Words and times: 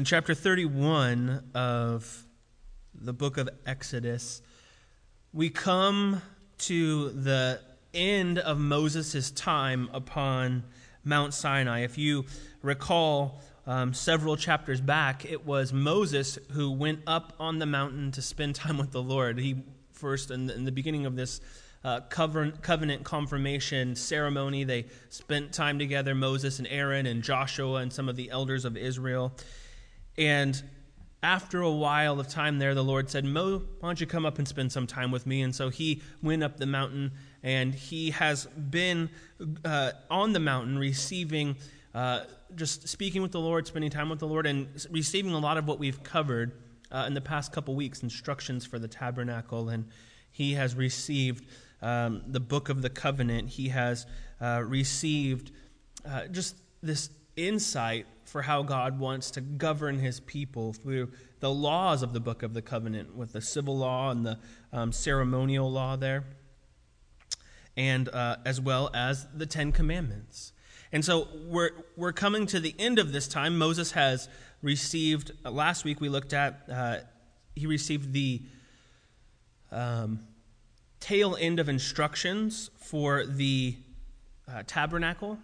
In 0.00 0.06
chapter 0.06 0.32
31 0.34 1.50
of 1.54 2.24
the 2.94 3.12
book 3.12 3.36
of 3.36 3.50
Exodus, 3.66 4.40
we 5.34 5.50
come 5.50 6.22
to 6.60 7.10
the 7.10 7.60
end 7.92 8.38
of 8.38 8.58
Moses' 8.58 9.30
time 9.30 9.90
upon 9.92 10.64
Mount 11.04 11.34
Sinai. 11.34 11.80
If 11.80 11.98
you 11.98 12.24
recall 12.62 13.42
um, 13.66 13.92
several 13.92 14.38
chapters 14.38 14.80
back, 14.80 15.30
it 15.30 15.44
was 15.44 15.70
Moses 15.70 16.38
who 16.52 16.70
went 16.70 17.00
up 17.06 17.34
on 17.38 17.58
the 17.58 17.66
mountain 17.66 18.10
to 18.12 18.22
spend 18.22 18.54
time 18.54 18.78
with 18.78 18.92
the 18.92 19.02
Lord. 19.02 19.38
He 19.38 19.56
first, 19.92 20.30
in 20.30 20.46
the, 20.46 20.54
in 20.54 20.64
the 20.64 20.72
beginning 20.72 21.04
of 21.04 21.14
this 21.14 21.42
uh, 21.84 22.00
covenant 22.08 23.04
confirmation 23.04 23.94
ceremony. 23.96 24.64
They 24.64 24.86
spent 25.10 25.52
time 25.52 25.78
together, 25.78 26.14
Moses 26.14 26.58
and 26.58 26.68
Aaron 26.68 27.06
and 27.06 27.22
Joshua 27.22 27.80
and 27.80 27.92
some 27.92 28.08
of 28.08 28.16
the 28.16 28.30
elders 28.30 28.64
of 28.64 28.78
Israel. 28.78 29.32
And 30.20 30.62
after 31.22 31.62
a 31.62 31.70
while 31.70 32.20
of 32.20 32.28
time 32.28 32.58
there, 32.58 32.74
the 32.74 32.84
Lord 32.84 33.08
said, 33.08 33.24
Mo, 33.24 33.62
why 33.80 33.88
don't 33.88 34.00
you 34.00 34.06
come 34.06 34.26
up 34.26 34.38
and 34.38 34.46
spend 34.46 34.70
some 34.70 34.86
time 34.86 35.10
with 35.10 35.26
me? 35.26 35.40
And 35.40 35.54
so 35.54 35.70
he 35.70 36.02
went 36.22 36.42
up 36.42 36.58
the 36.58 36.66
mountain, 36.66 37.12
and 37.42 37.74
he 37.74 38.10
has 38.10 38.44
been 38.46 39.08
uh, 39.64 39.92
on 40.10 40.34
the 40.34 40.38
mountain 40.38 40.78
receiving, 40.78 41.56
uh, 41.94 42.24
just 42.54 42.86
speaking 42.86 43.22
with 43.22 43.32
the 43.32 43.40
Lord, 43.40 43.66
spending 43.66 43.90
time 43.90 44.10
with 44.10 44.18
the 44.18 44.26
Lord, 44.26 44.46
and 44.46 44.68
receiving 44.90 45.32
a 45.32 45.38
lot 45.38 45.56
of 45.56 45.66
what 45.66 45.78
we've 45.78 46.02
covered 46.02 46.52
uh, 46.92 47.04
in 47.06 47.14
the 47.14 47.22
past 47.22 47.50
couple 47.50 47.74
weeks 47.74 48.02
instructions 48.02 48.66
for 48.66 48.78
the 48.78 48.88
tabernacle. 48.88 49.70
And 49.70 49.86
he 50.30 50.52
has 50.52 50.74
received 50.74 51.46
um, 51.80 52.24
the 52.26 52.40
book 52.40 52.68
of 52.68 52.82
the 52.82 52.90
covenant, 52.90 53.48
he 53.48 53.68
has 53.68 54.06
uh, 54.38 54.62
received 54.66 55.50
uh, 56.06 56.26
just 56.26 56.56
this 56.82 57.08
insight 57.46 58.06
for 58.24 58.42
how 58.42 58.62
God 58.62 58.98
wants 58.98 59.30
to 59.32 59.40
govern 59.40 59.98
his 59.98 60.20
people 60.20 60.72
through 60.72 61.10
the 61.40 61.50
laws 61.50 62.02
of 62.02 62.12
the 62.12 62.20
book 62.20 62.42
of 62.42 62.54
the 62.54 62.62
covenant, 62.62 63.16
with 63.16 63.32
the 63.32 63.40
civil 63.40 63.76
law 63.76 64.10
and 64.10 64.24
the 64.24 64.38
um, 64.72 64.92
ceremonial 64.92 65.70
law 65.70 65.96
there, 65.96 66.24
and 67.76 68.08
uh, 68.08 68.36
as 68.44 68.60
well 68.60 68.90
as 68.94 69.26
the 69.34 69.46
Ten 69.46 69.72
Commandments. 69.72 70.52
And 70.92 71.04
so 71.04 71.28
we're, 71.46 71.70
we're 71.96 72.12
coming 72.12 72.46
to 72.46 72.60
the 72.60 72.74
end 72.78 72.98
of 72.98 73.12
this 73.12 73.28
time. 73.28 73.56
Moses 73.58 73.92
has 73.92 74.28
received, 74.62 75.32
uh, 75.44 75.50
last 75.50 75.84
week 75.84 76.00
we 76.00 76.08
looked 76.08 76.32
at, 76.32 76.62
uh, 76.70 76.96
he 77.54 77.66
received 77.66 78.12
the 78.12 78.42
um, 79.72 80.20
tail 80.98 81.36
end 81.40 81.60
of 81.60 81.68
instructions 81.68 82.70
for 82.76 83.24
the 83.24 83.76
uh, 84.48 84.62
tabernacle. 84.66 85.38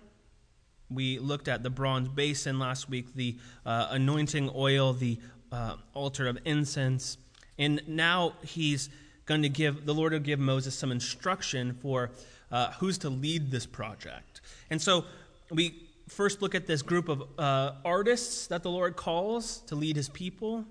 We 0.91 1.19
looked 1.19 1.48
at 1.48 1.62
the 1.62 1.70
bronze 1.70 2.09
basin 2.09 2.59
last 2.59 2.89
week, 2.89 3.15
the 3.15 3.37
uh, 3.65 3.89
anointing 3.91 4.51
oil, 4.55 4.93
the 4.93 5.19
uh, 5.51 5.77
altar 5.95 6.27
of 6.27 6.39
incense. 6.45 7.19
And 7.59 7.83
now 7.87 8.34
he's 8.45 8.89
going 9.25 9.43
to 9.43 9.48
give, 9.48 9.87
the 9.87 9.95
Lord 9.95 10.12
will 10.12 10.20
give 10.20 10.39
Moses 10.39 10.75
some 10.75 10.93
instruction 10.93 11.77
for 11.83 12.11
uh, 12.51 12.70
who's 12.73 12.98
to 12.98 13.11
lead 13.11 13.51
this 13.51 13.67
project. 13.67 14.41
And 14.70 14.81
so 14.81 15.05
we 15.51 15.89
first 16.09 16.43
look 16.43 16.55
at 16.55 16.67
this 16.67 16.83
group 16.83 17.09
of 17.09 17.25
uh, 17.39 17.73
artists 17.84 18.47
that 18.47 18.62
the 18.62 18.71
Lord 18.71 18.97
calls 18.97 19.59
to 19.67 19.75
lead 19.75 19.97
his 19.97 20.09
people. 20.09 20.65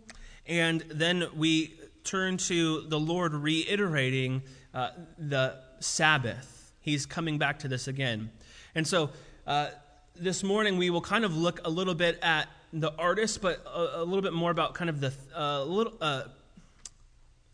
And 0.48 0.82
then 0.90 1.28
we 1.36 1.78
turn 2.04 2.38
to 2.38 2.82
the 2.82 3.00
Lord 3.00 3.34
reiterating 3.34 4.44
uh, 4.74 4.92
the 5.18 5.58
Sabbath. 5.80 6.72
He's 6.80 7.06
coming 7.06 7.38
back 7.38 7.60
to 7.60 7.68
this 7.68 7.88
again. 7.88 8.30
And 8.76 8.88
so 8.88 9.10
uh, 9.48 9.70
this 10.18 10.44
morning 10.44 10.78
we 10.78 10.90
will 10.90 11.02
kind 11.02 11.26
of 11.26 11.36
look 11.36 11.60
a 11.66 11.70
little 11.70 11.96
bit 11.96 12.20
at 12.22 12.48
the 12.72 12.92
artist, 12.98 13.42
but 13.42 13.66
a, 13.66 14.02
a 14.02 14.04
little 14.04 14.22
bit 14.22 14.34
more 14.34 14.52
about 14.52 14.74
kind 14.74 14.90
of 14.90 15.00
the 15.00 15.14
uh, 15.36 15.64
little 15.64 15.94
uh, 16.00 16.24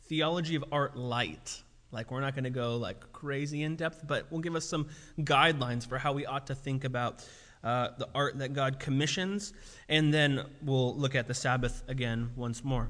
theology 0.08 0.56
of 0.56 0.64
art 0.72 0.96
light. 0.96 1.62
Like 1.92 2.12
we're 2.12 2.22
not 2.22 2.36
going 2.36 2.46
to 2.46 2.50
go 2.50 2.78
like 2.78 3.12
crazy 3.12 3.64
in 3.64 3.76
depth, 3.76 4.06
but 4.08 4.28
we'll 4.30 4.42
give 4.42 4.56
us 4.56 4.66
some 4.66 4.88
guidelines 5.20 5.88
for 5.88 5.98
how 5.98 6.14
we 6.14 6.26
ought 6.26 6.48
to 6.48 6.56
think 6.56 6.84
about 6.84 7.26
uh, 7.64 7.90
the 7.98 8.08
art 8.16 8.40
that 8.40 8.54
God 8.54 8.80
commissions, 8.80 9.54
and 9.90 10.14
then 10.14 10.44
we'll 10.64 10.96
look 10.96 11.16
at 11.16 11.28
the 11.28 11.34
Sabbath 11.34 11.84
again 11.88 12.32
once 12.36 12.64
more. 12.64 12.90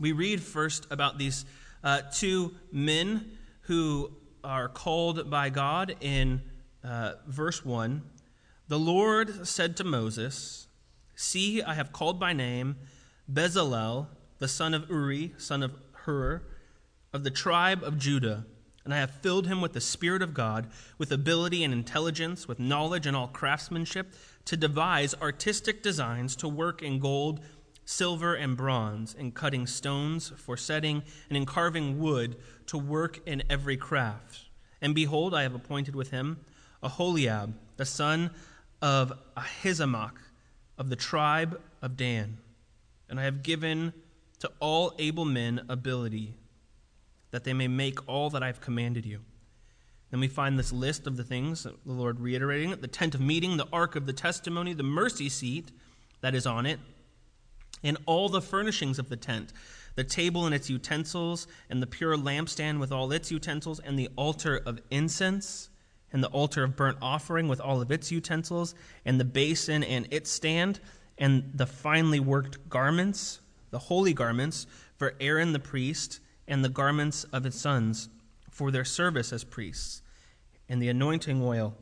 We 0.00 0.12
read 0.12 0.42
first 0.42 0.86
about 0.90 1.18
these 1.18 1.44
uh, 1.82 2.02
two 2.12 2.54
men 2.72 3.38
who 3.62 4.10
are 4.42 4.68
called 4.68 5.30
by 5.30 5.50
God 5.50 5.96
in 6.00 6.42
uh, 6.82 7.12
verse 7.26 7.64
1. 7.64 8.02
The 8.66 8.78
Lord 8.78 9.46
said 9.46 9.76
to 9.76 9.84
Moses, 9.84 10.68
See, 11.14 11.62
I 11.62 11.74
have 11.74 11.92
called 11.92 12.18
by 12.18 12.32
name 12.32 12.76
Bezalel, 13.30 14.06
the 14.38 14.48
son 14.48 14.72
of 14.72 14.88
Uri, 14.88 15.34
son 15.36 15.62
of 15.62 15.74
Hur, 15.92 16.42
of 17.12 17.24
the 17.24 17.30
tribe 17.30 17.82
of 17.84 17.98
Judah, 17.98 18.46
and 18.82 18.94
I 18.94 18.96
have 18.96 19.10
filled 19.10 19.46
him 19.46 19.60
with 19.60 19.74
the 19.74 19.82
Spirit 19.82 20.22
of 20.22 20.32
God, 20.32 20.68
with 20.96 21.12
ability 21.12 21.62
and 21.62 21.74
intelligence, 21.74 22.48
with 22.48 22.58
knowledge 22.58 23.06
and 23.06 23.14
all 23.14 23.28
craftsmanship, 23.28 24.14
to 24.46 24.56
devise 24.56 25.14
artistic 25.20 25.82
designs, 25.82 26.34
to 26.36 26.48
work 26.48 26.82
in 26.82 26.98
gold 27.00 27.40
silver 27.84 28.34
and 28.34 28.56
bronze, 28.56 29.12
in 29.12 29.32
cutting 29.32 29.66
stones 29.66 30.32
for 30.38 30.56
setting, 30.56 31.02
and 31.28 31.36
in 31.36 31.44
carving 31.44 31.98
wood 31.98 32.36
to 32.66 32.78
work 32.78 33.20
in 33.26 33.42
every 33.50 33.76
craft. 33.76 34.46
And 34.80 34.94
behold, 34.94 35.34
I 35.34 35.42
have 35.42 35.54
appointed 35.54 35.94
with 35.94 36.10
him 36.10 36.40
Aholiab, 36.82 37.54
the 37.76 37.84
son 37.84 38.30
of 38.84 39.14
Ahisamach 39.34 40.12
of 40.76 40.90
the 40.90 40.96
tribe 40.96 41.58
of 41.80 41.96
Dan. 41.96 42.36
And 43.08 43.18
I 43.18 43.22
have 43.22 43.42
given 43.42 43.94
to 44.40 44.50
all 44.60 44.92
able 44.98 45.24
men 45.24 45.64
ability, 45.70 46.34
that 47.30 47.44
they 47.44 47.54
may 47.54 47.66
make 47.66 48.06
all 48.06 48.28
that 48.28 48.42
I 48.42 48.48
have 48.48 48.60
commanded 48.60 49.06
you. 49.06 49.20
Then 50.10 50.20
we 50.20 50.28
find 50.28 50.58
this 50.58 50.70
list 50.70 51.06
of 51.06 51.16
the 51.16 51.24
things, 51.24 51.62
the 51.62 51.72
Lord 51.86 52.20
reiterating 52.20 52.72
it 52.72 52.82
the 52.82 52.86
tent 52.86 53.14
of 53.14 53.22
meeting, 53.22 53.56
the 53.56 53.68
ark 53.72 53.96
of 53.96 54.04
the 54.04 54.12
testimony, 54.12 54.74
the 54.74 54.82
mercy 54.82 55.30
seat 55.30 55.72
that 56.20 56.34
is 56.34 56.46
on 56.46 56.66
it 56.66 56.78
and 57.82 57.96
all 58.04 58.28
the 58.28 58.42
furnishings 58.42 58.98
of 58.98 59.08
the 59.08 59.16
tent 59.16 59.52
the 59.94 60.04
table 60.04 60.44
and 60.44 60.54
its 60.54 60.68
utensils, 60.68 61.46
and 61.70 61.80
the 61.80 61.86
pure 61.86 62.16
lampstand 62.16 62.80
with 62.80 62.90
all 62.90 63.12
its 63.12 63.30
utensils, 63.30 63.78
and 63.78 63.96
the 63.96 64.08
altar 64.16 64.60
of 64.66 64.80
incense, 64.90 65.70
and 66.14 66.24
the 66.24 66.28
altar 66.28 66.64
of 66.64 66.76
burnt 66.76 66.96
offering 67.02 67.46
with 67.46 67.60
all 67.60 67.82
of 67.82 67.90
its 67.90 68.10
utensils, 68.10 68.74
and 69.04 69.20
the 69.20 69.24
basin 69.26 69.84
and 69.84 70.08
its 70.10 70.30
stand, 70.30 70.80
and 71.18 71.50
the 71.52 71.66
finely 71.66 72.20
worked 72.20 72.70
garments, 72.70 73.40
the 73.70 73.78
holy 73.78 74.14
garments, 74.14 74.66
for 74.96 75.14
Aaron 75.20 75.52
the 75.52 75.58
priest, 75.58 76.20
and 76.48 76.64
the 76.64 76.70
garments 76.70 77.24
of 77.24 77.44
his 77.44 77.54
sons 77.54 78.08
for 78.50 78.70
their 78.70 78.84
service 78.84 79.30
as 79.30 79.44
priests, 79.44 80.00
and 80.70 80.80
the 80.80 80.88
anointing 80.88 81.42
oil, 81.42 81.74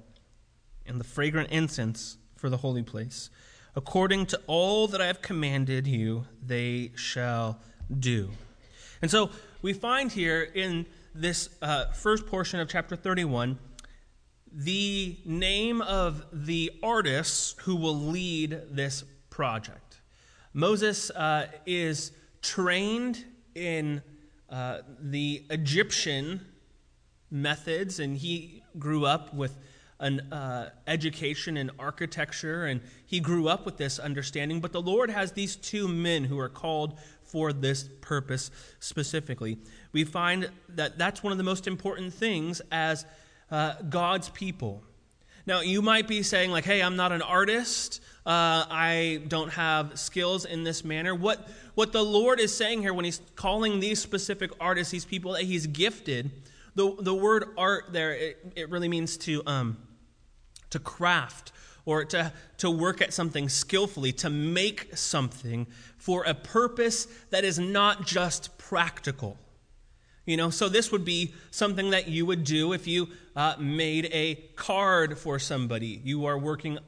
and 0.87 0.99
the 0.99 1.04
fragrant 1.04 1.50
incense 1.50 2.16
for 2.34 2.50
the 2.50 2.56
holy 2.56 2.82
place 2.82 3.31
According 3.75 4.26
to 4.26 4.41
all 4.47 4.87
that 4.88 5.00
I 5.00 5.06
have 5.06 5.22
commanded 5.22 5.87
you, 5.87 6.26
they 6.44 6.93
shall 6.94 7.59
do. 7.99 8.31
And 9.00 9.10
so 9.10 9.31
we 9.62 9.72
find 9.72 10.12
here 10.12 10.43
in 10.43 10.84
this 11.14 11.49
uh, 11.62 11.87
first 11.93 12.26
portion 12.26 12.60
of 12.60 12.69
chapter 12.69 12.97
31 12.97 13.59
the 14.55 15.19
name 15.25 15.81
of 15.83 16.25
the 16.33 16.71
artists 16.83 17.55
who 17.63 17.77
will 17.77 17.99
lead 17.99 18.61
this 18.71 19.05
project. 19.31 20.01
Moses 20.53 21.11
uh, 21.11 21.47
is 21.65 22.13
trained 22.43 23.25
in 23.55 24.03
uh, 24.51 24.79
the 25.01 25.45
Egyptian 25.51 26.45
methods, 27.31 27.99
and 27.99 28.17
he 28.17 28.62
grew 28.79 29.07
up 29.07 29.33
with 29.33 29.57
an 29.99 30.21
uh, 30.33 30.71
education 30.87 31.57
in 31.57 31.71
architecture, 31.79 32.67
and 32.67 32.81
he 33.07 33.21
grew 33.21 33.49
up 33.49 33.65
with 33.65 33.77
this 33.77 33.99
understanding. 33.99 34.61
But 34.61 34.73
the 34.73 34.83
Lord 34.83 35.11
has 35.11 35.33
these 35.33 35.57
two 35.57 35.89
men 35.89 36.25
who 36.25 36.38
are 36.38 36.49
called 36.49 36.99
for 37.23 37.53
this 37.53 37.88
purpose 38.00 38.50
specifically. 38.81 39.59
We 39.93 40.05
find 40.05 40.50
that 40.71 40.99
that's 40.99 41.23
one 41.23 41.32
of 41.32 41.38
the 41.38 41.44
most 41.44 41.67
important 41.67 42.12
things 42.12 42.61
as 42.71 43.06
uh, 43.52 43.75
God's 43.88 44.28
people. 44.31 44.82
Now, 45.46 45.60
you 45.60 45.81
might 45.82 46.08
be 46.08 46.25
saying, 46.25 46.50
like, 46.50 46.64
hey, 46.64 46.82
I'm 46.82 46.96
not 46.96 47.12
an 47.12 47.22
artist. 47.22 48.00
Uh, 48.26 48.66
I 48.69 49.22
don't 49.28 49.50
have 49.50 49.99
skills 49.99 50.44
in 50.44 50.64
this 50.64 50.84
manner. 50.84 51.14
What, 51.14 51.49
what 51.75 51.93
the 51.93 52.02
Lord 52.02 52.40
is 52.40 52.56
saying 52.56 52.81
here 52.81 52.94
when 52.94 53.04
He's 53.04 53.20
calling 53.37 53.78
these 53.78 54.00
specific 54.00 54.50
artists, 54.60 54.90
these 54.90 55.04
people 55.04 55.32
that 55.32 55.43
He's 55.43 55.69
gifted, 55.69 56.31
the, 56.75 56.96
the 56.99 57.14
word 57.14 57.44
art 57.56 57.93
there, 57.93 58.12
it, 58.12 58.52
it 58.56 58.70
really 58.70 58.88
means 58.88 59.16
to 59.19 59.43
um, 59.46 59.76
to 60.72 60.78
craft 60.78 61.52
or 61.84 62.04
to, 62.04 62.32
to 62.58 62.70
work 62.70 63.00
at 63.00 63.12
something 63.12 63.49
skillfully, 63.49 64.12
to 64.12 64.31
make 64.31 64.96
something 64.96 65.66
for 65.96 66.25
a 66.25 66.34
purpose 66.34 67.06
that 67.31 67.44
is 67.44 67.58
not 67.58 68.06
just 68.06 68.56
practical. 68.58 69.37
You 70.25 70.37
know, 70.37 70.51
so 70.51 70.69
this 70.69 70.93
would 70.93 71.05
be 71.05 71.35
something 71.51 71.91
that 71.91 72.07
you 72.09 72.27
would 72.27 72.45
do 72.45 72.73
if 72.73 72.87
you 72.87 73.09
uh, 73.35 73.55
made 73.59 74.09
a 74.13 74.37
card 74.55 75.19
for 75.19 75.39
somebody. 75.39 76.01
You 76.05 76.27
are 76.27 76.39
working 76.39 76.79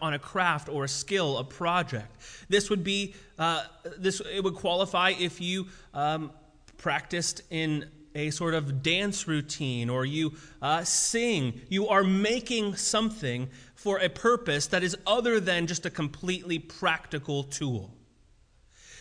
on 0.00 0.14
a 0.14 0.18
craft 0.18 0.68
or 0.68 0.84
a 0.84 0.88
skill, 0.88 1.38
a 1.38 1.44
project. 1.44 2.16
This 2.48 2.70
would 2.70 2.84
be 2.84 3.14
uh, 3.38 3.64
this. 3.98 4.20
It 4.20 4.44
would 4.44 4.54
qualify 4.54 5.14
if 5.18 5.40
you 5.40 5.66
um, 5.94 6.30
practiced 6.76 7.42
in 7.50 7.86
a 8.14 8.30
sort 8.30 8.54
of 8.54 8.82
dance 8.82 9.26
routine 9.26 9.90
or 9.90 10.04
you 10.04 10.34
uh, 10.62 10.84
sing. 10.84 11.60
You 11.68 11.88
are 11.88 12.04
making 12.04 12.76
something 12.76 13.48
for 13.74 13.98
a 13.98 14.08
purpose 14.08 14.68
that 14.68 14.82
is 14.82 14.96
other 15.06 15.40
than 15.40 15.66
just 15.66 15.86
a 15.86 15.90
completely 15.90 16.58
practical 16.58 17.44
tool. 17.44 17.94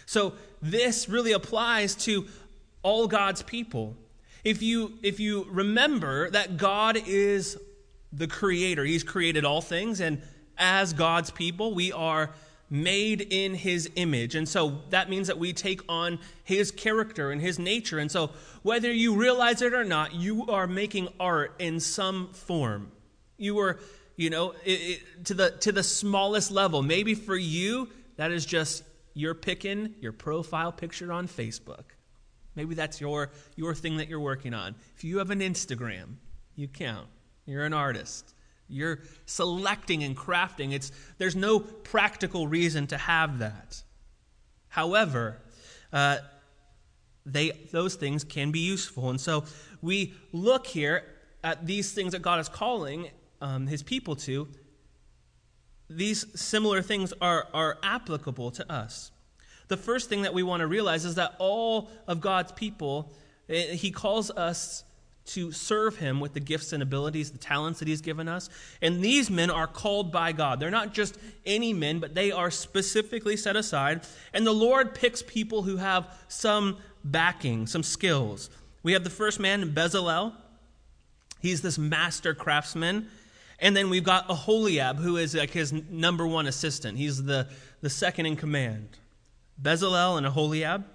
So 0.06 0.34
this 0.62 1.10
really 1.10 1.34
applies 1.34 1.96
to 2.06 2.26
all 2.82 3.08
God's 3.08 3.44
people. 3.44 3.96
If 4.44 4.62
you 4.62 4.94
if 5.04 5.20
you 5.20 5.46
remember 5.50 6.30
that 6.32 6.58
God 6.58 6.98
is 7.08 7.58
the 8.12 8.28
creator, 8.28 8.84
he's 8.86 9.04
created 9.04 9.46
all 9.46 9.62
things 9.62 10.00
and 10.00 10.22
as 10.60 10.92
God's 10.94 11.32
people, 11.32 11.74
we 11.74 11.92
are 11.92 12.32
made 12.70 13.22
in 13.22 13.56
his 13.56 13.90
image. 13.96 14.36
And 14.36 14.48
so 14.48 14.82
that 14.92 15.10
means 15.10 15.28
that 15.28 15.40
we 15.40 15.54
take 15.54 15.82
on 15.90 16.20
his 16.44 16.70
character 16.70 17.32
and 17.32 17.42
his 17.42 17.58
nature. 17.58 17.98
And 17.98 18.12
so 18.12 18.32
whether 18.62 18.92
you 18.92 19.16
realize 19.16 19.62
it 19.62 19.74
or 19.74 19.84
not, 19.84 20.14
you 20.14 20.46
are 20.48 20.68
making 20.68 21.08
art 21.20 21.56
in 21.58 21.80
some 21.80 22.32
form. 22.34 22.92
You 23.38 23.58
are, 23.60 23.80
you 24.18 24.30
know, 24.30 24.52
it, 24.66 24.72
it, 24.72 25.26
to 25.26 25.34
the 25.34 25.52
to 25.62 25.72
the 25.72 25.82
smallest 25.82 26.52
level. 26.52 26.84
Maybe 26.84 27.16
for 27.16 27.38
you, 27.38 27.90
that 28.18 28.32
is 28.32 28.46
just 28.46 28.84
you're 29.14 29.34
picking 29.34 29.96
your 30.02 30.12
profile 30.12 30.72
picture 30.72 31.12
on 31.12 31.28
Facebook. 31.28 31.86
Maybe 32.60 32.76
that's 32.76 33.00
your 33.00 33.32
your 33.56 33.74
thing 33.74 33.96
that 33.98 34.10
you're 34.10 34.20
working 34.20 34.54
on. 34.54 34.76
If 34.98 35.06
you 35.06 35.20
have 35.20 35.32
an 35.32 35.40
Instagram, 35.40 36.16
you 36.58 36.68
count. 36.68 37.08
You're 37.46 37.64
an 37.64 37.72
artist. 37.72 38.34
You're 38.68 39.00
selecting 39.26 40.04
and 40.04 40.14
crafting. 40.14 40.74
It's, 40.74 40.92
there's 41.20 41.38
no 41.38 41.62
practical 41.62 42.50
reason 42.50 42.86
to 42.88 42.98
have 42.98 43.40
that. 43.40 43.82
However, 44.68 45.38
uh, 45.94 46.18
they, 47.26 47.52
those 47.72 47.96
things 47.96 48.26
can 48.26 48.52
be 48.52 48.60
useful. 48.60 49.10
And 49.10 49.22
so 49.22 49.46
we 49.82 50.14
look 50.34 50.68
here 50.68 51.06
at 51.42 51.66
these 51.66 51.94
things 51.94 52.12
that 52.12 52.22
God 52.22 52.42
is 52.42 52.50
calling 52.50 53.08
um, 53.40 53.68
his 53.68 53.84
people 53.84 54.18
to. 54.18 54.50
These 55.90 56.26
similar 56.38 56.82
things 56.82 57.14
are, 57.22 57.48
are 57.54 57.78
applicable 57.84 58.52
to 58.52 58.70
us. 58.70 59.12
The 59.70 59.78
first 59.78 60.10
thing 60.10 60.24
that 60.24 60.34
we 60.34 60.44
want 60.44 60.60
to 60.62 60.68
realize 60.68 61.06
is 61.06 61.16
that 61.16 61.36
all 61.40 61.90
of 62.08 62.20
God's 62.20 62.52
people, 62.52 63.12
eh, 63.48 63.74
he 63.74 63.92
calls 63.92 64.30
us 64.32 64.84
to 65.28 65.52
serve 65.52 65.98
him 65.98 66.20
with 66.20 66.34
the 66.34 66.40
gifts 66.40 66.74
and 66.74 66.82
abilities, 66.82 67.32
the 67.32 67.38
talents 67.38 67.78
that 67.80 67.88
he's 67.88 68.02
given 68.02 68.28
us. 68.28 68.50
And 68.82 69.04
these 69.04 69.30
men 69.30 69.52
are 69.52 69.68
called 69.68 70.12
by 70.12 70.32
God. 70.32 70.60
They're 70.60 70.72
not 70.72 70.92
just 70.92 71.20
any 71.46 71.72
men, 71.72 72.00
but 72.00 72.16
they 72.16 72.32
are 72.32 72.50
specifically 72.50 73.38
set 73.38 73.56
aside. 73.56 74.02
And 74.34 74.46
the 74.46 74.52
Lord 74.52 74.96
picks 74.96 75.22
people 75.22 75.62
who 75.62 75.78
have 75.78 76.08
some 76.28 76.78
backing, 77.04 77.68
some 77.68 77.84
skills. 77.84 78.50
We 78.82 78.94
have 78.94 79.04
the 79.04 79.12
first 79.12 79.40
man, 79.40 79.72
Bezalel. 79.74 80.34
He's 81.42 81.62
this 81.62 81.78
master 81.78 82.34
craftsman. 82.34 83.08
And 83.60 83.78
then 83.78 83.92
we've 83.92 84.04
got 84.04 84.30
Aholiab, 84.30 84.98
who 84.98 85.18
is 85.18 85.36
like 85.36 85.52
his 85.52 85.72
number 85.72 86.26
one 86.26 86.48
assistant. 86.48 86.98
He's 86.98 87.24
the, 87.24 87.48
the 87.82 87.90
second 87.90 88.26
in 88.26 88.36
command. 88.36 88.98
Bezalel 89.62 90.18
and 90.18 90.26
Aholiab. 90.26 90.86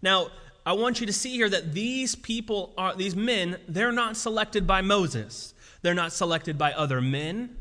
Now, 0.00 0.28
I 0.64 0.74
want 0.74 1.00
you 1.00 1.06
to 1.06 1.12
see 1.12 1.32
here 1.32 1.48
that 1.48 1.72
these 1.72 2.14
people 2.14 2.72
are, 2.78 2.94
these 2.94 3.16
men, 3.16 3.58
they're 3.68 3.92
not 3.92 4.16
selected 4.16 4.66
by 4.66 4.80
Moses. 4.80 5.54
They're 5.82 5.94
not 5.94 6.12
selected 6.12 6.56
by 6.56 6.72
other 6.72 7.00
men. 7.00 7.56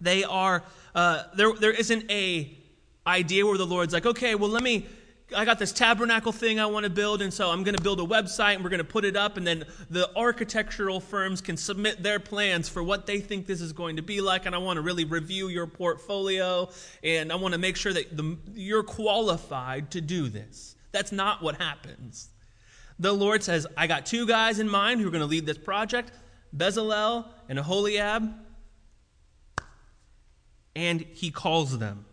They 0.00 0.24
are, 0.24 0.64
uh, 0.94 1.24
there, 1.36 1.52
there 1.52 1.70
isn't 1.70 2.10
a 2.10 2.56
idea 3.06 3.46
where 3.46 3.58
the 3.58 3.66
Lord's 3.66 3.92
like, 3.92 4.06
okay, 4.06 4.34
well, 4.34 4.50
let 4.50 4.62
me, 4.62 4.86
I 5.34 5.44
got 5.44 5.58
this 5.58 5.72
tabernacle 5.72 6.32
thing 6.32 6.60
I 6.60 6.66
want 6.66 6.84
to 6.84 6.90
build, 6.90 7.22
and 7.22 7.32
so 7.32 7.50
I'm 7.50 7.62
going 7.62 7.76
to 7.76 7.82
build 7.82 8.00
a 8.00 8.04
website 8.04 8.54
and 8.54 8.64
we're 8.64 8.70
going 8.70 8.78
to 8.78 8.84
put 8.84 9.04
it 9.04 9.16
up, 9.16 9.36
and 9.36 9.46
then 9.46 9.64
the 9.90 10.10
architectural 10.16 11.00
firms 11.00 11.40
can 11.40 11.56
submit 11.56 12.02
their 12.02 12.20
plans 12.20 12.68
for 12.68 12.82
what 12.82 13.06
they 13.06 13.20
think 13.20 13.46
this 13.46 13.60
is 13.60 13.72
going 13.72 13.96
to 13.96 14.02
be 14.02 14.20
like, 14.20 14.46
and 14.46 14.54
I 14.54 14.58
want 14.58 14.76
to 14.76 14.82
really 14.82 15.04
review 15.04 15.48
your 15.48 15.66
portfolio, 15.66 16.68
and 17.02 17.32
I 17.32 17.36
want 17.36 17.52
to 17.52 17.58
make 17.58 17.76
sure 17.76 17.92
that 17.92 18.16
the, 18.16 18.36
you're 18.54 18.82
qualified 18.82 19.90
to 19.92 20.00
do 20.00 20.28
this. 20.28 20.76
That's 20.92 21.12
not 21.12 21.42
what 21.42 21.56
happens. 21.56 22.30
The 22.98 23.12
Lord 23.12 23.42
says, 23.42 23.66
I 23.76 23.86
got 23.86 24.06
two 24.06 24.26
guys 24.26 24.58
in 24.58 24.68
mind 24.68 25.00
who 25.00 25.08
are 25.08 25.10
going 25.10 25.22
to 25.22 25.26
lead 25.26 25.46
this 25.46 25.58
project 25.58 26.12
Bezalel 26.56 27.26
and 27.48 27.58
Aholiab. 27.58 28.34
And 30.74 31.00
he 31.00 31.30
calls 31.30 31.78
them. 31.78 32.06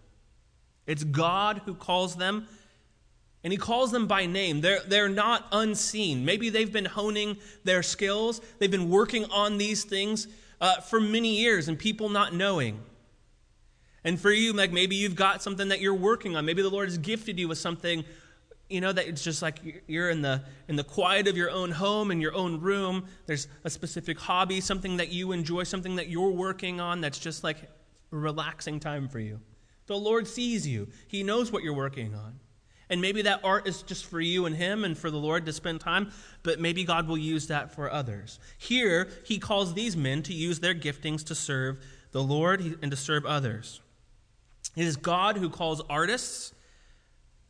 It's 0.85 1.03
God 1.03 1.61
who 1.65 1.75
calls 1.75 2.15
them, 2.15 2.47
and 3.43 3.53
he 3.53 3.57
calls 3.57 3.91
them 3.91 4.07
by 4.07 4.25
name. 4.25 4.61
They're, 4.61 4.81
they're 4.81 5.09
not 5.09 5.47
unseen. 5.51 6.25
Maybe 6.25 6.49
they've 6.49 6.71
been 6.71 6.85
honing 6.85 7.37
their 7.63 7.83
skills, 7.83 8.41
they've 8.59 8.71
been 8.71 8.89
working 8.89 9.25
on 9.25 9.57
these 9.57 9.83
things 9.83 10.27
uh, 10.61 10.81
for 10.81 10.99
many 10.99 11.39
years, 11.39 11.67
and 11.67 11.79
people 11.79 12.09
not 12.09 12.33
knowing. 12.33 12.81
And 14.03 14.19
for 14.19 14.31
you, 14.31 14.53
like 14.53 14.71
maybe 14.71 14.95
you've 14.95 15.15
got 15.15 15.43
something 15.43 15.69
that 15.69 15.81
you're 15.81 15.93
working 15.93 16.35
on. 16.35 16.45
Maybe 16.45 16.61
the 16.61 16.69
Lord 16.69 16.87
has 16.87 16.97
gifted 16.97 17.37
you 17.39 17.47
with 17.47 17.57
something 17.57 18.05
you 18.69 18.81
know 18.81 18.91
that 18.91 19.07
it's 19.07 19.23
just 19.23 19.41
like 19.41 19.83
you're 19.87 20.09
in 20.09 20.21
the 20.21 20.43
in 20.67 20.75
the 20.75 20.83
quiet 20.83 21.27
of 21.27 21.35
your 21.35 21.49
own 21.49 21.71
home 21.71 22.11
in 22.11 22.21
your 22.21 22.33
own 22.35 22.61
room 22.61 23.05
there's 23.25 23.47
a 23.63 23.69
specific 23.69 24.19
hobby 24.19 24.61
something 24.61 24.97
that 24.97 25.09
you 25.09 25.31
enjoy 25.31 25.63
something 25.63 25.95
that 25.95 26.07
you're 26.07 26.29
working 26.29 26.79
on 26.79 27.01
that's 27.01 27.17
just 27.17 27.43
like 27.43 27.69
relaxing 28.11 28.79
time 28.79 29.07
for 29.07 29.19
you 29.19 29.39
the 29.87 29.95
lord 29.95 30.27
sees 30.27 30.67
you 30.67 30.87
he 31.07 31.23
knows 31.23 31.51
what 31.51 31.63
you're 31.63 31.73
working 31.73 32.13
on 32.13 32.39
and 32.89 33.01
maybe 33.01 33.21
that 33.21 33.39
art 33.43 33.67
is 33.67 33.81
just 33.83 34.05
for 34.05 34.19
you 34.19 34.45
and 34.45 34.55
him 34.55 34.83
and 34.83 34.97
for 34.97 35.11
the 35.11 35.17
lord 35.17 35.45
to 35.45 35.53
spend 35.53 35.79
time 35.79 36.11
but 36.43 36.59
maybe 36.59 36.83
god 36.83 37.07
will 37.07 37.17
use 37.17 37.47
that 37.47 37.73
for 37.73 37.91
others 37.91 38.39
here 38.57 39.07
he 39.25 39.37
calls 39.39 39.73
these 39.73 39.95
men 39.95 40.21
to 40.23 40.33
use 40.33 40.59
their 40.59 40.75
giftings 40.75 41.25
to 41.25 41.35
serve 41.35 41.77
the 42.11 42.23
lord 42.23 42.79
and 42.81 42.91
to 42.91 42.97
serve 42.97 43.25
others 43.25 43.81
it 44.75 44.85
is 44.85 44.97
god 44.97 45.37
who 45.37 45.49
calls 45.49 45.81
artists 45.89 46.53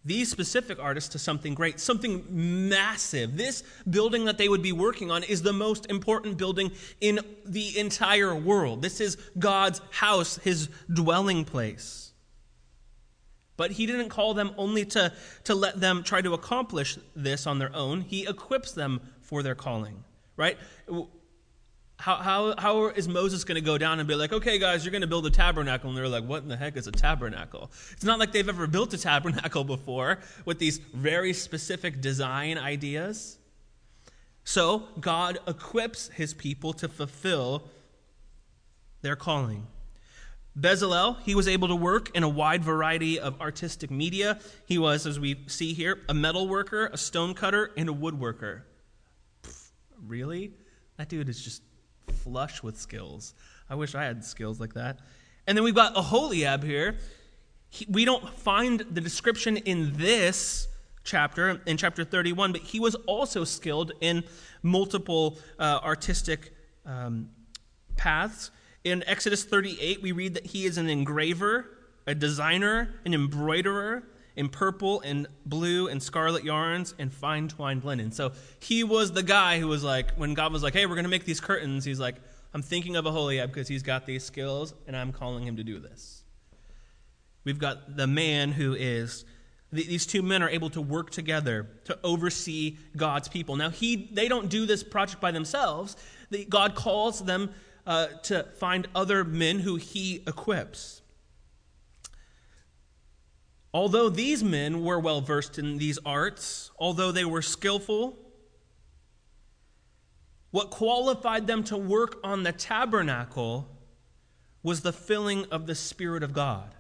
these 0.06 0.32
specific 0.32 0.80
artists 0.80 1.10
to 1.10 1.20
something 1.20 1.54
great, 1.54 1.80
something 1.80 2.26
massive. 2.30 3.36
This 3.36 3.64
building 3.90 4.26
that 4.26 4.38
they 4.38 4.48
would 4.48 4.62
be 4.62 4.72
working 4.72 5.12
on 5.12 5.24
is 5.24 5.42
the 5.42 5.54
most 5.54 5.86
important 5.88 6.38
building 6.38 6.72
in 7.02 7.20
the 7.46 7.78
entire 7.78 8.34
world. 8.34 8.82
This 8.82 9.02
is 9.02 9.18
God's 9.38 9.82
house, 9.92 10.38
his 10.38 10.70
dwelling 10.92 11.44
place. 11.44 12.09
But 13.60 13.72
he 13.72 13.86
didn't 13.86 14.08
call 14.08 14.34
them 14.34 14.52
only 14.58 14.86
to, 14.86 15.12
to 15.44 15.54
let 15.54 15.82
them 15.82 16.02
try 16.02 16.22
to 16.22 16.34
accomplish 16.34 16.98
this 17.14 17.46
on 17.46 17.60
their 17.60 17.76
own, 17.76 18.00
he 18.00 18.26
equips 18.26 18.72
them 18.72 19.02
for 19.20 19.44
their 19.44 19.54
calling, 19.54 20.02
right? 20.38 20.58
How, 21.98 22.16
how, 22.16 22.56
how 22.58 22.86
is 22.86 23.10
Moses 23.10 23.44
going 23.44 23.56
to 23.56 23.62
go 23.62 23.78
down 23.78 24.00
and 24.00 24.08
be 24.08 24.16
like, 24.16 24.32
okay, 24.32 24.60
guys, 24.60 24.86
you're 24.86 24.94
going 24.94 25.02
to 25.02 25.08
build 25.08 25.26
a 25.26 25.30
tabernacle? 25.30 25.90
And 25.90 25.98
they're 25.98 26.08
like, 26.08 26.24
what 26.24 26.42
in 26.42 26.48
the 26.48 26.56
heck 26.56 26.78
is 26.78 26.88
a 26.88 26.94
tabernacle? 26.94 27.70
It's 27.92 28.06
not 28.06 28.18
like 28.18 28.32
they've 28.32 28.48
ever 28.48 28.66
built 28.66 28.94
a 28.94 28.98
tabernacle 28.98 29.66
before 29.66 30.20
with 30.46 30.58
these 30.58 30.78
very 30.78 31.34
specific 31.34 32.00
design 32.00 32.58
ideas. 32.58 33.40
So 34.46 34.84
God 35.02 35.38
equips 35.48 36.08
his 36.16 36.34
people 36.34 36.72
to 36.72 36.88
fulfill 36.88 37.68
their 39.02 39.18
calling. 39.18 39.68
Bezalel, 40.60 41.22
he 41.24 41.36
was 41.36 41.48
able 41.48 41.68
to 41.68 41.76
work 41.76 42.16
in 42.16 42.24
a 42.24 42.30
wide 42.30 42.64
variety 42.64 43.20
of 43.20 43.40
artistic 43.40 43.90
media. 43.90 44.40
He 44.66 44.78
was, 44.78 45.06
as 45.06 45.20
we 45.20 45.44
see 45.48 45.74
here, 45.74 46.00
a 46.10 46.14
metal 46.14 46.48
worker, 46.48 46.90
a 46.92 46.98
stone 46.98 47.34
cutter, 47.34 47.72
and 47.78 47.90
a 47.90 47.94
woodworker. 47.94 48.64
Really? 50.06 50.54
That 50.98 51.08
dude 51.08 51.30
is 51.30 51.42
just 51.42 51.62
flush 52.24 52.62
with 52.62 52.78
skills. 52.78 53.34
I 53.70 53.76
wish 53.76 53.96
I 53.96 54.04
had 54.04 54.24
skills 54.24 54.60
like 54.60 54.74
that. 54.74 55.00
And 55.48 55.58
then 55.58 55.64
we've 55.64 55.76
got 55.76 55.98
Aholiab 55.98 56.64
here. 56.64 56.98
He, 57.70 57.86
we 57.90 58.06
don't 58.06 58.28
find 58.38 58.80
the 58.92 59.02
description 59.02 59.58
in 59.58 59.94
this 59.98 60.68
chapter, 61.04 61.62
in 61.66 61.78
chapter 61.78 62.04
31, 62.04 62.52
but 62.52 62.62
he 62.62 62.80
was 62.80 62.96
also 63.08 63.44
skilled 63.44 63.92
in 64.02 64.24
multiple 64.62 65.40
uh, 65.58 65.80
artistic 65.84 66.54
um, 66.86 67.30
paths. 67.98 68.52
In 68.90 69.04
Exodus 69.08 69.44
38, 69.44 70.02
we 70.02 70.12
read 70.12 70.34
that 70.34 70.48
he 70.48 70.66
is 70.66 70.78
an 70.80 70.90
engraver, 70.90 71.70
a 72.08 72.16
designer, 72.16 72.96
an 73.06 73.14
embroiderer, 73.14 74.04
in 74.36 74.50
purple 74.50 75.02
and 75.02 75.28
blue 75.46 75.88
and 75.88 76.02
scarlet 76.02 76.44
yarns 76.44 76.96
and 76.98 77.14
fine 77.14 77.48
twined 77.50 77.84
linen. 77.84 78.12
So 78.12 78.32
he 78.60 78.84
was 78.84 79.12
the 79.12 79.22
guy 79.22 79.60
who 79.60 79.68
was 79.68 79.84
like, 79.84 80.16
when 80.16 80.34
God 80.34 80.54
was 80.54 80.64
like, 80.64 80.74
hey, 80.74 80.86
we're 80.86 80.96
going 80.96 81.04
to 81.04 81.10
make 81.10 81.26
these 81.26 81.42
curtains, 81.42 81.84
he's 81.86 82.00
like, 82.00 82.16
I'm 82.54 82.62
thinking 82.62 82.96
of 82.96 83.06
Aholiab 83.06 83.52
because 83.52 83.68
he's 83.68 83.84
got 83.84 84.06
these 84.06 84.24
skills 84.24 84.74
and 84.88 84.96
I'm 84.96 85.12
calling 85.12 85.46
him 85.46 85.58
to 85.58 85.64
do 85.64 85.80
this. 85.80 86.24
We've 87.44 87.60
got 87.60 87.96
the 87.96 88.08
man 88.08 88.54
who 88.54 88.74
is 88.74 89.26
these 89.72 90.08
two 90.08 90.24
men 90.24 90.42
are 90.42 90.50
able 90.50 90.72
to 90.72 90.82
work 90.82 91.12
together 91.12 91.70
to 91.86 92.00
oversee 92.04 92.78
God's 92.98 93.28
people. 93.28 93.56
Now, 93.56 93.70
he, 93.70 94.10
they 94.14 94.28
don't 94.28 94.50
do 94.50 94.66
this 94.66 94.84
project 94.84 95.22
by 95.22 95.32
themselves. 95.32 95.96
God 96.50 96.74
calls 96.74 97.24
them 97.24 97.52
uh, 97.86 98.08
to 98.24 98.44
find 98.58 98.88
other 98.94 99.24
men 99.24 99.60
who 99.60 99.76
he 99.76 100.24
equips. 100.28 101.02
Although 103.74 104.10
these 104.10 104.44
men 104.44 104.84
were 104.84 105.00
well 105.00 105.22
versed 105.22 105.60
in 105.60 105.78
these 105.78 106.00
arts, 106.06 106.72
although 106.80 107.12
they 107.12 107.26
were 107.26 107.42
skillful, 107.42 108.18
what 110.52 110.72
qualified 110.72 111.46
them 111.46 111.64
to 111.66 111.78
work 111.78 112.18
on 112.24 112.44
the 112.44 112.52
tabernacle 112.52 113.68
was 114.64 114.82
the 114.82 114.94
filling 114.94 115.46
of 115.52 115.68
the 115.68 115.76
Spirit 115.76 116.24
of 116.24 116.34
God. 116.34 116.74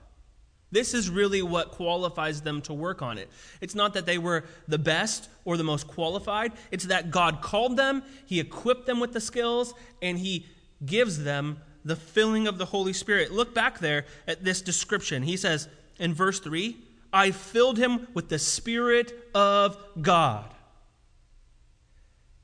This 0.71 0.93
is 0.93 1.09
really 1.09 1.41
what 1.41 1.71
qualifies 1.71 2.41
them 2.41 2.61
to 2.63 2.73
work 2.73 3.01
on 3.01 3.17
it. 3.17 3.29
It's 3.59 3.73
not 3.73 3.93
that 3.95 4.05
they 4.05 4.17
were 4.17 4.45
the 4.67 4.77
best 4.77 5.29
or 5.45 5.57
the 5.57 5.63
most 5.63 5.87
qualified, 5.87 6.53
it's 6.71 6.85
that 6.85 7.11
God 7.11 7.41
called 7.41 7.77
them, 7.77 8.03
He 8.25 8.39
equipped 8.39 8.85
them 8.85 8.99
with 8.99 9.13
the 9.13 9.21
skills, 9.21 9.73
and 10.01 10.19
He 10.19 10.45
gives 10.85 11.23
them 11.23 11.59
the 11.83 11.95
filling 11.95 12.47
of 12.47 12.57
the 12.57 12.65
Holy 12.65 12.93
Spirit. 12.93 13.31
Look 13.31 13.53
back 13.53 13.79
there 13.79 14.05
at 14.27 14.43
this 14.43 14.61
description. 14.61 15.23
He 15.23 15.37
says 15.37 15.67
in 15.97 16.13
verse 16.13 16.39
3 16.39 16.77
I 17.11 17.31
filled 17.31 17.77
him 17.77 18.07
with 18.13 18.29
the 18.29 18.39
Spirit 18.39 19.13
of 19.33 19.77
God. 19.99 20.53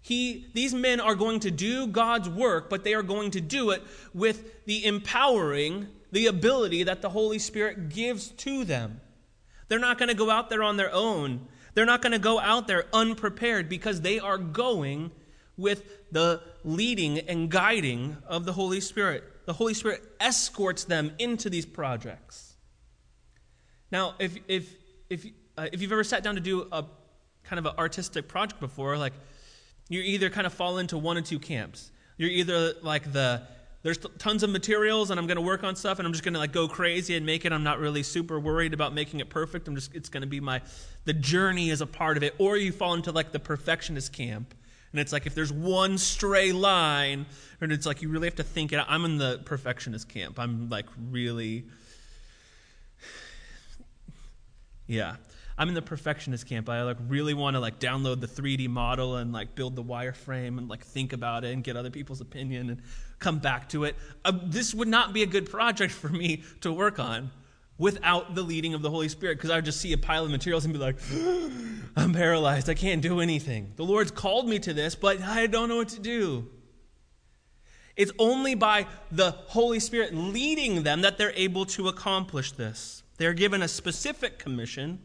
He, 0.01 0.47
these 0.53 0.73
men 0.73 0.99
are 0.99 1.15
going 1.15 1.39
to 1.41 1.51
do 1.51 1.87
God's 1.87 2.29
work, 2.29 2.69
but 2.69 2.83
they 2.83 2.93
are 2.93 3.03
going 3.03 3.31
to 3.31 3.41
do 3.41 3.71
it 3.71 3.81
with 4.13 4.65
the 4.65 4.85
empowering, 4.85 5.87
the 6.11 6.27
ability 6.27 6.83
that 6.83 7.01
the 7.01 7.09
Holy 7.09 7.39
Spirit 7.39 7.89
gives 7.89 8.29
to 8.29 8.63
them. 8.63 9.01
They're 9.67 9.79
not 9.79 9.97
going 9.97 10.09
to 10.09 10.15
go 10.15 10.29
out 10.29 10.49
there 10.49 10.61
on 10.61 10.77
their 10.77 10.93
own. 10.93 11.47
They're 11.73 11.85
not 11.85 12.01
going 12.03 12.11
to 12.11 12.19
go 12.19 12.39
out 12.39 12.67
there 12.67 12.85
unprepared 12.93 13.67
because 13.67 14.01
they 14.01 14.19
are 14.19 14.37
going 14.37 15.11
with 15.57 16.11
the 16.11 16.41
leading 16.63 17.19
and 17.19 17.49
guiding 17.49 18.17
of 18.27 18.45
the 18.45 18.53
Holy 18.53 18.81
Spirit. 18.81 19.23
The 19.45 19.53
Holy 19.53 19.73
Spirit 19.73 20.03
escorts 20.19 20.83
them 20.85 21.11
into 21.19 21.49
these 21.49 21.65
projects. 21.65 22.55
Now, 23.91 24.15
if, 24.19 24.37
if, 24.47 24.73
if, 25.09 25.25
uh, 25.57 25.67
if 25.71 25.81
you've 25.81 25.91
ever 25.91 26.03
sat 26.03 26.23
down 26.23 26.35
to 26.35 26.41
do 26.41 26.67
a 26.71 26.85
kind 27.43 27.59
of 27.59 27.65
an 27.65 27.73
artistic 27.77 28.27
project 28.27 28.59
before, 28.59 28.97
like 28.97 29.13
you 29.89 30.01
either 30.01 30.29
kind 30.29 30.47
of 30.47 30.53
fall 30.53 30.79
into 30.79 30.97
one 30.97 31.17
or 31.17 31.21
two 31.21 31.39
camps. 31.39 31.91
You're 32.17 32.29
either 32.29 32.73
like 32.81 33.11
the 33.11 33.43
there's 33.83 33.99
tons 34.17 34.41
of 34.41 34.49
materials 34.49 35.11
and 35.11 35.19
I'm 35.19 35.27
going 35.27 35.35
to 35.35 35.43
work 35.43 35.63
on 35.63 35.75
stuff 35.75 35.99
and 35.99 36.07
I'm 36.07 36.11
just 36.11 36.23
going 36.23 36.33
to 36.33 36.39
like 36.39 36.51
go 36.51 36.67
crazy 36.67 37.15
and 37.15 37.23
make 37.23 37.45
it. 37.45 37.51
I'm 37.51 37.63
not 37.63 37.77
really 37.77 38.01
super 38.01 38.39
worried 38.39 38.73
about 38.73 38.95
making 38.95 39.19
it 39.19 39.29
perfect. 39.29 39.67
I'm 39.67 39.75
just 39.75 39.93
it's 39.93 40.09
going 40.09 40.21
to 40.21 40.27
be 40.27 40.39
my 40.39 40.61
the 41.03 41.13
journey 41.13 41.69
is 41.69 41.81
a 41.81 41.85
part 41.85 42.17
of 42.17 42.23
it. 42.23 42.33
Or 42.39 42.57
you 42.57 42.71
fall 42.71 42.95
into 42.95 43.11
like 43.11 43.31
the 43.31 43.39
perfectionist 43.39 44.11
camp. 44.11 44.55
And 44.95 45.01
it's 45.01 45.11
like 45.11 45.25
if 45.25 45.35
there's 45.35 45.51
one 45.51 45.97
stray 45.97 46.53
line, 46.53 47.25
and 47.59 47.69
it's 47.73 47.85
like 47.85 48.01
you 48.01 48.07
really 48.07 48.27
have 48.27 48.35
to 48.35 48.43
think 48.43 48.71
it. 48.71 48.79
I'm 48.87 49.03
in 49.03 49.17
the 49.17 49.41
perfectionist 49.43 50.07
camp. 50.07 50.39
I'm 50.39 50.69
like 50.69 50.85
really, 51.11 51.65
yeah. 54.87 55.17
I'm 55.57 55.67
in 55.67 55.73
the 55.73 55.81
perfectionist 55.81 56.47
camp. 56.47 56.69
I 56.69 56.83
like 56.83 56.95
really 57.09 57.33
want 57.33 57.55
to 57.55 57.59
like 57.59 57.77
download 57.77 58.21
the 58.21 58.27
3D 58.27 58.69
model 58.69 59.17
and 59.17 59.33
like 59.33 59.53
build 59.53 59.75
the 59.75 59.83
wireframe 59.83 60.57
and 60.59 60.69
like 60.69 60.85
think 60.85 61.11
about 61.11 61.43
it 61.43 61.51
and 61.51 61.61
get 61.61 61.75
other 61.75 61.89
people's 61.89 62.21
opinion 62.21 62.69
and 62.69 62.81
come 63.19 63.39
back 63.39 63.67
to 63.71 63.83
it. 63.83 63.97
Uh, 64.23 64.31
this 64.45 64.73
would 64.73 64.87
not 64.87 65.11
be 65.11 65.23
a 65.23 65.27
good 65.27 65.49
project 65.49 65.91
for 66.01 66.07
me 66.07 66.41
to 66.61 66.71
work 66.71 66.99
on 66.99 67.31
without 67.77 68.35
the 68.35 68.41
leading 68.41 68.73
of 68.73 68.81
the 68.81 68.89
Holy 68.89 69.09
Spirit 69.09 69.37
because 69.37 69.49
I 69.49 69.55
would 69.55 69.65
just 69.65 69.81
see 69.81 69.93
a 69.93 69.97
pile 69.97 70.25
of 70.25 70.31
materials 70.31 70.65
and 70.65 70.73
be 70.73 70.79
like, 70.79 70.97
I'm 71.95 72.13
paralyzed. 72.13 72.69
I 72.69 72.73
can't 72.73 73.01
do 73.01 73.19
anything. 73.19 73.73
The 73.75 73.85
Lord's 73.85 74.11
called 74.11 74.47
me 74.47 74.59
to 74.59 74.73
this, 74.73 74.95
but 74.95 75.21
I 75.21 75.47
don't 75.47 75.69
know 75.69 75.77
what 75.77 75.89
to 75.89 75.99
do. 75.99 76.49
It's 77.95 78.11
only 78.19 78.55
by 78.55 78.87
the 79.11 79.31
Holy 79.31 79.79
Spirit 79.79 80.13
leading 80.13 80.83
them 80.83 81.01
that 81.01 81.17
they're 81.17 81.31
able 81.31 81.65
to 81.67 81.87
accomplish 81.87 82.51
this. 82.51 83.03
They're 83.17 83.33
given 83.33 83.61
a 83.61 83.67
specific 83.67 84.37
commission 84.37 84.99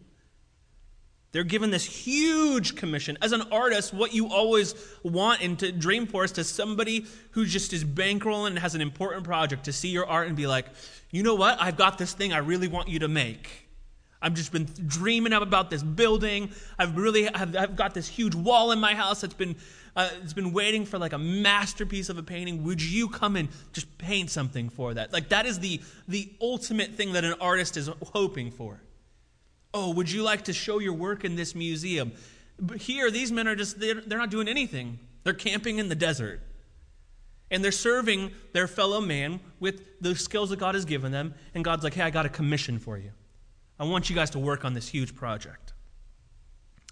they're 1.33 1.45
given 1.45 1.71
this 1.71 1.85
huge 1.85 2.75
commission. 2.75 3.17
As 3.23 3.33
an 3.33 3.43
artist, 3.53 3.95
what 3.95 4.13
you 4.13 4.29
always 4.29 4.75
want 5.03 5.43
and 5.43 5.59
to 5.61 5.71
dream 5.71 6.07
for 6.07 6.25
is 6.25 6.33
to 6.33 6.45
somebody 6.45 7.07
who 7.33 7.47
just 7.47 7.73
is 7.73 7.85
bankrolling 7.85 8.49
and 8.49 8.59
has 8.59 8.75
an 8.75 8.81
important 8.81 9.25
project 9.25 9.65
to 9.65 9.73
see 9.73 9.89
your 9.89 10.07
art 10.07 10.27
and 10.27 10.37
be 10.37 10.47
like, 10.47 10.67
you 11.11 11.23
know 11.23 11.35
what? 11.35 11.61
I've 11.61 11.77
got 11.77 11.99
this 11.99 12.13
thing 12.13 12.33
I 12.33 12.39
really 12.39 12.69
want 12.69 12.89
you 12.89 13.01
to 13.01 13.09
make. 13.09 13.69
I've 14.23 14.35
just 14.35 14.53
been 14.53 14.67
dreaming 14.87 15.33
up 15.33 15.43
about 15.43 15.71
this 15.71 15.83
building. 15.83 16.51
I've 16.79 16.97
really, 16.97 17.29
I've, 17.29 17.57
I've 17.57 17.77
got 17.77 17.95
this 17.95 18.07
huge 18.07 18.35
wall 18.35 18.71
in 18.73 18.79
my 18.79 18.95
house 18.95 19.23
that's 19.23 19.35
been, 19.35 19.57
uh, 19.97 20.11
it's 20.23 20.35
been 20.35 20.53
waiting 20.53 20.85
for 20.85 20.99
like 20.99 21.13
a 21.13 21.19
masterpiece 21.19 22.11
of 22.11 22.19
a 22.19 22.23
painting. 22.23 22.65
Would 22.65 22.83
you 22.83 23.09
come 23.09 23.37
and 23.37 23.49
just 23.73 23.97
paint 23.99 24.31
something 24.31 24.69
for 24.69 24.95
that? 24.95 25.13
Like 25.13 25.31
that 25.31 25.47
is 25.47 25.61
the 25.61 25.81
the 26.07 26.31
ultimate 26.41 26.93
thing 26.93 27.15
that 27.15 27.25
an 27.25 27.35
artist 27.41 27.77
is 27.77 27.89
hoping 28.13 28.51
for. 28.51 28.81
Oh, 29.73 29.93
would 29.93 30.11
you 30.11 30.23
like 30.23 30.45
to 30.45 30.53
show 30.53 30.79
your 30.79 30.93
work 30.93 31.25
in 31.25 31.37
this 31.37 31.55
museum? 31.55 32.13
But 32.59 32.79
here, 32.79 33.11
these 33.11 33.31
men 33.31 33.49
are 33.49 33.57
just, 33.57 33.79
they're, 33.81 34.01
they're 34.01 34.19
not 34.19 34.31
doing 34.31 34.49
anything. 34.49 34.99
They're 35.25 35.33
camping 35.33 35.79
in 35.79 35.89
the 35.89 35.95
desert. 35.95 36.41
And 37.51 37.65
they're 37.65 37.73
serving 37.73 38.33
their 38.53 38.69
fellow 38.69 39.01
man 39.01 39.41
with 39.59 39.83
the 40.01 40.15
skills 40.15 40.51
that 40.51 40.59
God 40.59 40.75
has 40.75 40.85
given 40.85 41.11
them. 41.11 41.35
And 41.55 41.65
God's 41.65 41.85
like, 41.85 41.95
hey, 41.95 42.03
I 42.03 42.11
got 42.11 42.27
a 42.27 42.29
commission 42.29 42.79
for 42.79 42.99
you. 42.99 43.11
I 43.79 43.85
want 43.85 44.11
you 44.11 44.17
guys 44.17 44.31
to 44.31 44.39
work 44.39 44.65
on 44.65 44.75
this 44.75 44.89
huge 44.89 45.15
project. 45.15 45.73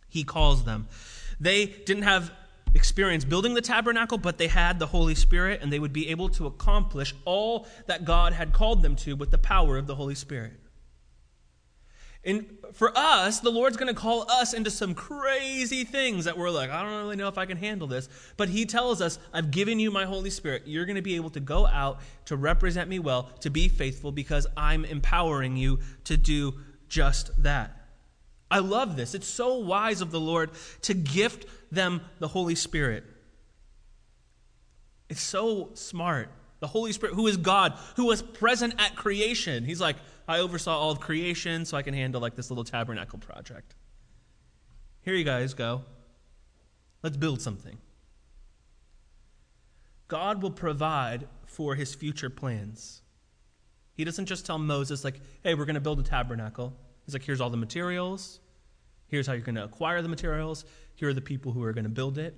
He 0.08 0.24
calls 0.24 0.64
them. 0.64 0.88
They 1.38 1.66
didn't 1.66 2.04
have 2.04 2.32
experience 2.74 3.24
building 3.24 3.54
the 3.54 3.60
tabernacle, 3.60 4.18
but 4.18 4.38
they 4.38 4.48
had 4.48 4.78
the 4.78 4.86
Holy 4.86 5.14
Spirit, 5.14 5.60
and 5.62 5.72
they 5.72 5.78
would 5.78 5.92
be 5.92 6.08
able 6.08 6.28
to 6.30 6.46
accomplish 6.46 7.14
all 7.24 7.66
that 7.86 8.04
God 8.04 8.32
had 8.32 8.52
called 8.52 8.82
them 8.82 8.96
to 8.96 9.16
with 9.16 9.30
the 9.30 9.38
power 9.38 9.76
of 9.76 9.86
the 9.86 9.94
Holy 9.94 10.14
Spirit. 10.14 10.54
And 12.24 12.58
for 12.72 12.92
us, 12.96 13.40
the 13.40 13.50
Lord's 13.50 13.76
going 13.76 13.94
to 13.94 13.98
call 13.98 14.30
us 14.30 14.52
into 14.52 14.70
some 14.70 14.92
crazy 14.92 15.84
things 15.84 16.24
that 16.24 16.36
we're 16.36 16.50
like, 16.50 16.68
I 16.68 16.82
don't 16.82 16.98
really 16.98 17.16
know 17.16 17.28
if 17.28 17.38
I 17.38 17.46
can 17.46 17.56
handle 17.56 17.86
this. 17.86 18.08
But 18.36 18.48
He 18.48 18.66
tells 18.66 19.00
us, 19.00 19.18
I've 19.32 19.50
given 19.50 19.78
you 19.78 19.90
my 19.90 20.04
Holy 20.04 20.30
Spirit. 20.30 20.64
You're 20.66 20.84
going 20.84 20.96
to 20.96 21.02
be 21.02 21.16
able 21.16 21.30
to 21.30 21.40
go 21.40 21.66
out 21.66 22.00
to 22.26 22.36
represent 22.36 22.90
me 22.90 22.98
well, 22.98 23.30
to 23.40 23.50
be 23.50 23.68
faithful, 23.68 24.12
because 24.12 24.46
I'm 24.56 24.84
empowering 24.84 25.56
you 25.56 25.78
to 26.04 26.16
do 26.16 26.54
just 26.88 27.42
that. 27.42 27.74
I 28.50 28.58
love 28.58 28.96
this. 28.96 29.14
It's 29.14 29.28
so 29.28 29.58
wise 29.58 30.00
of 30.00 30.10
the 30.10 30.20
Lord 30.20 30.50
to 30.82 30.94
gift 30.94 31.46
them 31.70 32.00
the 32.18 32.28
Holy 32.28 32.56
Spirit. 32.56 33.04
It's 35.08 35.22
so 35.22 35.70
smart. 35.74 36.30
The 36.60 36.66
Holy 36.66 36.92
Spirit, 36.92 37.14
who 37.14 37.26
is 37.28 37.36
God, 37.36 37.74
who 37.96 38.06
was 38.06 38.20
present 38.20 38.74
at 38.78 38.96
creation. 38.96 39.64
He's 39.64 39.80
like, 39.80 39.96
I 40.28 40.40
oversaw 40.40 40.78
all 40.78 40.90
of 40.90 41.00
creation, 41.00 41.64
so 41.64 41.76
I 41.76 41.82
can 41.82 41.94
handle 41.94 42.20
like 42.20 42.36
this 42.36 42.50
little 42.50 42.64
tabernacle 42.64 43.18
project. 43.18 43.74
Here 45.00 45.14
you 45.14 45.24
guys 45.24 45.54
go. 45.54 45.84
Let's 47.02 47.16
build 47.16 47.40
something. 47.40 47.78
God 50.06 50.42
will 50.42 50.50
provide 50.50 51.26
for 51.46 51.74
his 51.74 51.94
future 51.94 52.30
plans. 52.30 53.02
He 53.94 54.04
doesn't 54.04 54.26
just 54.26 54.44
tell 54.44 54.58
Moses, 54.58 55.02
like, 55.02 55.20
hey, 55.42 55.54
we're 55.54 55.64
going 55.64 55.74
to 55.74 55.80
build 55.80 55.98
a 55.98 56.02
tabernacle. 56.02 56.76
He's 57.04 57.14
like, 57.14 57.24
here's 57.24 57.40
all 57.40 57.50
the 57.50 57.56
materials. 57.56 58.40
Here's 59.06 59.26
how 59.26 59.32
you're 59.32 59.42
going 59.42 59.54
to 59.54 59.64
acquire 59.64 60.02
the 60.02 60.08
materials. 60.08 60.64
Here 60.94 61.08
are 61.08 61.14
the 61.14 61.20
people 61.20 61.52
who 61.52 61.62
are 61.62 61.72
going 61.72 61.84
to 61.84 61.90
build 61.90 62.18
it. 62.18 62.34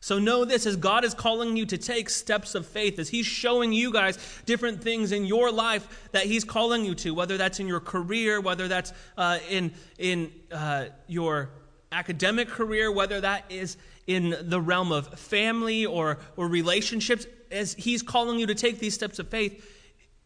So 0.00 0.18
know 0.18 0.44
this 0.44 0.66
as 0.66 0.76
God 0.76 1.04
is 1.04 1.14
calling 1.14 1.56
you 1.56 1.66
to 1.66 1.78
take 1.78 2.10
steps 2.10 2.54
of 2.54 2.66
faith, 2.66 2.98
as 2.98 3.08
He's 3.08 3.26
showing 3.26 3.72
you 3.72 3.92
guys 3.92 4.18
different 4.44 4.82
things 4.82 5.12
in 5.12 5.24
your 5.24 5.50
life 5.50 6.08
that 6.12 6.26
He's 6.26 6.44
calling 6.44 6.84
you 6.84 6.94
to, 6.96 7.14
whether 7.14 7.36
that's 7.36 7.60
in 7.60 7.66
your 7.66 7.80
career, 7.80 8.40
whether 8.40 8.68
that's 8.68 8.92
uh, 9.16 9.38
in, 9.48 9.72
in 9.98 10.32
uh, 10.52 10.86
your 11.06 11.50
academic 11.92 12.48
career, 12.48 12.92
whether 12.92 13.20
that 13.20 13.44
is 13.48 13.76
in 14.06 14.36
the 14.42 14.60
realm 14.60 14.92
of 14.92 15.18
family 15.18 15.86
or, 15.86 16.18
or 16.36 16.46
relationships, 16.46 17.26
as 17.50 17.74
He's 17.74 18.02
calling 18.02 18.38
you 18.38 18.46
to 18.46 18.54
take 18.54 18.78
these 18.78 18.94
steps 18.94 19.18
of 19.18 19.28
faith, 19.28 19.64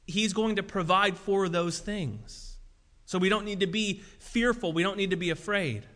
He's 0.07 0.33
going 0.33 0.57
to 0.57 0.63
provide 0.63 1.17
for 1.17 1.49
those 1.49 1.79
things. 1.79 2.57
So 3.07 3.19
we 3.19 3.29
don't 3.29 3.45
need 3.45 3.61
to 3.61 3.67
be 3.67 4.03
fearful, 4.19 4.73
we 4.73 4.83
don't 4.83 4.97
need 4.97 5.11
to 5.11 5.17
be 5.17 5.31
afraid. 5.31 5.87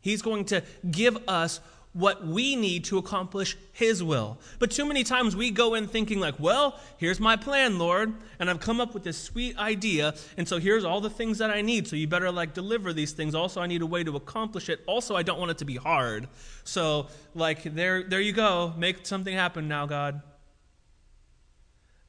He's 0.00 0.22
going 0.22 0.46
to 0.46 0.62
give 0.90 1.18
us 1.28 1.60
what 1.92 2.24
we 2.24 2.54
need 2.54 2.84
to 2.84 2.98
accomplish 2.98 3.56
His 3.72 4.02
will. 4.02 4.38
But 4.60 4.70
too 4.70 4.84
many 4.84 5.02
times 5.02 5.34
we 5.34 5.50
go 5.50 5.74
in 5.74 5.88
thinking, 5.88 6.20
like, 6.20 6.38
well, 6.38 6.78
here's 6.98 7.18
my 7.18 7.34
plan, 7.36 7.78
Lord, 7.78 8.14
and 8.38 8.48
I've 8.48 8.60
come 8.60 8.80
up 8.80 8.94
with 8.94 9.02
this 9.02 9.18
sweet 9.18 9.58
idea, 9.58 10.14
and 10.36 10.46
so 10.46 10.58
here's 10.58 10.84
all 10.84 11.00
the 11.00 11.10
things 11.10 11.38
that 11.38 11.50
I 11.50 11.62
need. 11.62 11.88
So 11.88 11.96
you 11.96 12.06
better, 12.06 12.30
like, 12.30 12.54
deliver 12.54 12.92
these 12.92 13.12
things. 13.12 13.34
Also, 13.34 13.60
I 13.60 13.66
need 13.66 13.82
a 13.82 13.86
way 13.86 14.04
to 14.04 14.14
accomplish 14.14 14.68
it. 14.68 14.80
Also, 14.86 15.16
I 15.16 15.24
don't 15.24 15.38
want 15.38 15.50
it 15.50 15.58
to 15.58 15.64
be 15.64 15.76
hard. 15.76 16.28
So, 16.62 17.08
like, 17.34 17.62
there, 17.64 18.04
there 18.04 18.20
you 18.20 18.32
go. 18.32 18.72
Make 18.76 19.04
something 19.04 19.34
happen 19.34 19.66
now, 19.66 19.86
God. 19.86 20.22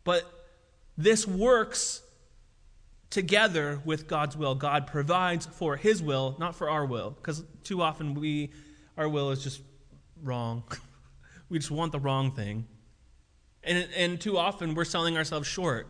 But 0.04 0.32
this 0.96 1.28
works 1.28 2.02
together 3.10 3.82
with 3.84 4.08
God's 4.08 4.38
will. 4.38 4.54
God 4.54 4.86
provides 4.86 5.48
for 5.48 5.76
His 5.76 6.04
will, 6.04 6.36
not 6.38 6.56
for 6.56 6.70
our 6.70 6.86
will, 6.86 7.12
because 7.12 7.44
too 7.64 7.82
often 7.82 8.14
we, 8.14 8.52
our 8.96 9.10
will 9.10 9.32
is 9.32 9.44
just 9.44 9.62
wrong. 10.24 10.63
we 11.50 11.60
just 11.60 11.72
want 11.72 11.92
the 11.92 12.00
wrong 12.00 12.32
thing. 12.32 12.68
And, 13.63 13.88
and 13.96 14.20
too 14.20 14.38
often 14.38 14.74
we're 14.74 14.86
selling 14.86 15.18
ourselves 15.18 15.48
short. 15.48 15.88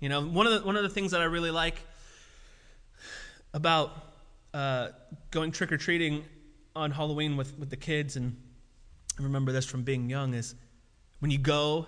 You 0.00 0.08
know, 0.08 0.22
one 0.22 0.46
of, 0.46 0.52
the, 0.52 0.66
one 0.66 0.76
of 0.76 0.82
the 0.82 0.88
things 0.88 1.12
that 1.12 1.20
I 1.20 1.24
really 1.24 1.50
like 1.50 1.80
about 3.52 3.90
uh, 4.54 4.88
going 5.30 5.52
trick 5.52 5.70
or 5.72 5.76
treating 5.76 6.24
on 6.74 6.90
Halloween 6.90 7.36
with, 7.36 7.58
with 7.58 7.70
the 7.70 7.76
kids, 7.76 8.16
and 8.16 8.36
I 9.18 9.22
remember 9.22 9.52
this 9.52 9.66
from 9.66 9.82
being 9.82 10.08
young, 10.08 10.34
is 10.34 10.54
when 11.18 11.30
you 11.30 11.38
go 11.38 11.86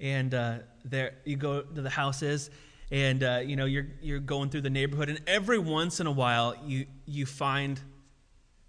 and 0.00 0.34
uh, 0.34 0.58
there 0.84 1.14
you 1.24 1.36
go 1.36 1.62
to 1.62 1.80
the 1.80 1.90
houses 1.90 2.50
and 2.90 3.22
uh, 3.22 3.40
you 3.44 3.56
know 3.56 3.64
you're 3.64 3.86
you're 4.02 4.18
going 4.18 4.50
through 4.50 4.60
the 4.60 4.70
neighborhood 4.70 5.08
and 5.08 5.20
every 5.26 5.58
once 5.58 6.00
in 6.00 6.06
a 6.06 6.12
while 6.12 6.54
you 6.64 6.86
you 7.06 7.24
find 7.24 7.80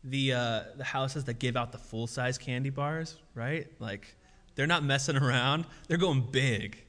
the 0.05 0.33
uh, 0.33 0.61
the 0.77 0.83
houses 0.83 1.25
that 1.25 1.39
give 1.39 1.57
out 1.57 1.71
the 1.71 1.77
full 1.77 2.07
size 2.07 2.37
candy 2.37 2.69
bars 2.69 3.17
right? 3.33 3.67
Like 3.79 4.15
they're 4.55 4.67
not 4.67 4.83
messing 4.83 5.17
around. 5.17 5.65
They're 5.87 5.97
going 5.97 6.27
big. 6.31 6.81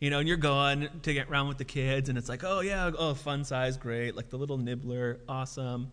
You 0.00 0.10
know 0.10 0.18
and 0.18 0.26
you're 0.26 0.38
going 0.38 0.88
to 1.02 1.12
get 1.12 1.28
around 1.28 1.48
with 1.48 1.58
the 1.58 1.64
kids 1.64 2.08
and 2.08 2.16
it's 2.16 2.28
like 2.28 2.42
oh 2.42 2.60
yeah 2.60 2.90
oh 2.98 3.14
fun 3.14 3.44
size 3.44 3.76
great. 3.76 4.16
Like 4.16 4.30
the 4.30 4.38
little 4.38 4.58
nibbler 4.58 5.20
awesome. 5.28 5.92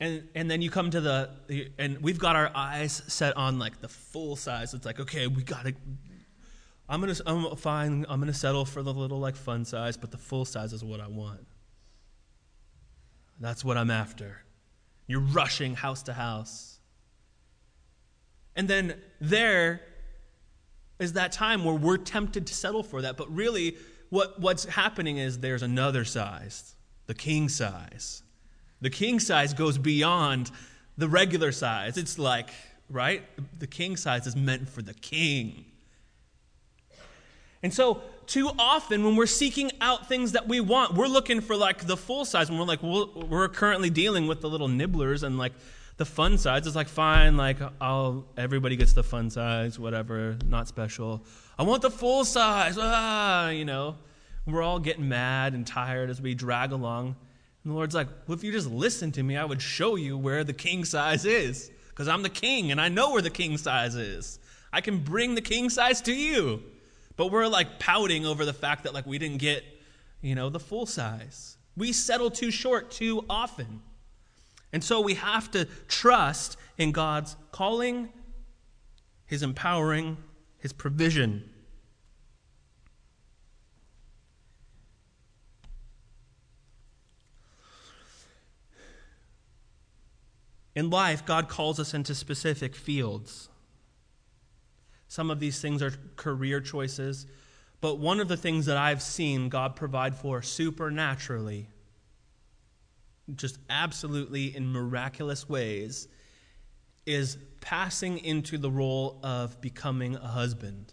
And 0.00 0.28
and 0.34 0.50
then 0.50 0.62
you 0.62 0.70
come 0.70 0.90
to 0.90 1.00
the 1.00 1.30
and 1.78 2.00
we've 2.00 2.18
got 2.18 2.36
our 2.36 2.50
eyes 2.54 3.02
set 3.08 3.36
on 3.36 3.58
like 3.58 3.80
the 3.80 3.88
full 3.88 4.36
size. 4.36 4.72
It's 4.72 4.86
like 4.86 5.00
okay 5.00 5.26
we 5.26 5.42
gotta 5.42 5.74
i'm 6.88 7.00
gonna 7.00 7.14
i'm 7.26 7.54
fine 7.56 8.06
i'm 8.08 8.18
gonna 8.18 8.32
settle 8.32 8.64
for 8.64 8.82
the 8.82 8.92
little 8.92 9.18
like 9.18 9.36
fun 9.36 9.64
size 9.64 9.96
but 9.96 10.10
the 10.10 10.16
full 10.16 10.44
size 10.44 10.72
is 10.72 10.82
what 10.82 11.00
i 11.00 11.06
want 11.06 11.46
that's 13.40 13.64
what 13.64 13.76
i'm 13.76 13.90
after 13.90 14.42
you're 15.06 15.20
rushing 15.20 15.74
house 15.74 16.02
to 16.02 16.12
house 16.12 16.78
and 18.56 18.68
then 18.68 18.94
there 19.20 19.80
is 20.98 21.12
that 21.12 21.30
time 21.32 21.64
where 21.64 21.74
we're 21.74 21.96
tempted 21.96 22.46
to 22.46 22.54
settle 22.54 22.82
for 22.82 23.02
that 23.02 23.16
but 23.16 23.32
really 23.34 23.76
what 24.10 24.40
what's 24.40 24.64
happening 24.64 25.18
is 25.18 25.38
there's 25.38 25.62
another 25.62 26.04
size 26.04 26.74
the 27.06 27.14
king 27.14 27.48
size 27.48 28.22
the 28.80 28.90
king 28.90 29.18
size 29.18 29.54
goes 29.54 29.76
beyond 29.78 30.50
the 30.98 31.08
regular 31.08 31.52
size. 31.52 31.96
It's 31.96 32.18
like, 32.18 32.50
right? 32.90 33.22
The 33.58 33.66
king 33.66 33.96
size 33.96 34.26
is 34.26 34.36
meant 34.36 34.68
for 34.68 34.82
the 34.82 34.94
king. 34.94 35.64
And 37.62 37.72
so, 37.72 38.02
too 38.28 38.50
often 38.58 39.04
when 39.04 39.16
we're 39.16 39.26
seeking 39.26 39.72
out 39.80 40.08
things 40.08 40.32
that 40.32 40.46
we 40.46 40.60
want, 40.60 40.94
we're 40.94 41.08
looking 41.08 41.40
for 41.40 41.56
like 41.56 41.86
the 41.86 41.96
full 41.96 42.24
size, 42.24 42.48
and 42.48 42.58
we're 42.58 42.66
like, 42.66 42.82
well, 42.82 43.10
we're 43.28 43.48
currently 43.48 43.90
dealing 43.90 44.26
with 44.26 44.40
the 44.40 44.48
little 44.48 44.68
nibblers 44.68 45.22
and 45.22 45.38
like 45.38 45.52
the 45.96 46.04
fun 46.04 46.38
size. 46.38 46.66
It's 46.66 46.76
like, 46.76 46.88
fine, 46.88 47.36
like, 47.36 47.58
I'll, 47.80 48.24
everybody 48.36 48.76
gets 48.76 48.92
the 48.92 49.02
fun 49.02 49.30
size, 49.30 49.78
whatever, 49.78 50.36
not 50.46 50.68
special. 50.68 51.24
I 51.58 51.64
want 51.64 51.82
the 51.82 51.90
full 51.90 52.24
size, 52.24 52.78
ah, 52.78 53.48
you 53.48 53.64
know. 53.64 53.96
We're 54.46 54.62
all 54.62 54.78
getting 54.78 55.08
mad 55.08 55.52
and 55.52 55.66
tired 55.66 56.08
as 56.08 56.22
we 56.22 56.34
drag 56.34 56.72
along. 56.72 57.16
And 57.64 57.72
the 57.72 57.74
Lord's 57.74 57.94
like, 57.94 58.08
well, 58.26 58.36
if 58.36 58.44
you 58.44 58.52
just 58.52 58.70
listen 58.70 59.12
to 59.12 59.22
me, 59.22 59.36
I 59.36 59.44
would 59.44 59.60
show 59.60 59.96
you 59.96 60.16
where 60.16 60.44
the 60.44 60.54
king 60.54 60.84
size 60.84 61.24
is. 61.24 61.70
Because 61.88 62.08
I'm 62.08 62.22
the 62.22 62.30
king 62.30 62.70
and 62.70 62.80
I 62.80 62.88
know 62.88 63.10
where 63.10 63.20
the 63.20 63.28
king 63.28 63.58
size 63.58 63.94
is. 63.94 64.38
I 64.72 64.80
can 64.80 64.98
bring 64.98 65.34
the 65.34 65.42
king 65.42 65.68
size 65.68 66.00
to 66.02 66.14
you. 66.14 66.62
But 67.18 67.32
we're 67.32 67.48
like 67.48 67.80
pouting 67.80 68.24
over 68.24 68.44
the 68.44 68.52
fact 68.52 68.84
that 68.84 68.94
like 68.94 69.04
we 69.04 69.18
didn't 69.18 69.38
get, 69.38 69.64
you 70.22 70.36
know, 70.36 70.48
the 70.48 70.60
full 70.60 70.86
size. 70.86 71.56
We 71.76 71.92
settle 71.92 72.30
too 72.30 72.52
short 72.52 72.92
too 72.92 73.24
often. 73.28 73.82
And 74.72 74.84
so 74.84 75.00
we 75.00 75.14
have 75.14 75.50
to 75.50 75.66
trust 75.88 76.56
in 76.78 76.92
God's 76.92 77.34
calling, 77.50 78.10
his 79.26 79.42
empowering, 79.42 80.16
his 80.58 80.72
provision. 80.72 81.50
In 90.76 90.88
life, 90.88 91.26
God 91.26 91.48
calls 91.48 91.80
us 91.80 91.94
into 91.94 92.14
specific 92.14 92.76
fields. 92.76 93.48
Some 95.08 95.30
of 95.30 95.40
these 95.40 95.60
things 95.60 95.82
are 95.82 95.92
career 96.16 96.60
choices, 96.60 97.26
but 97.80 97.98
one 97.98 98.20
of 98.20 98.28
the 98.28 98.36
things 98.36 98.66
that 98.66 98.76
I've 98.76 99.02
seen 99.02 99.48
God 99.48 99.74
provide 99.74 100.14
for 100.14 100.42
supernaturally, 100.42 101.68
just 103.34 103.58
absolutely 103.70 104.54
in 104.54 104.70
miraculous 104.70 105.48
ways, 105.48 106.08
is 107.06 107.38
passing 107.62 108.18
into 108.18 108.58
the 108.58 108.70
role 108.70 109.18
of 109.22 109.60
becoming 109.62 110.14
a 110.16 110.28
husband. 110.28 110.92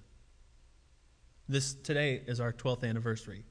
This 1.50 1.74
today 1.74 2.22
is 2.26 2.40
our 2.40 2.54
12th 2.54 2.88
anniversary. 2.88 3.44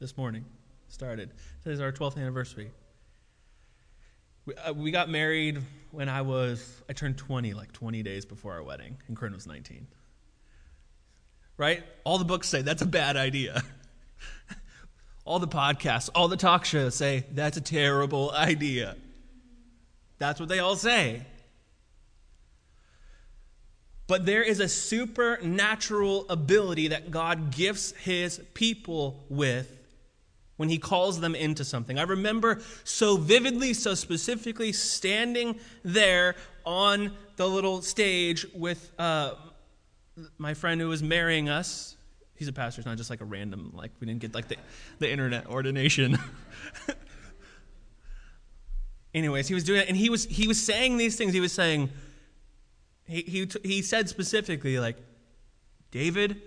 This 0.00 0.16
morning 0.16 0.44
started. 0.88 1.32
Today's 1.62 1.80
our 1.80 1.92
12th 1.92 2.16
anniversary. 2.16 2.70
We, 4.48 4.54
uh, 4.54 4.72
we 4.72 4.90
got 4.90 5.10
married 5.10 5.58
when 5.90 6.08
I 6.08 6.22
was, 6.22 6.80
I 6.88 6.94
turned 6.94 7.18
20, 7.18 7.52
like 7.52 7.70
20 7.72 8.02
days 8.02 8.24
before 8.24 8.54
our 8.54 8.62
wedding, 8.62 8.96
and 9.06 9.14
Corinne 9.14 9.34
was 9.34 9.46
19. 9.46 9.86
Right? 11.58 11.84
All 12.04 12.16
the 12.16 12.24
books 12.24 12.48
say 12.48 12.62
that's 12.62 12.80
a 12.80 12.86
bad 12.86 13.18
idea. 13.18 13.62
all 15.26 15.38
the 15.38 15.48
podcasts, 15.48 16.08
all 16.14 16.28
the 16.28 16.38
talk 16.38 16.64
shows 16.64 16.94
say 16.94 17.26
that's 17.32 17.58
a 17.58 17.60
terrible 17.60 18.30
idea. 18.34 18.96
That's 20.18 20.40
what 20.40 20.48
they 20.48 20.60
all 20.60 20.76
say. 20.76 21.26
But 24.06 24.24
there 24.24 24.42
is 24.42 24.60
a 24.60 24.68
supernatural 24.68 26.24
ability 26.30 26.88
that 26.88 27.10
God 27.10 27.50
gifts 27.50 27.92
his 27.92 28.40
people 28.54 29.26
with 29.28 29.77
when 30.58 30.68
he 30.68 30.76
calls 30.76 31.20
them 31.20 31.34
into 31.34 31.64
something. 31.64 31.98
I 31.98 32.02
remember 32.02 32.60
so 32.84 33.16
vividly, 33.16 33.72
so 33.72 33.94
specifically 33.94 34.72
standing 34.72 35.58
there 35.84 36.34
on 36.66 37.12
the 37.36 37.48
little 37.48 37.80
stage 37.80 38.44
with 38.52 38.92
uh, 38.98 39.34
my 40.36 40.54
friend 40.54 40.80
who 40.80 40.88
was 40.88 41.02
marrying 41.02 41.48
us. 41.48 41.96
He's 42.34 42.48
a 42.48 42.52
pastor, 42.52 42.80
it's 42.80 42.86
not 42.86 42.98
just 42.98 43.08
like 43.08 43.20
a 43.20 43.24
random, 43.24 43.72
like, 43.74 43.92
we 44.00 44.06
didn't 44.06 44.20
get 44.20 44.34
like 44.34 44.48
the, 44.48 44.56
the 44.98 45.10
internet 45.10 45.46
ordination. 45.46 46.18
Anyways, 49.14 49.48
he 49.48 49.54
was 49.54 49.64
doing 49.64 49.80
it, 49.80 49.88
and 49.88 49.96
he 49.96 50.10
was, 50.10 50.24
he 50.24 50.48
was 50.48 50.60
saying 50.60 50.98
these 50.98 51.16
things. 51.16 51.32
He 51.32 51.40
was 51.40 51.52
saying, 51.52 51.88
he, 53.06 53.22
he, 53.22 53.48
he 53.62 53.82
said 53.82 54.08
specifically, 54.08 54.78
like, 54.78 54.96
David, 55.92 56.42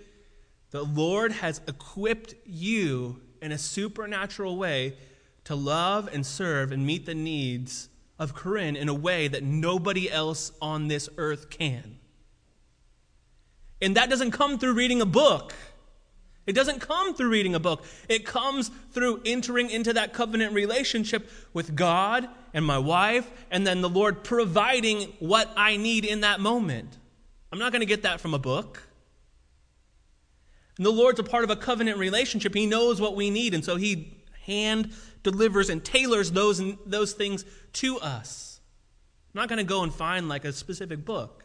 the 0.70 0.82
Lord 0.82 1.32
has 1.32 1.62
equipped 1.66 2.34
you 2.44 3.20
in 3.42 3.52
a 3.52 3.58
supernatural 3.58 4.56
way 4.56 4.96
to 5.44 5.54
love 5.54 6.08
and 6.12 6.24
serve 6.24 6.72
and 6.72 6.86
meet 6.86 7.06
the 7.06 7.14
needs 7.14 7.88
of 8.18 8.34
Corinne 8.34 8.76
in 8.76 8.88
a 8.88 8.94
way 8.94 9.28
that 9.28 9.42
nobody 9.42 10.10
else 10.10 10.52
on 10.62 10.88
this 10.88 11.08
earth 11.16 11.50
can. 11.50 11.98
And 13.80 13.96
that 13.96 14.08
doesn't 14.08 14.30
come 14.30 14.58
through 14.58 14.74
reading 14.74 15.00
a 15.00 15.06
book. 15.06 15.54
It 16.46 16.54
doesn't 16.54 16.80
come 16.80 17.14
through 17.14 17.30
reading 17.30 17.54
a 17.54 17.60
book. 17.60 17.84
It 18.08 18.24
comes 18.24 18.70
through 18.92 19.22
entering 19.24 19.70
into 19.70 19.92
that 19.92 20.12
covenant 20.12 20.54
relationship 20.54 21.28
with 21.52 21.74
God 21.74 22.28
and 22.54 22.64
my 22.64 22.78
wife, 22.78 23.30
and 23.50 23.66
then 23.66 23.80
the 23.80 23.88
Lord 23.88 24.24
providing 24.24 25.12
what 25.18 25.50
I 25.56 25.76
need 25.76 26.04
in 26.04 26.20
that 26.20 26.40
moment. 26.40 26.96
I'm 27.52 27.58
not 27.58 27.72
going 27.72 27.80
to 27.80 27.86
get 27.86 28.02
that 28.02 28.20
from 28.20 28.34
a 28.34 28.38
book. 28.38 28.82
And 30.76 30.86
the 30.86 30.90
Lord's 30.90 31.20
a 31.20 31.24
part 31.24 31.44
of 31.44 31.50
a 31.50 31.56
covenant 31.56 31.98
relationship. 31.98 32.54
He 32.54 32.66
knows 32.66 33.00
what 33.00 33.16
we 33.16 33.30
need, 33.30 33.54
and 33.54 33.64
so 33.64 33.76
He 33.76 34.22
hand 34.46 34.92
delivers 35.22 35.70
and 35.70 35.84
tailors 35.84 36.32
those, 36.32 36.62
those 36.86 37.12
things 37.12 37.44
to 37.74 37.98
us. 38.00 38.60
I'm 39.34 39.40
not 39.40 39.48
going 39.48 39.58
to 39.58 39.64
go 39.64 39.82
and 39.82 39.94
find 39.94 40.28
like 40.28 40.44
a 40.44 40.52
specific 40.52 41.04
book. 41.04 41.44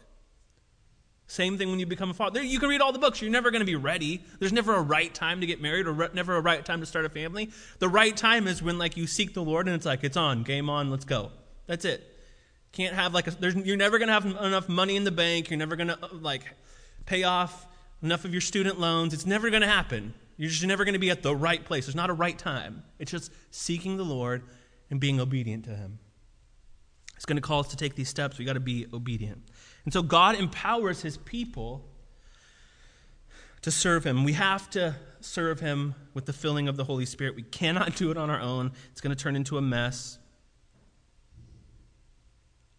Same 1.28 1.58
thing 1.58 1.70
when 1.70 1.80
you 1.80 1.86
become 1.86 2.10
a 2.10 2.14
father. 2.14 2.42
You 2.42 2.58
can 2.58 2.70
read 2.70 2.80
all 2.80 2.94
the 2.94 3.00
books. 3.00 3.22
You're 3.22 3.32
never 3.32 3.52
going 3.52 3.60
to 3.60 3.66
be 3.66 3.76
ready. 3.76 4.24
There's 4.40 4.54
never 4.54 4.76
a 4.76 4.82
right 4.82 5.14
time 5.14 5.42
to 5.42 5.48
get 5.48 5.62
married 5.62 5.86
or 5.86 5.92
re- 5.92 6.10
never 6.14 6.38
a 6.38 6.42
right 6.42 6.64
time 6.64 6.80
to 6.80 6.86
start 6.86 7.04
a 7.04 7.10
family. 7.10 7.50
The 7.80 7.90
right 7.90 8.16
time 8.16 8.48
is 8.48 8.64
when 8.64 8.78
like 8.78 8.96
you 8.96 9.08
seek 9.08 9.34
the 9.34 9.44
Lord 9.44 9.68
and 9.68 9.76
it's 9.76 9.86
like 9.86 10.06
it's 10.06 10.16
on, 10.16 10.44
game 10.44 10.70
on, 10.70 10.90
let's 10.90 11.04
go. 11.04 11.32
That's 11.66 11.84
it. 11.84 12.02
Can't 12.72 12.96
have 12.96 13.14
like 13.14 13.28
a, 13.28 13.32
there's, 13.32 13.56
you're 13.56 13.76
never 13.76 13.98
going 14.00 14.08
to 14.08 14.14
have 14.14 14.26
enough 14.26 14.70
money 14.70 14.96
in 14.96 15.04
the 15.04 15.12
bank. 15.12 15.50
You're 15.50 15.60
never 15.60 15.76
going 15.76 15.90
to 15.90 16.02
uh, 16.02 16.10
like 16.14 16.44
pay 17.06 17.24
off 17.24 17.68
enough 18.02 18.26
of 18.26 18.32
your 18.32 18.42
student 18.42 18.80
loans. 18.80 19.14
It's 19.14 19.26
never 19.26 19.50
going 19.50 19.62
to 19.62 19.68
happen. 19.68 20.14
You're 20.38 20.50
just 20.50 20.66
never 20.66 20.86
going 20.86 20.94
to 20.94 21.00
be 21.00 21.10
at 21.10 21.24
the 21.24 21.36
right 21.36 21.64
place. 21.64 21.86
There's 21.86 21.96
not 21.96 22.10
a 22.10 22.14
right 22.14 22.38
time. 22.38 22.84
It's 23.00 23.12
just 23.12 23.32
seeking 23.52 23.98
the 23.98 24.06
Lord 24.06 24.44
and 24.90 25.00
being 25.00 25.20
obedient 25.20 25.66
to 25.66 25.72
Him. 25.72 26.00
It's 27.16 27.26
going 27.26 27.38
to 27.38 27.42
call 27.42 27.62
us 27.62 27.70
to 27.70 27.76
take 27.78 27.96
these 27.96 28.10
steps. 28.10 28.38
We 28.38 28.46
got 28.46 28.54
to 28.54 28.60
be 28.60 28.86
obedient. 28.94 29.42
And 29.84 29.94
so 29.94 30.04
God 30.04 30.36
empowers 30.36 31.02
His 31.02 31.18
people 31.18 31.84
to 33.64 33.72
serve 33.72 34.04
Him. 34.04 34.24
We 34.24 34.34
have 34.34 34.70
to 34.72 34.96
serve 35.20 35.60
Him 35.60 35.96
with 36.14 36.28
the 36.28 36.34
filling 36.34 36.68
of 36.68 36.78
the 36.78 36.84
Holy 36.84 37.08
Spirit. 37.08 37.36
We 37.36 37.42
cannot 37.42 37.96
do 37.96 38.12
it 38.12 38.18
on 38.18 38.30
our 38.30 38.40
own, 38.40 38.72
it's 38.92 39.02
going 39.02 39.16
to 39.16 39.22
turn 39.22 39.36
into 39.36 39.58
a 39.58 39.62
mess. 39.62 40.20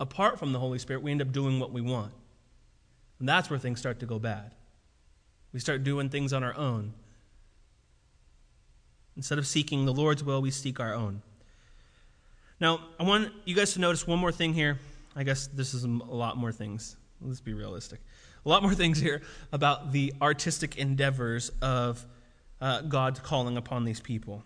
Apart 0.00 0.38
from 0.38 0.52
the 0.52 0.60
Holy 0.60 0.78
Spirit, 0.78 1.02
we 1.02 1.10
end 1.10 1.20
up 1.20 1.32
doing 1.32 1.58
what 1.58 1.72
we 1.72 1.80
want. 1.80 2.12
And 3.18 3.28
that's 3.28 3.50
where 3.50 3.58
things 3.58 3.80
start 3.80 3.98
to 3.98 4.06
go 4.06 4.20
bad. 4.20 4.54
We 5.58 5.60
start 5.60 5.82
doing 5.82 6.08
things 6.08 6.32
on 6.32 6.44
our 6.44 6.56
own. 6.56 6.94
Instead 9.16 9.38
of 9.38 9.46
seeking 9.48 9.86
the 9.86 9.92
Lord's 9.92 10.22
will, 10.22 10.40
we 10.40 10.52
seek 10.52 10.78
our 10.78 10.94
own. 10.94 11.20
Now, 12.60 12.78
I 13.00 13.02
want 13.02 13.32
you 13.44 13.56
guys 13.56 13.72
to 13.72 13.80
notice 13.80 14.06
one 14.06 14.20
more 14.20 14.30
thing 14.30 14.54
here. 14.54 14.78
I 15.16 15.24
guess 15.24 15.48
this 15.48 15.74
is 15.74 15.82
a 15.82 15.88
lot 15.88 16.36
more 16.36 16.52
things. 16.52 16.94
Let's 17.20 17.40
be 17.40 17.54
realistic. 17.54 17.98
A 18.46 18.48
lot 18.48 18.62
more 18.62 18.72
things 18.72 19.00
here 19.00 19.20
about 19.50 19.90
the 19.90 20.14
artistic 20.22 20.78
endeavors 20.78 21.50
of 21.60 22.06
uh, 22.60 22.82
God's 22.82 23.18
calling 23.18 23.56
upon 23.56 23.82
these 23.82 23.98
people. 23.98 24.44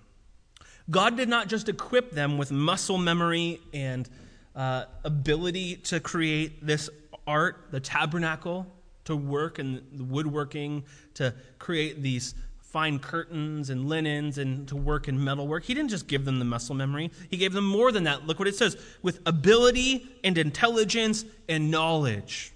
God 0.89 1.19
did 1.19 1.29
not 1.29 1.47
just 1.47 1.69
equip 1.69 2.13
them 2.13 2.39
with 2.39 2.51
muscle 2.51 2.97
memory 2.97 3.61
and 3.75 4.09
uh, 4.57 4.87
ability 5.05 5.77
to 5.77 6.01
create 6.01 6.67
this 6.67 6.89
art, 7.27 7.67
the 7.71 7.81
tabernacle, 7.81 8.67
to 9.05 9.17
work 9.17 9.59
and 9.59 9.83
the 9.93 10.05
woodworking, 10.05 10.85
to 11.15 11.35
create 11.59 12.03
these 12.03 12.35
fine 12.61 12.99
curtains 12.99 13.69
and 13.69 13.89
linens 13.89 14.39
and 14.39 14.67
to 14.67 14.75
work 14.75 15.07
in 15.07 15.23
metalwork. 15.23 15.65
He 15.65 15.75
didn't 15.75 15.91
just 15.91 16.07
give 16.07 16.25
them 16.25 16.39
the 16.39 16.45
muscle 16.45 16.75
memory, 16.75 17.11
He 17.31 17.37
gave 17.37 17.53
them 17.53 17.67
more 17.67 17.93
than 17.93 18.05
that. 18.05 18.27
Look 18.27 18.39
what 18.39 18.49
it 18.49 18.57
says 18.57 18.77
with 19.03 19.21
ability 19.27 20.09
and 20.25 20.39
intelligence 20.39 21.25
and 21.49 21.71
knowledge. 21.71 22.53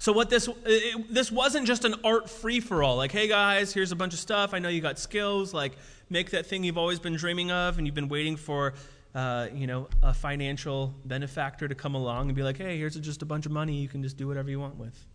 So 0.00 0.12
what 0.12 0.30
this 0.30 0.48
it, 0.64 1.12
this 1.12 1.30
wasn't 1.30 1.66
just 1.66 1.84
an 1.84 1.96
art 2.04 2.30
free 2.30 2.60
for 2.60 2.82
all. 2.82 2.96
Like, 2.96 3.12
hey 3.12 3.28
guys, 3.28 3.74
here's 3.74 3.92
a 3.92 3.96
bunch 3.96 4.14
of 4.14 4.20
stuff. 4.20 4.54
I 4.54 4.60
know 4.60 4.68
you 4.68 4.80
got 4.80 4.98
skills. 4.98 5.52
Like, 5.52 5.72
make 6.08 6.30
that 6.30 6.46
thing 6.46 6.64
you've 6.64 6.78
always 6.78 7.00
been 7.00 7.16
dreaming 7.16 7.50
of, 7.50 7.78
and 7.78 7.86
you've 7.86 7.96
been 7.96 8.08
waiting 8.08 8.36
for, 8.36 8.74
uh, 9.14 9.48
you 9.54 9.66
know, 9.66 9.88
a 10.02 10.12
financial 10.12 10.94
benefactor 11.04 11.68
to 11.68 11.74
come 11.74 11.94
along 11.94 12.28
and 12.28 12.36
be 12.36 12.42
like, 12.42 12.58
hey, 12.58 12.78
here's 12.78 12.96
just 12.96 13.22
a 13.22 13.26
bunch 13.26 13.46
of 13.46 13.52
money. 13.52 13.74
You 13.74 13.88
can 13.88 14.02
just 14.02 14.16
do 14.16 14.26
whatever 14.26 14.50
you 14.50 14.60
want 14.60 14.76
with. 14.76 15.06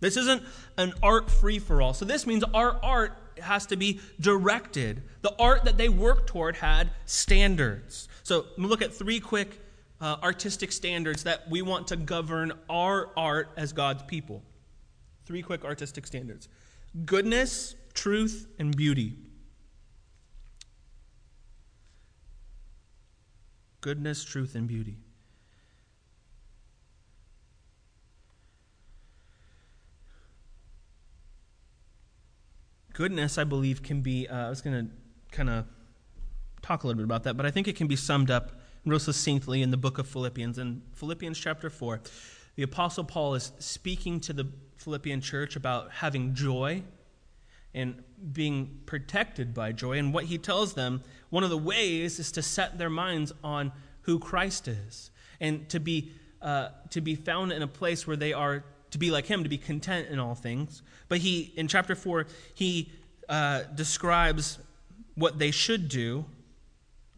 This 0.00 0.16
isn't 0.16 0.42
an 0.78 0.94
art 1.02 1.30
free 1.30 1.60
for 1.60 1.80
all. 1.80 1.94
So 1.94 2.04
this 2.04 2.26
means 2.26 2.42
our 2.54 2.78
art 2.82 3.16
has 3.40 3.66
to 3.66 3.76
be 3.76 4.00
directed. 4.20 5.02
The 5.20 5.32
art 5.38 5.64
that 5.64 5.78
they 5.78 5.88
worked 5.88 6.26
toward 6.26 6.56
had 6.56 6.90
standards. 7.06 8.08
So 8.24 8.46
look 8.56 8.82
at 8.82 8.92
three 8.92 9.20
quick 9.20 9.60
uh, 10.00 10.16
artistic 10.20 10.72
standards 10.72 11.22
that 11.22 11.48
we 11.48 11.62
want 11.62 11.86
to 11.88 11.96
govern 11.96 12.52
our 12.68 13.10
art 13.16 13.50
as 13.56 13.72
God's 13.72 14.02
people. 14.02 14.42
Three 15.24 15.42
quick 15.42 15.64
artistic 15.64 16.06
standards 16.06 16.48
goodness, 17.06 17.76
truth, 17.94 18.48
and 18.58 18.76
beauty. 18.76 19.14
Goodness, 23.82 24.22
truth, 24.22 24.54
and 24.54 24.68
beauty. 24.68 24.96
Goodness, 32.92 33.38
I 33.38 33.44
believe, 33.44 33.82
can 33.82 34.00
be, 34.00 34.28
uh, 34.28 34.46
I 34.46 34.48
was 34.50 34.60
going 34.60 34.86
to 34.86 34.92
kind 35.36 35.50
of 35.50 35.64
talk 36.62 36.84
a 36.84 36.86
little 36.86 36.96
bit 36.96 37.04
about 37.04 37.24
that, 37.24 37.36
but 37.36 37.44
I 37.44 37.50
think 37.50 37.66
it 37.66 37.74
can 37.74 37.88
be 37.88 37.96
summed 37.96 38.30
up 38.30 38.52
real 38.86 39.00
succinctly 39.00 39.62
in 39.62 39.72
the 39.72 39.76
book 39.76 39.98
of 39.98 40.06
Philippians. 40.06 40.58
In 40.58 40.82
Philippians 40.94 41.36
chapter 41.36 41.68
4, 41.68 42.00
the 42.54 42.62
Apostle 42.62 43.02
Paul 43.02 43.34
is 43.34 43.50
speaking 43.58 44.20
to 44.20 44.32
the 44.32 44.46
Philippian 44.76 45.20
church 45.20 45.56
about 45.56 45.90
having 45.90 46.34
joy 46.34 46.84
and 47.74 48.02
being 48.32 48.80
protected 48.86 49.54
by 49.54 49.72
joy. 49.72 49.98
And 49.98 50.12
what 50.12 50.24
he 50.24 50.38
tells 50.38 50.74
them, 50.74 51.02
one 51.30 51.44
of 51.44 51.50
the 51.50 51.58
ways 51.58 52.18
is 52.18 52.32
to 52.32 52.42
set 52.42 52.78
their 52.78 52.90
minds 52.90 53.32
on 53.42 53.72
who 54.02 54.18
Christ 54.18 54.68
is 54.68 55.10
and 55.40 55.68
to 55.70 55.80
be, 55.80 56.12
uh, 56.40 56.68
to 56.90 57.00
be 57.00 57.14
found 57.14 57.52
in 57.52 57.62
a 57.62 57.66
place 57.66 58.06
where 58.06 58.16
they 58.16 58.32
are 58.32 58.64
to 58.90 58.98
be 58.98 59.10
like 59.10 59.26
him, 59.26 59.42
to 59.42 59.48
be 59.48 59.58
content 59.58 60.08
in 60.08 60.18
all 60.18 60.34
things. 60.34 60.82
But 61.08 61.18
he, 61.18 61.52
in 61.56 61.66
chapter 61.66 61.94
4, 61.94 62.26
he 62.54 62.92
uh, 63.28 63.62
describes 63.74 64.58
what 65.14 65.38
they 65.38 65.50
should 65.50 65.88
do, 65.88 66.24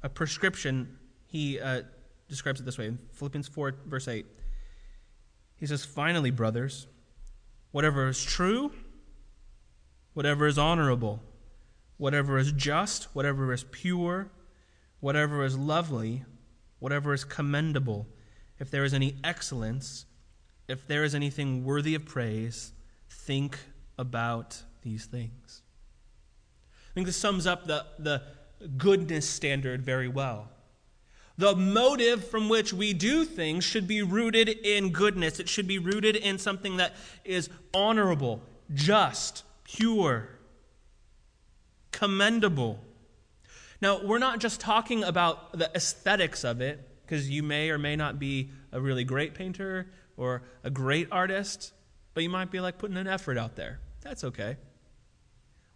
a 0.03 0.09
prescription 0.09 0.99
he 1.27 1.59
uh, 1.59 1.83
describes 2.29 2.61
it 2.61 2.65
this 2.65 2.79
way 2.79 2.87
in 2.87 2.99
Philippians 3.13 3.49
4, 3.49 3.75
verse 3.87 4.07
8. 4.07 4.25
He 5.57 5.67
says, 5.67 5.85
Finally, 5.85 6.31
brothers, 6.31 6.87
whatever 7.73 8.07
is 8.09 8.23
true, 8.23 8.71
whatever 10.15 10.47
is 10.47 10.57
honorable, 10.57 11.23
whatever 11.97 12.39
is 12.39 12.53
just, 12.53 13.05
whatever 13.15 13.53
is 13.53 13.65
pure, 13.65 14.31
whatever 15.01 15.45
is 15.45 15.59
lovely, 15.59 16.25
whatever 16.79 17.13
is 17.13 17.25
commendable, 17.25 18.07
if 18.59 18.71
there 18.71 18.85
is 18.85 18.95
any 18.95 19.17
excellence, 19.23 20.07
if 20.69 20.87
there 20.87 21.05
is 21.05 21.15
anything 21.15 21.65
worthy 21.65 21.95
of 21.95 22.05
praise, 22.05 22.73
think 23.11 23.59
about 23.99 24.63
these 24.83 25.05
things. 25.07 25.63
I 26.91 26.95
think 26.95 27.07
this 27.07 27.17
sums 27.17 27.47
up 27.47 27.67
the, 27.67 27.85
the 27.99 28.23
goodness 28.77 29.29
standard 29.29 29.83
very 29.83 30.09
well. 30.09 30.49
The 31.37 31.57
motive 31.57 32.29
from 32.29 32.49
which 32.49 32.73
we 32.73 32.93
do 32.93 33.25
things 33.25 33.65
should 33.65 33.89
be 33.89 34.03
rooted 34.03 34.49
in 34.49 34.91
goodness. 34.91 35.41
It 35.41 35.49
should 35.49 35.67
be 35.67 35.79
rooted 35.79 36.15
in 36.15 36.39
something 36.39 36.77
that 36.77 36.95
is 37.25 37.51
honorable, 37.75 38.41
just, 38.73 39.43
pure, 39.75 40.29
commendable. 41.93 42.79
Now, 43.81 44.05
we're 44.05 44.19
not 44.19 44.39
just 44.39 44.61
talking 44.61 45.05
about 45.05 45.59
the 45.59 45.71
aesthetics 45.75 46.45
of 46.45 46.61
it, 46.61 46.89
because 47.05 47.29
you 47.29 47.43
may 47.43 47.71
or 47.71 47.79
may 47.79 47.97
not 47.97 48.19
be 48.19 48.51
a 48.73 48.81
really 48.81 49.05
great 49.05 49.35
painter 49.35 49.91
or 50.17 50.43
a 50.63 50.71
great 50.71 51.09
artist, 51.13 51.73
but 52.15 52.23
you 52.23 52.31
might 52.31 52.51
be 52.51 52.61
like 52.61 52.79
putting 52.79 52.97
an 52.97 53.07
effort 53.07 53.37
out 53.37 53.57
there. 53.57 53.81
That's 54.01 54.25
okay. 54.25 54.57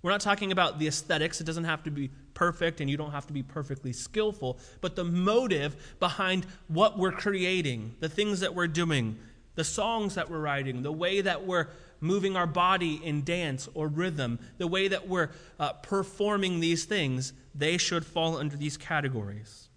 We're 0.01 0.13
not 0.13 0.21
talking 0.21 0.53
about 0.53 0.79
the 0.79 0.87
aesthetics. 0.87 1.41
It 1.41 1.45
doesn't 1.45 1.65
have 1.65 1.83
to 1.85 1.91
be 1.91 2.11
perfect 2.35 2.81
and 2.81 2.89
you 2.89 2.97
don't 2.97 3.11
have 3.11 3.27
to 3.27 3.33
be 3.33 3.43
perfectly 3.43 3.93
skillful, 3.93 4.59
but 4.81 4.95
the 4.95 5.05
motive 5.05 5.97
behind 5.99 6.47
what 6.69 6.99
we're 6.99 7.13
creating, 7.13 7.97
the 8.01 8.09
things 8.09 8.41
that 8.41 8.55
we're 8.55 8.69
doing, 8.69 9.19
the 9.57 9.65
songs 9.65 10.15
that 10.15 10.31
we're 10.31 10.41
writing, 10.41 10.83
the 10.83 10.93
way 10.93 11.21
that 11.21 11.45
we're 11.45 11.67
moving 12.01 12.37
our 12.37 12.47
body 12.47 13.01
in 13.03 13.25
dance 13.25 13.69
or 13.75 13.89
rhythm, 13.89 14.39
the 14.59 14.67
way 14.67 14.89
that 14.89 15.09
we're 15.09 15.31
uh, 15.59 15.73
performing 15.75 16.61
these 16.61 16.85
things, 16.85 17.33
they 17.55 17.77
should 17.77 18.05
fall 18.05 18.37
under 18.37 18.57
these 18.57 18.77
categories. 18.77 19.69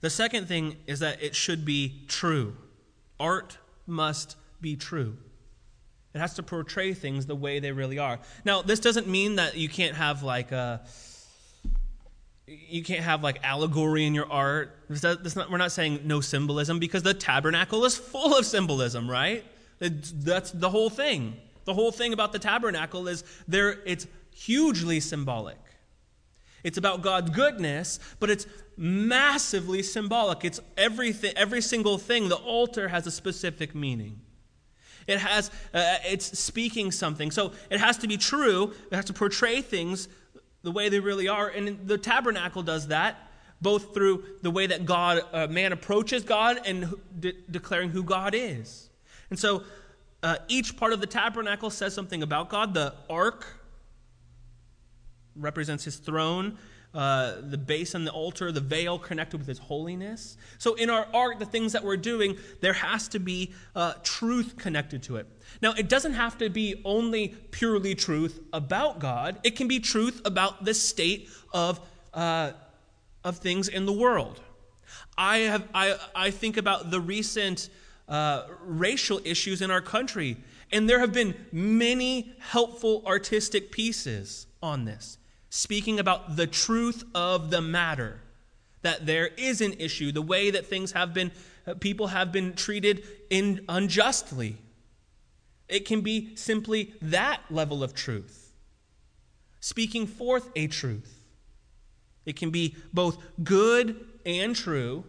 The 0.00 0.10
second 0.10 0.46
thing 0.48 0.76
is 0.86 1.00
that 1.00 1.22
it 1.22 1.34
should 1.34 1.64
be 1.64 2.04
true. 2.08 2.56
Art 3.18 3.58
must 3.86 4.36
be 4.60 4.76
true. 4.76 5.16
It 6.14 6.18
has 6.18 6.34
to 6.34 6.42
portray 6.42 6.94
things 6.94 7.26
the 7.26 7.34
way 7.34 7.58
they 7.58 7.72
really 7.72 7.98
are. 7.98 8.20
Now, 8.44 8.62
this 8.62 8.80
doesn't 8.80 9.08
mean 9.08 9.36
that 9.36 9.56
you 9.56 9.68
can't 9.68 9.96
have 9.96 10.22
like 10.22 10.52
a 10.52 10.82
you 12.46 12.82
can't 12.82 13.02
have 13.02 13.22
like 13.22 13.42
allegory 13.42 14.04
in 14.04 14.14
your 14.14 14.30
art. 14.30 14.76
Not, 15.02 15.50
we're 15.50 15.56
not 15.56 15.72
saying 15.72 16.00
no 16.04 16.20
symbolism 16.20 16.78
because 16.78 17.02
the 17.02 17.14
tabernacle 17.14 17.84
is 17.84 17.96
full 17.96 18.36
of 18.36 18.44
symbolism, 18.44 19.10
right? 19.10 19.44
That's 19.78 20.50
the 20.50 20.70
whole 20.70 20.90
thing. 20.90 21.36
The 21.64 21.74
whole 21.74 21.92
thing 21.92 22.12
about 22.12 22.32
the 22.32 22.38
tabernacle 22.38 23.08
is 23.08 23.24
there 23.48 23.78
it's 23.86 24.06
hugely 24.34 25.00
symbolic. 25.00 25.58
It's 26.62 26.78
about 26.78 27.02
God's 27.02 27.30
goodness, 27.30 28.00
but 28.20 28.30
it's 28.30 28.46
massively 28.76 29.82
symbolic. 29.82 30.44
It's 30.44 30.60
everything 30.76 31.32
every 31.36 31.60
single 31.60 31.98
thing. 31.98 32.28
The 32.28 32.36
altar 32.36 32.88
has 32.88 33.06
a 33.06 33.10
specific 33.10 33.74
meaning. 33.74 34.20
It 35.06 35.18
has, 35.18 35.50
uh, 35.74 35.96
it's 36.06 36.38
speaking 36.38 36.90
something. 36.90 37.30
So 37.30 37.52
it 37.70 37.78
has 37.80 37.98
to 37.98 38.08
be 38.08 38.16
true. 38.16 38.72
It 38.90 38.96
has 38.96 39.04
to 39.06 39.12
portray 39.12 39.60
things 39.60 40.08
the 40.62 40.72
way 40.72 40.88
they 40.88 41.00
really 41.00 41.28
are. 41.28 41.48
And 41.48 41.86
the 41.86 41.98
tabernacle 41.98 42.62
does 42.62 42.88
that, 42.88 43.30
both 43.60 43.92
through 43.92 44.24
the 44.40 44.50
way 44.50 44.66
that 44.66 44.86
God, 44.86 45.22
uh, 45.32 45.46
man 45.46 45.72
approaches 45.72 46.24
God 46.24 46.60
and 46.64 46.94
de- 47.20 47.34
declaring 47.50 47.90
who 47.90 48.02
God 48.02 48.34
is. 48.34 48.83
And 49.34 49.38
so 49.40 49.64
uh, 50.22 50.36
each 50.46 50.76
part 50.76 50.92
of 50.92 51.00
the 51.00 51.08
tabernacle 51.08 51.70
says 51.70 51.92
something 51.92 52.22
about 52.22 52.50
God. 52.50 52.72
The 52.72 52.94
ark 53.10 53.44
represents 55.34 55.82
his 55.82 55.96
throne 55.96 56.56
uh, 56.94 57.40
the 57.40 57.58
base 57.58 57.96
and 57.96 58.06
the 58.06 58.12
altar, 58.12 58.52
the 58.52 58.60
veil 58.60 59.00
connected 59.00 59.38
with 59.38 59.48
His 59.48 59.58
holiness. 59.58 60.36
So, 60.58 60.74
in 60.74 60.90
our 60.90 61.08
art, 61.12 61.40
the 61.40 61.44
things 61.44 61.72
that 61.72 61.82
we're 61.82 61.96
doing, 61.96 62.36
there 62.60 62.72
has 62.72 63.08
to 63.08 63.18
be 63.18 63.52
uh, 63.74 63.94
truth 64.04 64.56
connected 64.56 65.02
to 65.04 65.16
it. 65.16 65.26
Now, 65.60 65.72
it 65.72 65.88
doesn't 65.88 66.12
have 66.12 66.38
to 66.38 66.48
be 66.48 66.80
only 66.84 67.34
purely 67.50 67.96
truth 67.96 68.38
about 68.52 69.00
God, 69.00 69.40
it 69.42 69.56
can 69.56 69.66
be 69.66 69.80
truth 69.80 70.22
about 70.24 70.64
the 70.64 70.72
state 70.72 71.28
of, 71.52 71.80
uh, 72.12 72.52
of 73.24 73.38
things 73.38 73.66
in 73.66 73.86
the 73.86 73.92
world. 73.92 74.40
I, 75.18 75.38
have, 75.38 75.68
I, 75.74 75.96
I 76.14 76.30
think 76.30 76.56
about 76.56 76.92
the 76.92 77.00
recent 77.00 77.70
uh, 78.08 78.44
racial 78.60 79.20
issues 79.24 79.62
in 79.62 79.70
our 79.70 79.80
country, 79.80 80.36
and 80.72 80.88
there 80.88 81.00
have 81.00 81.12
been 81.12 81.34
many 81.52 82.32
helpful 82.38 83.02
artistic 83.06 83.70
pieces 83.70 84.46
on 84.62 84.84
this 84.84 85.18
speaking 85.50 86.00
about 86.00 86.34
the 86.34 86.46
truth 86.48 87.04
of 87.14 87.50
the 87.50 87.60
matter 87.60 88.20
that 88.82 89.06
there 89.06 89.28
is 89.36 89.60
an 89.60 89.72
issue 89.78 90.10
the 90.10 90.20
way 90.20 90.50
that 90.50 90.66
things 90.66 90.92
have 90.92 91.14
been 91.14 91.30
uh, 91.66 91.74
people 91.74 92.08
have 92.08 92.32
been 92.32 92.54
treated 92.54 93.04
in 93.30 93.64
unjustly 93.68 94.56
it 95.68 95.86
can 95.86 96.00
be 96.00 96.34
simply 96.34 96.92
that 97.00 97.40
level 97.50 97.84
of 97.84 97.94
truth 97.94 98.44
speaking 99.64 100.06
forth 100.06 100.50
a 100.56 100.66
truth. 100.66 101.24
It 102.26 102.36
can 102.36 102.50
be 102.50 102.76
both 102.92 103.16
good 103.42 103.96
and 104.26 104.54
true. 104.54 105.04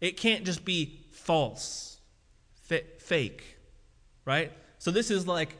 It 0.00 0.16
can't 0.16 0.44
just 0.44 0.64
be 0.64 1.00
false, 1.12 1.98
fake, 2.98 3.58
right? 4.24 4.52
So 4.78 4.90
this 4.90 5.10
is 5.10 5.26
like 5.26 5.56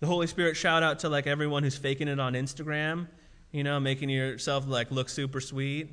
the 0.00 0.06
Holy 0.06 0.26
Spirit 0.26 0.56
shout 0.56 0.82
out 0.82 1.00
to 1.00 1.08
like 1.08 1.26
everyone 1.26 1.62
who's 1.62 1.76
faking 1.76 2.08
it 2.08 2.18
on 2.18 2.34
Instagram, 2.34 3.08
you 3.52 3.62
know, 3.62 3.78
making 3.78 4.10
yourself 4.10 4.66
like 4.66 4.90
look 4.90 5.08
super 5.08 5.40
sweet. 5.40 5.90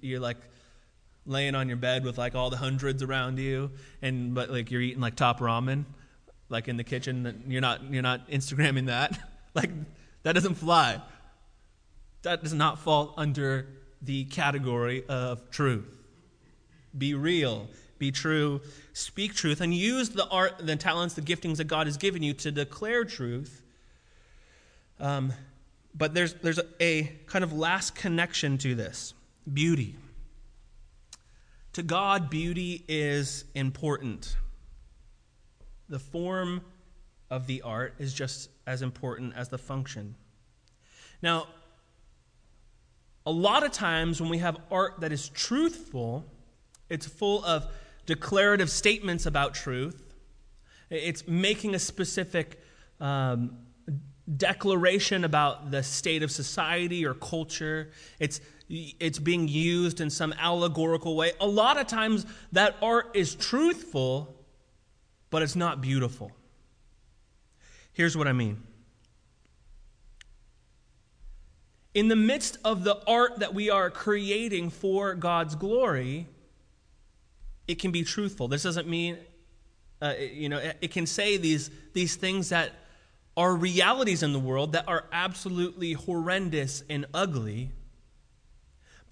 You're 0.00 0.20
like 0.20 0.38
laying 1.26 1.54
on 1.54 1.68
your 1.68 1.76
bed 1.76 2.04
with 2.04 2.18
like 2.18 2.34
all 2.34 2.50
the 2.50 2.56
hundreds 2.56 3.02
around 3.02 3.38
you, 3.38 3.70
and 4.02 4.34
but 4.34 4.50
like 4.50 4.70
you're 4.70 4.80
eating 4.80 5.00
like 5.00 5.16
top 5.16 5.40
ramen, 5.40 5.84
like 6.48 6.68
in 6.68 6.76
the 6.76 6.84
kitchen. 6.84 7.44
You're 7.46 7.60
not 7.60 7.84
you're 7.92 8.02
not 8.02 8.28
Instagramming 8.28 8.86
that. 8.86 9.18
like 9.54 9.70
that 10.22 10.32
doesn't 10.32 10.54
fly. 10.54 11.00
That 12.22 12.42
does 12.42 12.54
not 12.54 12.78
fall 12.78 13.12
under 13.18 13.68
the 14.00 14.24
category 14.24 15.04
of 15.06 15.50
truth. 15.50 16.03
Be 16.96 17.14
real, 17.14 17.68
be 17.98 18.10
true, 18.12 18.60
speak 18.92 19.34
truth, 19.34 19.60
and 19.60 19.74
use 19.74 20.10
the 20.10 20.28
art, 20.28 20.58
the 20.58 20.76
talents, 20.76 21.14
the 21.14 21.22
giftings 21.22 21.56
that 21.56 21.64
God 21.64 21.86
has 21.86 21.96
given 21.96 22.22
you 22.22 22.34
to 22.34 22.52
declare 22.52 23.04
truth. 23.04 23.62
Um, 25.00 25.32
but 25.94 26.14
there's 26.14 26.34
there's 26.34 26.58
a, 26.58 26.66
a 26.80 27.02
kind 27.26 27.42
of 27.42 27.52
last 27.52 27.94
connection 27.94 28.58
to 28.58 28.74
this 28.74 29.14
beauty. 29.52 29.96
To 31.74 31.82
God, 31.82 32.30
beauty 32.30 32.84
is 32.86 33.44
important. 33.54 34.36
The 35.88 35.98
form 35.98 36.62
of 37.30 37.46
the 37.48 37.62
art 37.62 37.94
is 37.98 38.14
just 38.14 38.48
as 38.66 38.82
important 38.82 39.34
as 39.36 39.48
the 39.48 39.58
function. 39.58 40.14
Now, 41.20 41.48
a 43.26 43.30
lot 43.32 43.64
of 43.64 43.72
times 43.72 44.20
when 44.20 44.30
we 44.30 44.38
have 44.38 44.56
art 44.70 45.00
that 45.00 45.10
is 45.10 45.28
truthful, 45.30 46.24
it's 46.88 47.06
full 47.06 47.44
of 47.44 47.66
declarative 48.06 48.70
statements 48.70 49.26
about 49.26 49.54
truth. 49.54 50.14
It's 50.90 51.26
making 51.26 51.74
a 51.74 51.78
specific 51.78 52.60
um, 53.00 53.58
declaration 54.36 55.24
about 55.24 55.70
the 55.70 55.82
state 55.82 56.22
of 56.22 56.30
society 56.30 57.04
or 57.04 57.14
culture. 57.14 57.90
It's 58.18 58.40
it's 58.68 59.18
being 59.18 59.46
used 59.46 60.00
in 60.00 60.08
some 60.08 60.32
allegorical 60.38 61.16
way. 61.16 61.32
A 61.38 61.46
lot 61.46 61.78
of 61.78 61.86
times 61.86 62.24
that 62.52 62.76
art 62.80 63.10
is 63.14 63.34
truthful, 63.34 64.34
but 65.28 65.42
it's 65.42 65.54
not 65.54 65.82
beautiful. 65.82 66.32
Here's 67.92 68.16
what 68.16 68.26
I 68.26 68.32
mean. 68.32 68.62
In 71.92 72.08
the 72.08 72.16
midst 72.16 72.56
of 72.64 72.84
the 72.84 72.98
art 73.06 73.38
that 73.38 73.54
we 73.54 73.68
are 73.70 73.90
creating 73.90 74.70
for 74.70 75.14
God's 75.14 75.54
glory, 75.54 76.26
it 77.66 77.78
can 77.78 77.90
be 77.90 78.04
truthful. 78.04 78.48
This 78.48 78.62
doesn't 78.62 78.88
mean, 78.88 79.18
uh, 80.02 80.14
you 80.18 80.48
know, 80.48 80.60
it 80.80 80.90
can 80.90 81.06
say 81.06 81.36
these, 81.36 81.70
these 81.92 82.16
things 82.16 82.50
that 82.50 82.72
are 83.36 83.54
realities 83.54 84.22
in 84.22 84.32
the 84.32 84.38
world 84.38 84.72
that 84.72 84.86
are 84.86 85.04
absolutely 85.12 85.92
horrendous 85.92 86.82
and 86.88 87.06
ugly 87.12 87.70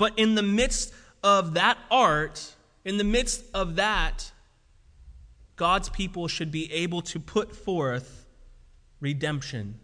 but 0.03 0.19
in 0.19 0.35
the 0.35 0.43
midst 0.43 0.93
of 1.23 1.55
that 1.55 1.79
art, 1.89 2.57
in 2.85 2.97
the 2.97 3.05
midst 3.05 3.45
of 3.55 3.77
that, 3.77 4.33
God's 5.55 5.89
people 5.89 6.27
should 6.27 6.51
be 6.51 6.73
able 6.73 7.03
to 7.03 7.21
put 7.21 7.55
forth 7.55 8.27
redemption 8.99 9.79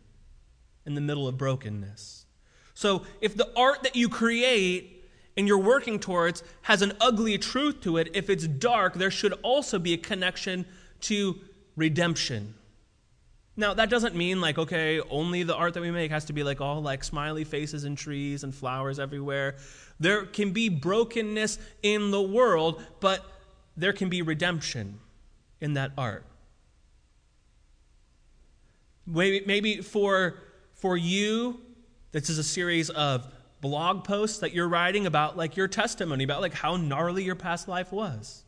in 0.85 0.96
the 0.96 1.00
middle 1.00 1.28
of 1.28 1.38
brokenness. 1.38 2.26
So 2.74 3.04
if 3.20 3.37
the 3.37 3.48
art 3.57 3.85
that 3.85 3.94
you 3.94 4.09
create 4.09 4.98
and 5.38 5.46
you're 5.46 5.57
working 5.57 6.01
towards 6.01 6.42
has 6.62 6.83
an 6.83 6.92
ugly 7.01 7.38
truth 7.38 7.81
to 7.83 7.96
it, 7.96 8.11
if 8.12 8.29
it's 8.29 8.48
dark, 8.48 8.94
there 8.94 9.11
should 9.11 9.33
also 9.44 9.79
be 9.79 9.94
a 9.94 9.96
connection 9.96 10.66
to 11.01 11.38
redemption. 11.77 12.55
Now, 13.57 13.72
that 13.74 13.88
doesn't 13.88 14.16
mean 14.16 14.40
like, 14.40 14.59
okay, 14.59 15.01
only 15.01 15.44
the 15.44 15.55
art 15.55 15.74
that 15.74 15.81
we 15.81 15.92
make 15.92 16.11
has 16.11 16.24
to 16.24 16.33
be 16.33 16.42
like 16.42 16.61
all 16.61 16.83
like 16.83 17.05
smiley 17.05 17.44
faces 17.44 17.85
and 17.85 17.96
trees 17.96 18.42
and 18.42 18.53
flowers 18.53 18.98
everywhere. 18.98 19.55
There 20.01 20.27
can 20.27 20.51
be 20.51 20.68
brokenness 20.68 21.61
in 21.85 22.11
the 22.11 22.22
world, 22.22 22.83
but 22.98 23.24
there 23.77 23.92
can 23.92 24.09
be 24.09 24.22
redemption 24.22 24.98
in 25.61 25.74
that 25.74 25.92
art. 25.96 26.24
Maybe, 29.07 29.44
maybe 29.46 29.83
for, 29.83 30.40
for 30.74 30.96
you, 30.96 31.61
this 32.11 32.29
is 32.29 32.38
a 32.38 32.44
series 32.44 32.90
of 32.90 33.33
blog 33.61 34.05
posts 34.05 34.38
that 34.38 34.53
you're 34.53 34.68
writing 34.68 35.07
about 35.07 35.37
like 35.37 35.57
your 35.57 35.68
testimony, 35.68 36.25
about 36.25 36.40
like 36.40 36.55
how 36.55 36.77
gnarly 36.77 37.25
your 37.25 37.35
past 37.35 37.68
life 37.68 37.92
was. 37.92 38.44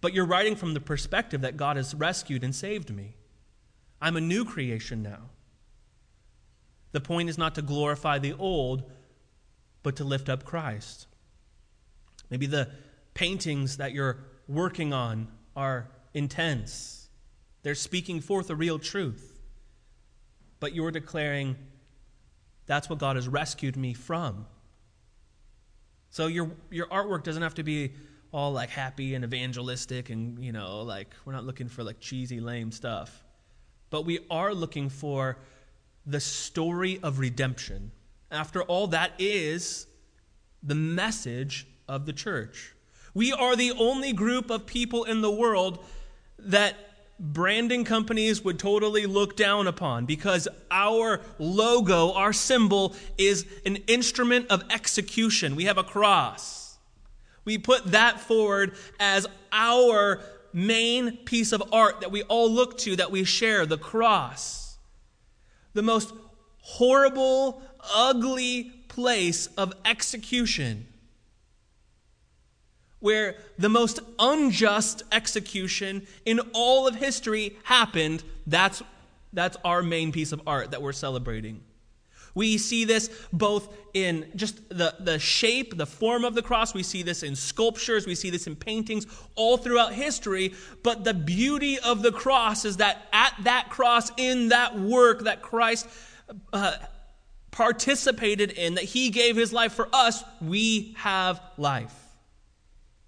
But 0.00 0.12
you're 0.12 0.26
writing 0.26 0.56
from 0.56 0.74
the 0.74 0.80
perspective 0.80 1.40
that 1.40 1.56
God 1.56 1.76
has 1.76 1.94
rescued 1.94 2.44
and 2.44 2.54
saved 2.54 2.94
me. 2.94 3.16
I'm 4.00 4.16
a 4.16 4.20
new 4.20 4.44
creation 4.44 5.02
now. 5.02 5.30
The 6.92 7.00
point 7.00 7.28
is 7.28 7.38
not 7.38 7.54
to 7.56 7.62
glorify 7.62 8.18
the 8.18 8.34
old, 8.34 8.84
but 9.82 9.96
to 9.96 10.04
lift 10.04 10.28
up 10.28 10.44
Christ. 10.44 11.06
Maybe 12.30 12.46
the 12.46 12.70
paintings 13.14 13.78
that 13.78 13.92
you're 13.92 14.18
working 14.48 14.92
on 14.92 15.28
are 15.54 15.88
intense, 16.12 17.08
they're 17.62 17.74
speaking 17.74 18.20
forth 18.20 18.48
a 18.48 18.54
real 18.54 18.78
truth, 18.78 19.40
but 20.60 20.74
you're 20.74 20.90
declaring, 20.90 21.56
that's 22.66 22.90
what 22.90 22.98
God 22.98 23.16
has 23.16 23.28
rescued 23.28 23.76
me 23.76 23.94
from. 23.94 24.46
So 26.10 26.26
your, 26.26 26.50
your 26.70 26.86
artwork 26.86 27.24
doesn't 27.24 27.42
have 27.42 27.54
to 27.54 27.62
be 27.62 27.92
all 28.32 28.52
like 28.52 28.70
happy 28.70 29.14
and 29.14 29.24
evangelistic 29.24 30.10
and, 30.10 30.38
you 30.38 30.52
know, 30.52 30.82
like 30.82 31.14
we're 31.24 31.32
not 31.32 31.44
looking 31.44 31.68
for 31.68 31.84
like 31.84 32.00
cheesy, 32.00 32.40
lame 32.40 32.72
stuff. 32.72 33.24
But 33.90 34.04
we 34.04 34.20
are 34.30 34.52
looking 34.52 34.88
for 34.88 35.38
the 36.04 36.20
story 36.20 37.00
of 37.02 37.18
redemption 37.18 37.92
after 38.30 38.62
all, 38.62 38.88
that 38.88 39.12
is 39.18 39.86
the 40.62 40.74
message 40.74 41.66
of 41.88 42.06
the 42.06 42.12
church. 42.12 42.74
We 43.14 43.32
are 43.32 43.56
the 43.56 43.72
only 43.72 44.12
group 44.12 44.50
of 44.50 44.66
people 44.66 45.04
in 45.04 45.22
the 45.22 45.30
world 45.30 45.84
that 46.38 46.76
branding 47.18 47.84
companies 47.84 48.44
would 48.44 48.58
totally 48.58 49.06
look 49.06 49.36
down 49.36 49.66
upon 49.66 50.06
because 50.06 50.48
our 50.70 51.20
logo, 51.38 52.12
our 52.12 52.32
symbol, 52.32 52.94
is 53.16 53.46
an 53.64 53.76
instrument 53.86 54.46
of 54.50 54.62
execution. 54.70 55.56
We 55.56 55.64
have 55.64 55.78
a 55.78 55.84
cross. 55.84 56.76
We 57.44 57.58
put 57.58 57.84
that 57.92 58.20
forward 58.20 58.74
as 59.00 59.26
our 59.52 60.20
main 60.52 61.16
piece 61.18 61.52
of 61.52 61.62
art 61.72 62.00
that 62.00 62.10
we 62.10 62.22
all 62.24 62.50
look 62.50 62.78
to, 62.78 62.96
that 62.96 63.10
we 63.10 63.24
share 63.24 63.66
the 63.66 63.78
cross. 63.78 64.78
The 65.74 65.82
most 65.82 66.12
horrible, 66.60 67.62
ugly 67.94 68.72
place 68.88 69.46
of 69.58 69.72
execution 69.84 70.86
where 73.00 73.36
the 73.58 73.68
most 73.68 74.00
unjust 74.18 75.02
execution 75.12 76.06
in 76.24 76.40
all 76.52 76.86
of 76.86 76.94
history 76.94 77.56
happened. 77.64 78.22
That's, 78.46 78.82
that's 79.32 79.56
our 79.64 79.82
main 79.82 80.12
piece 80.12 80.32
of 80.32 80.42
art 80.46 80.70
that 80.70 80.82
we're 80.82 80.92
celebrating. 80.92 81.62
We 82.34 82.58
see 82.58 82.84
this 82.84 83.08
both 83.32 83.74
in 83.94 84.30
just 84.36 84.68
the, 84.68 84.94
the 85.00 85.18
shape, 85.18 85.78
the 85.78 85.86
form 85.86 86.22
of 86.22 86.34
the 86.34 86.42
cross. 86.42 86.74
We 86.74 86.82
see 86.82 87.02
this 87.02 87.22
in 87.22 87.34
sculptures. 87.34 88.06
We 88.06 88.14
see 88.14 88.28
this 88.28 88.46
in 88.46 88.56
paintings 88.56 89.06
all 89.36 89.56
throughout 89.56 89.94
history. 89.94 90.52
But 90.82 91.04
the 91.04 91.14
beauty 91.14 91.78
of 91.78 92.02
the 92.02 92.12
cross 92.12 92.66
is 92.66 92.76
that 92.76 93.08
at 93.10 93.32
that 93.44 93.70
cross, 93.70 94.12
in 94.18 94.50
that 94.50 94.78
work 94.78 95.20
that 95.20 95.40
Christ 95.40 95.88
uh, 96.52 96.74
participated 97.52 98.50
in, 98.50 98.74
that 98.74 98.84
he 98.84 99.08
gave 99.08 99.34
his 99.34 99.50
life 99.54 99.72
for 99.72 99.88
us, 99.94 100.22
we 100.42 100.94
have 100.98 101.40
life. 101.56 102.05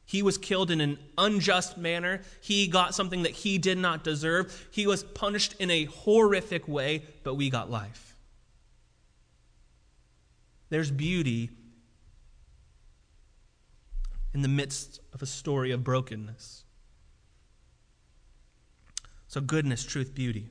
He 0.09 0.23
was 0.23 0.39
killed 0.39 0.71
in 0.71 0.81
an 0.81 0.99
unjust 1.19 1.77
manner. 1.77 2.23
He 2.41 2.67
got 2.67 2.95
something 2.95 3.25
that 3.25 3.33
he 3.33 3.59
did 3.59 3.77
not 3.77 4.03
deserve. 4.03 4.67
He 4.71 4.87
was 4.87 5.05
punished 5.05 5.55
in 5.59 5.71
a 5.71 5.85
horrific 5.85 6.67
way, 6.67 7.03
but 7.25 7.35
we 7.35 7.51
got 7.51 7.71
life. 7.71 8.17
There's 10.71 10.91
beauty 10.91 11.51
in 14.33 14.41
the 14.41 14.49
midst 14.49 14.99
of 15.13 15.21
a 15.21 15.27
story 15.27 15.73
of 15.73 15.85
brokenness. 15.85 16.65
So, 19.27 19.43
goodness, 19.43 19.85
truth, 19.85 20.15
beauty. 20.15 20.49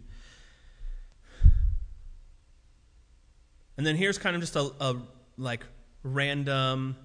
And 3.75 3.87
then 3.87 3.95
here's 3.95 4.19
kind 4.19 4.35
of 4.35 4.41
just 4.43 4.55
a, 4.55 4.71
a 4.79 4.97
like 5.35 5.65
random, 6.03 6.95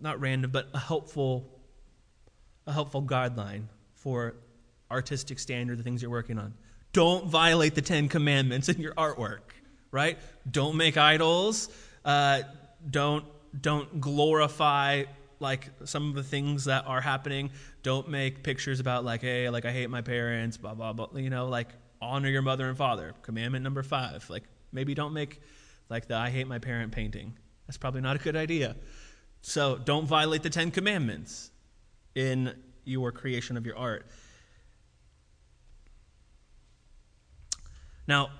not 0.00 0.20
random, 0.20 0.50
but 0.50 0.68
a 0.74 0.78
helpful, 0.78 1.48
a 2.66 2.72
helpful 2.72 3.02
guideline 3.02 3.64
for 3.94 4.34
artistic 4.90 5.38
standard, 5.38 5.78
the 5.78 5.82
things 5.82 6.02
you're 6.02 6.10
working 6.10 6.38
on. 6.38 6.54
don't 6.92 7.26
violate 7.26 7.74
the 7.74 7.82
Ten 7.82 8.08
Commandments 8.08 8.68
in 8.68 8.80
your 8.80 8.94
artwork, 8.94 9.40
right? 9.90 10.18
Don't 10.50 10.76
make 10.76 10.96
idols. 10.96 11.68
Uh, 12.04 12.42
don't 12.88 13.24
don't 13.60 14.00
glorify 14.00 15.04
like 15.40 15.70
some 15.84 16.08
of 16.08 16.14
the 16.14 16.22
things 16.22 16.64
that 16.64 16.86
are 16.86 17.00
happening. 17.00 17.50
Don't 17.82 18.08
make 18.08 18.42
pictures 18.42 18.80
about 18.80 19.04
like, 19.04 19.20
hey, 19.20 19.50
like 19.50 19.64
I 19.64 19.72
hate 19.72 19.90
my 19.90 20.00
parents, 20.00 20.56
blah 20.56 20.74
blah 20.74 20.92
blah. 20.92 21.08
You 21.14 21.30
know, 21.30 21.48
like 21.48 21.68
honor 22.00 22.28
your 22.28 22.42
mother 22.42 22.68
and 22.68 22.76
father. 22.78 23.14
Commandment 23.22 23.62
number 23.64 23.82
five. 23.82 24.28
Like 24.30 24.44
maybe 24.72 24.94
don't 24.94 25.12
make 25.12 25.40
like 25.88 26.06
the 26.06 26.16
I 26.16 26.30
hate 26.30 26.46
my 26.46 26.58
parent 26.58 26.92
painting. 26.92 27.36
That's 27.66 27.78
probably 27.78 28.02
not 28.02 28.16
a 28.16 28.18
good 28.18 28.36
idea. 28.36 28.76
So 29.46 29.76
don't 29.76 30.06
violate 30.06 30.42
the 30.42 30.48
Ten 30.48 30.70
Commandments 30.70 31.50
in 32.14 32.54
your 32.86 33.12
creation 33.12 33.58
of 33.58 33.66
your 33.66 33.76
art. 33.76 34.06
Now, 38.06 38.30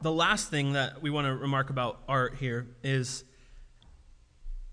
the 0.00 0.10
last 0.10 0.48
thing 0.48 0.72
that 0.72 1.02
we 1.02 1.10
want 1.10 1.26
to 1.26 1.34
remark 1.34 1.68
about 1.68 2.00
art 2.08 2.36
here 2.36 2.68
is 2.82 3.22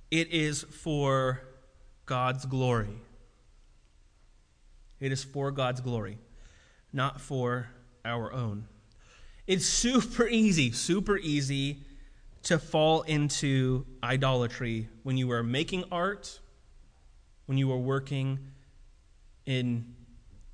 it 0.10 0.32
is 0.32 0.64
for 0.64 1.42
God's 2.06 2.46
glory. 2.46 3.02
It 5.02 5.12
is 5.12 5.22
for 5.22 5.52
God's 5.52 5.82
glory, 5.82 6.18
not 6.94 7.20
for 7.20 7.68
our 8.06 8.32
own. 8.32 8.70
It's 9.48 9.66
super 9.66 10.30
easy, 10.30 10.72
super 10.72 11.18
easy 11.18 11.84
to 12.44 12.58
fall 12.58 13.02
into 13.04 13.86
idolatry 14.04 14.90
when 15.04 15.18
you 15.18 15.32
are 15.32 15.44
making 15.44 15.84
art, 15.92 16.40
when 17.46 17.58
you 17.58 17.72
are 17.72 17.78
working 17.78 18.40
in 19.46 19.96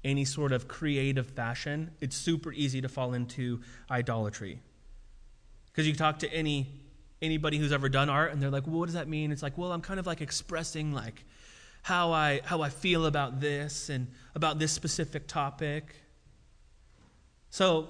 any 0.04 0.24
sort 0.24 0.52
of 0.52 0.68
creative 0.68 1.28
fashion, 1.28 1.92
it's 2.00 2.16
super 2.16 2.52
easy 2.54 2.82
to 2.82 2.90
fall 2.90 3.14
into 3.14 3.62
idolatry. 3.90 4.62
Because 5.68 5.88
you 5.88 5.94
talk 5.94 6.20
to 6.20 6.34
any 6.34 6.82
anybody 7.22 7.58
who's 7.58 7.72
ever 7.72 7.90
done 7.90 8.10
art 8.10 8.32
and 8.32 8.42
they're 8.42 8.50
like, 8.50 8.68
well, 8.68 8.80
what 8.80 8.86
does 8.86 8.94
that 8.94 9.08
mean? 9.08 9.32
It's 9.32 9.42
like, 9.42 9.58
well, 9.58 9.72
I'm 9.72 9.82
kind 9.82 10.00
of 10.00 10.06
like 10.06 10.22
expressing 10.22 10.94
like 10.94 11.26
how 11.82 12.12
I 12.12 12.42
how 12.44 12.62
I 12.62 12.70
feel 12.70 13.06
about 13.06 13.40
this 13.40 13.90
and 13.90 14.08
about 14.36 14.60
this 14.60 14.72
specific 14.72 15.28
topic. 15.28 15.96
So 17.50 17.90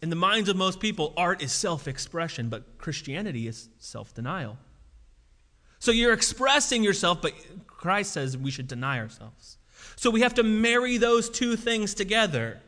in 0.00 0.10
the 0.10 0.16
minds 0.16 0.48
of 0.48 0.56
most 0.56 0.80
people, 0.80 1.12
art 1.16 1.42
is 1.42 1.52
self-expression, 1.52 2.48
but 2.48 2.78
Christianity 2.78 3.48
is 3.48 3.68
self-denial. 3.78 4.56
So 5.78 5.90
you're 5.90 6.12
expressing 6.12 6.82
yourself, 6.82 7.22
but 7.22 7.32
Christ 7.66 8.12
says 8.12 8.36
we 8.36 8.50
should 8.50 8.68
deny 8.68 8.98
ourselves. 8.98 9.58
So 9.96 10.10
we 10.10 10.20
have 10.22 10.34
to 10.34 10.42
marry 10.42 10.96
those 10.96 11.30
two 11.30 11.56
things 11.56 11.94
together 11.94 12.60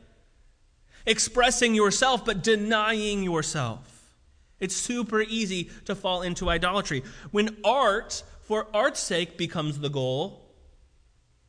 expressing 1.07 1.75
yourself, 1.75 2.25
but 2.25 2.43
denying 2.43 3.23
yourself. 3.23 4.15
It's 4.59 4.77
super 4.77 5.23
easy 5.23 5.71
to 5.87 5.95
fall 5.95 6.23
into 6.23 6.51
idolatry. 6.51 7.03
When 7.31 7.57
art, 7.65 8.23
for 8.43 8.67
art's 8.75 9.01
sake, 9.01 9.39
becomes 9.39 9.79
the 9.79 9.89
goal, 9.89 10.55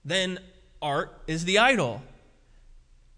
then 0.06 0.39
art 0.82 1.12
is 1.28 1.46
the 1.46 1.60
idol. 1.60 2.02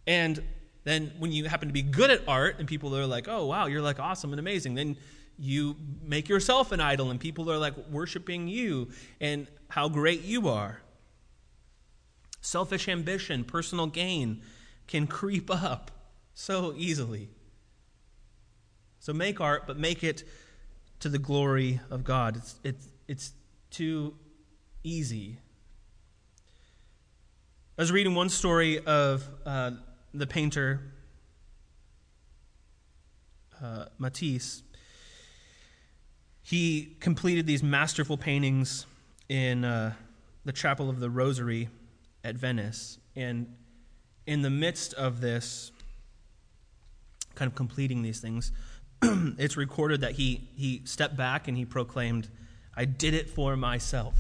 And 0.07 0.43
then 0.83 1.13
when 1.17 1.31
you 1.31 1.45
happen 1.45 1.69
to 1.69 1.73
be 1.73 1.81
good 1.81 2.11
at 2.11 2.21
art 2.27 2.57
and 2.59 2.67
people 2.67 2.95
are 2.95 3.05
like, 3.05 3.27
oh, 3.27 3.45
wow, 3.45 3.67
you're 3.67 3.81
like 3.81 3.99
awesome 3.99 4.31
and 4.31 4.39
amazing, 4.39 4.75
then 4.75 4.97
you 5.39 5.75
make 6.01 6.29
yourself 6.29 6.71
an 6.71 6.79
idol 6.79 7.09
and 7.09 7.19
people 7.19 7.49
are 7.51 7.57
like 7.57 7.75
worshiping 7.89 8.47
you 8.47 8.89
and 9.19 9.47
how 9.69 9.89
great 9.89 10.23
you 10.23 10.47
are. 10.47 10.81
Selfish 12.41 12.87
ambition, 12.87 13.43
personal 13.43 13.87
gain 13.87 14.41
can 14.87 15.07
creep 15.07 15.49
up 15.49 15.91
so 16.33 16.73
easily. 16.75 17.29
So 18.99 19.13
make 19.13 19.39
art, 19.39 19.65
but 19.65 19.77
make 19.77 20.03
it 20.03 20.23
to 20.99 21.09
the 21.09 21.19
glory 21.19 21.79
of 21.89 22.03
God. 22.03 22.37
It's, 22.37 22.55
it's, 22.63 22.87
it's 23.07 23.33
too 23.69 24.15
easy. 24.83 25.37
I 27.77 27.81
was 27.81 27.91
reading 27.91 28.13
one 28.13 28.29
story 28.29 28.79
of 28.85 29.27
uh, 29.45 29.71
the 30.13 30.27
painter 30.27 30.81
uh, 33.61 33.85
Matisse. 33.97 34.63
He 36.41 36.97
completed 36.99 37.47
these 37.47 37.63
masterful 37.63 38.17
paintings 38.17 38.85
in 39.29 39.63
uh, 39.63 39.93
the 40.45 40.51
Chapel 40.51 40.89
of 40.89 40.99
the 40.99 41.09
Rosary 41.09 41.69
at 42.23 42.35
Venice. 42.35 42.99
And 43.15 43.55
in 44.27 44.41
the 44.41 44.49
midst 44.49 44.93
of 44.93 45.21
this, 45.21 45.71
kind 47.35 47.49
of 47.49 47.55
completing 47.55 48.01
these 48.01 48.19
things, 48.19 48.51
it's 49.01 49.57
recorded 49.57 50.01
that 50.01 50.13
he, 50.13 50.49
he 50.55 50.81
stepped 50.85 51.15
back 51.15 51.47
and 51.47 51.57
he 51.57 51.65
proclaimed, 51.65 52.27
I 52.75 52.85
did 52.85 53.13
it 53.13 53.29
for 53.29 53.55
myself. 53.55 54.15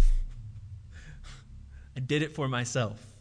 I 1.97 1.99
did 1.99 2.21
it 2.21 2.33
for 2.33 2.47
myself. 2.47 3.12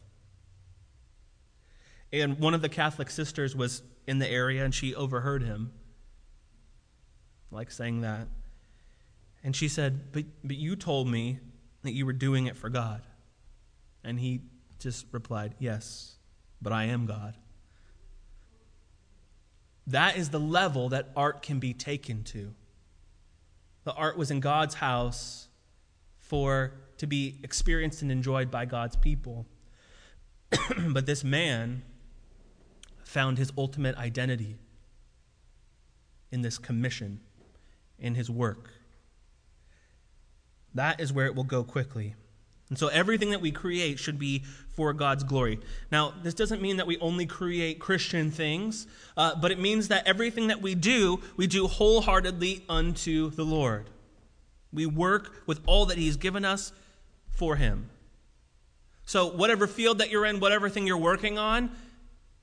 And 2.13 2.39
one 2.39 2.55
of 2.55 2.63
the 2.63 2.69
Catholic 2.69 3.11
sisters 3.11 3.57
was 3.57 3.83
in 4.07 4.19
the 4.19 4.29
area 4.29 4.65
and 4.65 4.75
she 4.75 4.95
overheard 4.95 5.43
him, 5.43 5.73
like 7.51 7.71
saying 7.71 8.03
that. 8.03 8.29
And 9.43 9.57
she 9.57 9.69
said, 9.69 10.13
But, 10.13 10.25
but 10.45 10.57
you 10.57 10.77
told 10.77 11.09
me 11.09 11.39
that 11.83 11.93
you 11.93 12.07
were 12.07 12.13
doing 12.13 12.47
it 12.47 12.57
for 12.57 12.69
God. 12.69 13.03
And 14.05 14.21
he 14.21 14.41
just 14.79 15.07
replied, 15.13 15.55
Yes, 15.59 16.17
but 16.61 16.73
I 16.73 16.85
am 16.85 17.07
God. 17.07 17.37
That 19.87 20.17
is 20.17 20.31
the 20.31 20.41
level 20.41 20.91
that 20.91 21.11
art 21.17 21.43
can 21.43 21.59
be 21.59 21.73
taken 21.73 22.23
to. 22.25 22.55
The 23.85 23.93
art 23.93 24.17
was 24.17 24.31
in 24.31 24.41
God's 24.41 24.77
house 24.77 25.49
for 26.19 26.75
to 26.99 27.07
be 27.07 27.41
experienced 27.43 28.03
and 28.03 28.13
enjoyed 28.13 28.51
by 28.51 28.65
God's 28.65 28.95
people. 28.95 29.45
but 30.89 31.05
this 31.05 31.25
man 31.25 31.83
found 33.13 33.39
his 33.39 33.53
ultimate 33.59 33.97
identity 33.97 34.57
in 36.31 36.41
this 36.41 36.59
commission, 36.59 37.21
in 37.99 38.15
his 38.15 38.31
work. 38.31 38.71
That 40.75 40.99
is 41.01 41.13
where 41.13 41.27
it 41.27 41.35
will 41.35 41.45
go 41.45 41.63
quickly. 41.63 42.15
And 42.71 42.79
so 42.79 42.89
everything 42.89 43.33
that 43.33 43.43
we 43.43 43.51
create 43.51 43.99
should 43.99 44.19
be 44.19 44.45
for 44.75 44.95
God's 44.95 45.25
glory. 45.25 45.61
Now, 45.91 46.15
this 46.23 46.33
doesn't 46.33 46.63
mean 46.63 46.79
that 46.79 46.87
we 46.87 46.97
only 47.01 47.27
create 47.27 47.79
Christian 47.79 48.31
things, 48.31 48.87
uh, 49.15 49.35
but 49.39 49.51
it 49.51 49.61
means 49.61 49.89
that 49.89 50.07
everything 50.07 50.47
that 50.47 50.63
we 50.63 50.75
do, 50.75 51.21
we 51.37 51.47
do 51.47 51.67
wholeheartedly 51.67 52.65
unto 52.71 53.29
the 53.29 53.45
Lord. 53.45 53.91
We 54.73 54.87
work 54.87 55.43
with 55.47 55.61
all 55.67 55.85
that 55.87 55.99
He's 55.99 56.17
given 56.17 56.47
us 56.47 56.73
for 57.29 57.57
Him. 57.57 57.91
So, 59.05 59.27
whatever 59.27 59.67
field 59.67 59.99
that 59.99 60.09
you're 60.09 60.25
in, 60.25 60.41
whatever 60.41 60.71
thing 60.71 60.87
you're 60.87 60.97
working 60.97 61.37
on, 61.37 61.71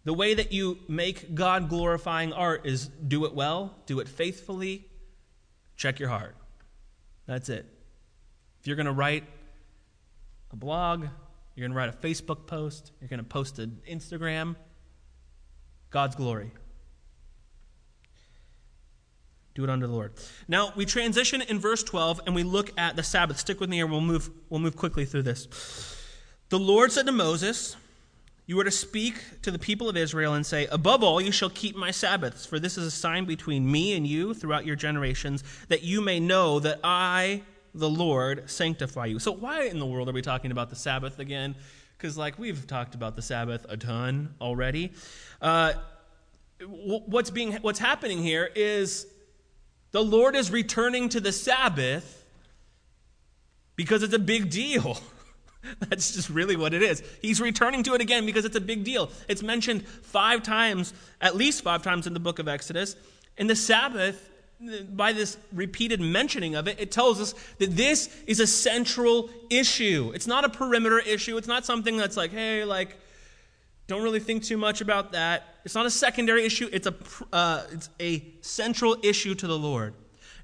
the 0.10 0.14
way 0.14 0.34
that 0.34 0.52
you 0.52 0.80
make 0.88 1.36
God 1.36 1.70
glorifying 1.70 2.34
art 2.34 2.66
is 2.66 2.88
do 2.88 3.26
it 3.26 3.36
well, 3.36 3.76
do 3.86 4.00
it 4.00 4.10
faithfully, 4.10 4.88
check 5.76 6.00
your 6.00 6.10
heart. 6.10 6.36
That's 7.28 7.48
it. 7.48 7.68
If 8.60 8.66
you're 8.66 8.76
going 8.76 8.88
to 8.88 8.92
write 8.92 9.24
a 10.52 10.56
blog, 10.56 11.02
you're 11.54 11.68
going 11.68 11.74
to 11.74 11.78
write 11.78 11.90
a 11.90 11.98
Facebook 12.08 12.48
post, 12.48 12.92
you're 13.00 13.08
going 13.08 13.20
to 13.20 13.24
post 13.24 13.60
an 13.60 13.82
Instagram. 13.88 14.56
God's 15.92 16.16
glory. 16.16 16.54
Do 19.54 19.64
it 19.64 19.70
unto 19.70 19.86
the 19.86 19.94
Lord. 19.94 20.14
Now 20.48 20.74
we 20.76 20.86
transition 20.86 21.44
in 21.44 21.60
verse 21.60 21.84
12 21.84 22.22
and 22.26 22.34
we 22.34 22.42
look 22.42 22.72
at 22.80 22.96
the 22.96 23.04
Sabbath. 23.04 23.38
Stick 23.38 23.60
with 23.60 23.70
me 23.70 23.76
here, 23.76 23.86
we'll 23.86 24.02
move, 24.02 24.32
we'll 24.50 24.60
move 24.60 24.76
quickly 24.76 25.06
through 25.06 25.22
this. 25.22 25.48
The 26.50 26.58
Lord 26.58 26.92
said 26.92 27.06
to 27.06 27.12
Moses, 27.12 27.76
You 28.50 28.60
are 28.60 28.64
to 28.64 28.72
speak 28.72 29.14
to 29.44 29.52
the 29.52 29.60
people 29.60 29.90
of 29.90 29.96
Israel 29.96 30.34
and 30.34 30.44
say, 30.44 30.66
Above 30.72 31.04
all, 31.04 31.22
you 31.22 31.32
shall 31.32 31.52
keep 31.52 31.76
my 31.76 31.92
Sabbaths, 31.92 32.48
for 32.48 32.58
this 32.58 32.80
is 32.80 32.88
a 32.88 32.90
sign 32.90 33.26
between 33.26 33.72
me 33.72 33.96
and 33.96 34.08
you 34.08 34.34
throughout 34.34 34.66
your 34.66 34.76
generations, 34.76 35.44
that 35.68 35.84
you 35.84 36.02
may 36.02 36.20
know 36.20 36.60
that 36.60 36.80
I 36.84 37.44
the 37.76 37.88
Lord 37.88 38.50
sanctify 38.50 39.06
you. 39.06 39.20
So, 39.20 39.32
why 39.34 39.66
in 39.66 39.78
the 39.78 39.86
world 39.86 40.10
are 40.10 40.14
we 40.14 40.24
talking 40.24 40.50
about 40.50 40.72
the 40.72 40.76
Sabbath 40.76 41.20
again? 41.20 41.54
Because, 41.96 42.18
like, 42.18 42.40
we've 42.40 42.66
talked 42.66 42.96
about 42.96 43.16
the 43.16 43.22
Sabbath 43.22 43.68
a 43.70 43.78
ton 43.78 44.34
already. 44.42 44.94
Uh, 45.44 45.74
what's, 46.66 47.30
being, 47.30 47.54
what's 47.58 47.78
happening 47.78 48.18
here 48.18 48.50
is 48.56 49.06
the 49.92 50.04
Lord 50.04 50.36
is 50.36 50.50
returning 50.50 51.10
to 51.10 51.20
the 51.20 51.32
Sabbath 51.32 52.26
because 53.76 54.02
it's 54.02 54.16
a 54.16 54.18
big 54.18 54.50
deal. 54.50 54.98
That's 55.90 56.14
just 56.14 56.30
really 56.30 56.56
what 56.56 56.74
it 56.74 56.82
is. 56.82 57.04
He's 57.22 57.42
returning 57.42 57.84
to 57.84 57.94
it 57.94 58.02
again 58.02 58.26
because 58.26 58.46
it's 58.46 58.56
a 58.56 58.62
big 58.62 58.84
deal. 58.84 59.10
It's 59.28 59.44
mentioned 59.44 59.88
five 59.88 60.44
times, 60.44 60.94
at 61.22 61.36
least 61.36 61.64
five 61.64 61.84
times 61.84 62.08
in 62.08 62.14
the 62.14 62.20
book 62.20 62.40
of 62.40 62.48
Exodus. 62.48 62.96
And 63.38 63.50
the 63.50 63.56
Sabbath 63.56 64.30
by 64.92 65.14
this 65.14 65.38
repeated 65.54 66.02
mentioning 66.02 66.56
of 66.56 66.68
it, 66.68 66.80
it 66.80 66.92
tells 66.92 67.22
us 67.22 67.34
that 67.60 67.78
this 67.78 68.10
is 68.28 68.40
a 68.40 68.48
central 68.48 69.30
issue. 69.50 70.12
It's 70.14 70.28
not 70.28 70.44
a 70.44 70.50
perimeter 70.50 71.00
issue. 71.00 71.38
It's 71.38 71.48
not 71.48 71.66
something 71.66 71.96
that's 71.96 72.18
like, 72.18 72.32
hey, 72.32 72.66
like, 72.66 72.98
don't 73.88 74.04
really 74.04 74.20
think 74.20 74.44
too 74.44 74.58
much 74.58 74.82
about 74.82 75.14
that. 75.14 75.44
it's 75.64 75.76
not 75.76 75.86
a 75.86 75.90
secondary 75.90 76.46
issue, 76.46 76.70
it's 76.72 76.88
a, 76.88 76.94
uh, 77.34 77.64
it's 77.72 77.90
a 78.00 78.24
central 78.42 78.98
issue 79.02 79.34
to 79.36 79.48
the 79.48 79.58
Lord. 79.58 79.94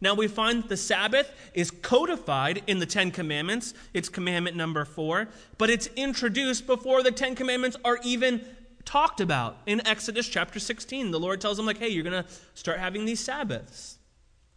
Now 0.01 0.13
we 0.13 0.27
find 0.27 0.63
that 0.63 0.69
the 0.69 0.77
Sabbath 0.77 1.31
is 1.53 1.71
codified 1.71 2.63
in 2.67 2.79
the 2.79 2.85
Ten 2.85 3.11
Commandments. 3.11 3.73
It's 3.93 4.09
commandment 4.09 4.55
number 4.55 4.85
four, 4.85 5.27
but 5.57 5.69
it's 5.69 5.87
introduced 5.95 6.67
before 6.67 7.03
the 7.03 7.11
Ten 7.11 7.35
Commandments 7.35 7.77
are 7.85 7.99
even 8.03 8.45
talked 8.83 9.19
about 9.19 9.57
in 9.65 9.85
Exodus 9.87 10.27
chapter 10.27 10.59
16. 10.59 11.11
The 11.11 11.19
Lord 11.19 11.41
tells 11.41 11.57
them, 11.57 11.65
like, 11.65 11.79
hey, 11.79 11.89
you're 11.89 12.03
going 12.03 12.23
to 12.23 12.29
start 12.53 12.79
having 12.79 13.05
these 13.05 13.19
Sabbaths, 13.19 13.97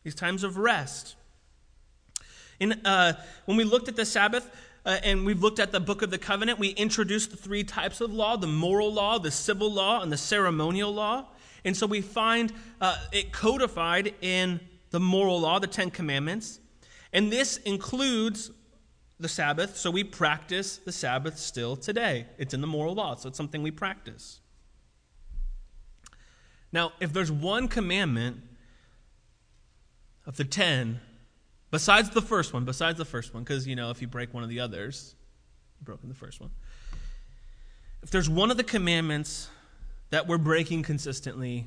these 0.05 0.14
times 0.14 0.45
of 0.45 0.59
rest. 0.59 1.16
In, 2.61 2.72
uh, 2.84 3.14
when 3.47 3.57
we 3.57 3.64
looked 3.64 3.89
at 3.89 3.97
the 3.97 4.05
Sabbath, 4.05 4.51
uh, 4.84 4.99
and 5.03 5.26
we've 5.26 5.43
looked 5.43 5.59
at 5.59 5.70
the 5.72 5.80
book 5.80 6.03
of 6.03 6.11
the 6.11 6.18
covenant, 6.18 6.59
we 6.59 6.68
introduced 6.70 7.30
the 7.30 7.36
three 7.36 7.62
types 7.62 8.01
of 8.01 8.12
law 8.12 8.36
the 8.36 8.47
moral 8.47 8.93
law, 8.93 9.18
the 9.18 9.30
civil 9.30 9.72
law, 9.72 10.01
and 10.03 10.11
the 10.11 10.16
ceremonial 10.16 10.93
law. 10.93 11.26
And 11.64 11.76
so 11.76 11.86
we 11.86 12.01
find 12.01 12.53
uh, 12.80 12.97
it 13.12 13.32
codified 13.32 14.14
in 14.22 14.61
the 14.91 15.01
moral 15.01 15.41
law, 15.41 15.59
the 15.59 15.66
Ten 15.66 15.91
Commandments. 15.91 16.61
And 17.12 17.32
this 17.32 17.57
includes 17.59 18.51
the 19.20 19.28
Sabbath, 19.28 19.76
so 19.76 19.91
we 19.91 20.05
practice 20.05 20.76
the 20.76 20.93
Sabbath 20.93 21.39
still 21.39 21.76
today. 21.76 22.26
It's 22.39 22.55
in 22.55 22.61
the 22.61 22.66
moral 22.66 22.95
law, 22.95 23.16
so 23.16 23.28
it's 23.28 23.36
something 23.36 23.62
we 23.62 23.70
practice. 23.70 24.41
Now, 26.70 26.93
if 27.01 27.12
there's 27.12 27.32
one 27.32 27.66
commandment 27.66 28.43
of 30.26 30.36
the 30.36 30.45
ten, 30.45 31.01
besides 31.70 32.11
the 32.11 32.22
first 32.22 32.53
one, 32.53 32.64
besides 32.64 32.99
the 32.99 33.05
first 33.05 33.34
one, 33.34 33.43
because, 33.43 33.66
you 33.66 33.74
know, 33.74 33.91
if 33.91 34.01
you 34.01 34.07
break 34.07 34.32
one 34.34 34.43
of 34.43 34.51
the 34.51 34.61
others, 34.61 35.14
you've 35.78 35.86
broken 35.86 36.09
the 36.09 36.14
first 36.14 36.41
one. 36.41 36.51
If 38.03 38.11
there's 38.11 38.28
one 38.28 38.51
of 38.51 38.57
the 38.57 38.64
commandments 38.64 39.49
that 40.11 40.28
we're 40.28 40.39
breaking 40.39 40.82
consistently, 40.82 41.66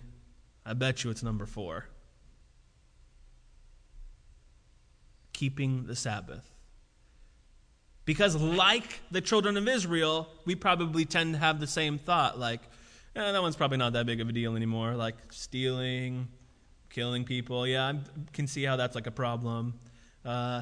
I 0.65 0.73
bet 0.73 1.03
you 1.03 1.09
it's 1.09 1.23
number 1.23 1.45
four 1.45 1.87
keeping 5.41 5.87
the 5.87 5.95
Sabbath. 5.95 6.45
Because, 8.05 8.35
like 8.35 8.99
the 9.09 9.21
children 9.21 9.57
of 9.57 9.67
Israel, 9.67 10.27
we 10.45 10.53
probably 10.53 11.03
tend 11.03 11.33
to 11.33 11.39
have 11.39 11.59
the 11.59 11.65
same 11.65 11.97
thought 11.97 12.37
like, 12.37 12.61
eh, 13.15 13.31
that 13.31 13.41
one's 13.41 13.55
probably 13.55 13.77
not 13.77 13.93
that 13.93 14.05
big 14.05 14.21
of 14.21 14.29
a 14.29 14.31
deal 14.31 14.55
anymore. 14.55 14.93
Like 14.93 15.15
stealing, 15.31 16.27
killing 16.91 17.23
people. 17.23 17.65
Yeah, 17.65 17.87
I 17.87 17.99
can 18.33 18.45
see 18.45 18.63
how 18.63 18.75
that's 18.75 18.93
like 18.93 19.07
a 19.07 19.11
problem. 19.25 19.79
Uh, 20.23 20.61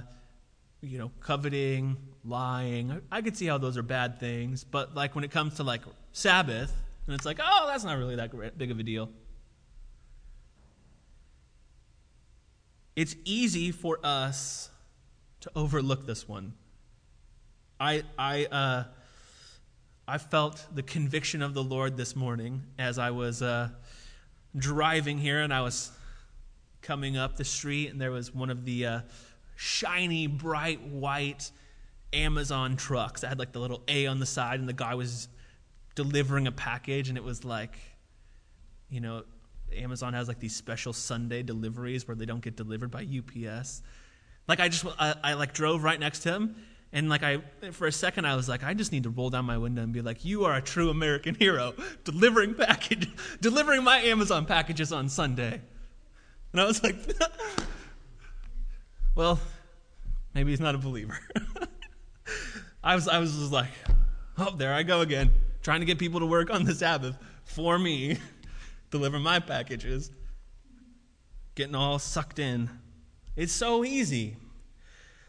you 0.79 0.97
know, 0.97 1.11
coveting, 1.19 1.97
lying. 2.23 2.89
I, 2.89 3.17
I 3.17 3.21
could 3.21 3.35
see 3.35 3.47
how 3.47 3.57
those 3.57 3.75
are 3.75 3.83
bad 3.83 4.17
things. 4.17 4.63
But, 4.63 4.95
like, 4.95 5.13
when 5.13 5.25
it 5.25 5.31
comes 5.31 5.55
to 5.55 5.63
like 5.63 5.81
Sabbath, 6.13 6.73
and 7.05 7.13
it's 7.15 7.25
like, 7.25 7.39
oh, 7.43 7.67
that's 7.67 7.83
not 7.83 7.97
really 7.97 8.15
that 8.15 8.57
big 8.57 8.71
of 8.71 8.79
a 8.79 8.83
deal. 8.83 9.09
It's 12.99 13.15
easy 13.23 13.71
for 13.71 13.97
us 14.03 14.69
to 15.39 15.51
overlook 15.55 16.05
this 16.05 16.27
one. 16.27 16.51
I, 17.79 18.03
I, 18.17 18.43
uh, 18.43 18.83
I 20.05 20.17
felt 20.17 20.65
the 20.75 20.83
conviction 20.83 21.41
of 21.41 21.53
the 21.53 21.63
Lord 21.63 21.95
this 21.95 22.13
morning 22.13 22.61
as 22.77 22.99
I 22.99 23.11
was 23.11 23.41
uh, 23.41 23.69
driving 24.53 25.17
here 25.17 25.39
and 25.39 25.53
I 25.53 25.61
was 25.61 25.93
coming 26.81 27.15
up 27.15 27.37
the 27.37 27.45
street, 27.45 27.87
and 27.87 28.01
there 28.01 28.11
was 28.11 28.35
one 28.35 28.49
of 28.49 28.65
the 28.65 28.85
uh, 28.85 28.99
shiny, 29.55 30.27
bright 30.27 30.81
white 30.81 31.51
Amazon 32.11 32.75
trucks. 32.75 33.21
That 33.21 33.29
had 33.29 33.39
like 33.39 33.53
the 33.53 33.59
little 33.59 33.81
A 33.87 34.07
on 34.07 34.19
the 34.19 34.25
side, 34.25 34.59
and 34.59 34.67
the 34.67 34.73
guy 34.73 34.95
was 34.95 35.29
delivering 35.95 36.47
a 36.47 36.51
package, 36.51 37.07
and 37.07 37.17
it 37.17 37.23
was 37.23 37.45
like, 37.45 37.77
you 38.89 38.99
know, 38.99 39.23
Amazon 39.75 40.13
has 40.13 40.27
like 40.27 40.39
these 40.39 40.55
special 40.55 40.93
Sunday 40.93 41.43
deliveries 41.43 42.07
where 42.07 42.15
they 42.15 42.25
don't 42.25 42.41
get 42.41 42.55
delivered 42.55 42.91
by 42.91 43.05
UPS. 43.05 43.81
Like 44.47 44.59
I 44.59 44.69
just, 44.69 44.85
I, 44.99 45.15
I 45.23 45.33
like 45.33 45.53
drove 45.53 45.83
right 45.83 45.99
next 45.99 46.19
to 46.21 46.31
him, 46.31 46.55
and 46.91 47.07
like 47.07 47.21
I, 47.21 47.41
for 47.71 47.85
a 47.85 47.91
second, 47.91 48.25
I 48.25 48.35
was 48.35 48.49
like, 48.49 48.63
I 48.63 48.73
just 48.73 48.91
need 48.91 49.03
to 49.03 49.11
roll 49.11 49.29
down 49.29 49.45
my 49.45 49.57
window 49.57 49.83
and 49.83 49.93
be 49.93 50.01
like, 50.01 50.25
"You 50.25 50.45
are 50.45 50.55
a 50.55 50.61
true 50.61 50.89
American 50.89 51.35
hero, 51.35 51.75
delivering 52.03 52.55
package, 52.55 53.07
delivering 53.41 53.83
my 53.83 53.99
Amazon 53.99 54.45
packages 54.45 54.91
on 54.91 55.07
Sunday." 55.07 55.61
And 56.51 56.59
I 56.59 56.65
was 56.65 56.83
like, 56.83 56.95
"Well, 59.15 59.39
maybe 60.33 60.49
he's 60.49 60.59
not 60.59 60.73
a 60.73 60.79
believer." 60.79 61.19
I 62.83 62.95
was, 62.95 63.07
I 63.07 63.19
was 63.19 63.35
just 63.35 63.51
like, 63.51 63.69
"Oh, 64.39 64.55
there 64.55 64.73
I 64.73 64.81
go 64.81 65.01
again, 65.01 65.29
trying 65.61 65.81
to 65.81 65.85
get 65.85 65.99
people 65.99 66.21
to 66.21 66.25
work 66.25 66.49
on 66.49 66.63
the 66.63 66.73
Sabbath 66.73 67.15
for 67.43 67.77
me, 67.77 68.17
deliver 68.91 69.19
my 69.19 69.39
packages, 69.39 70.11
getting 71.55 71.75
all 71.75 71.99
sucked 71.99 72.39
in." 72.39 72.69
It's 73.35 73.53
so 73.53 73.85
easy. 73.85 74.35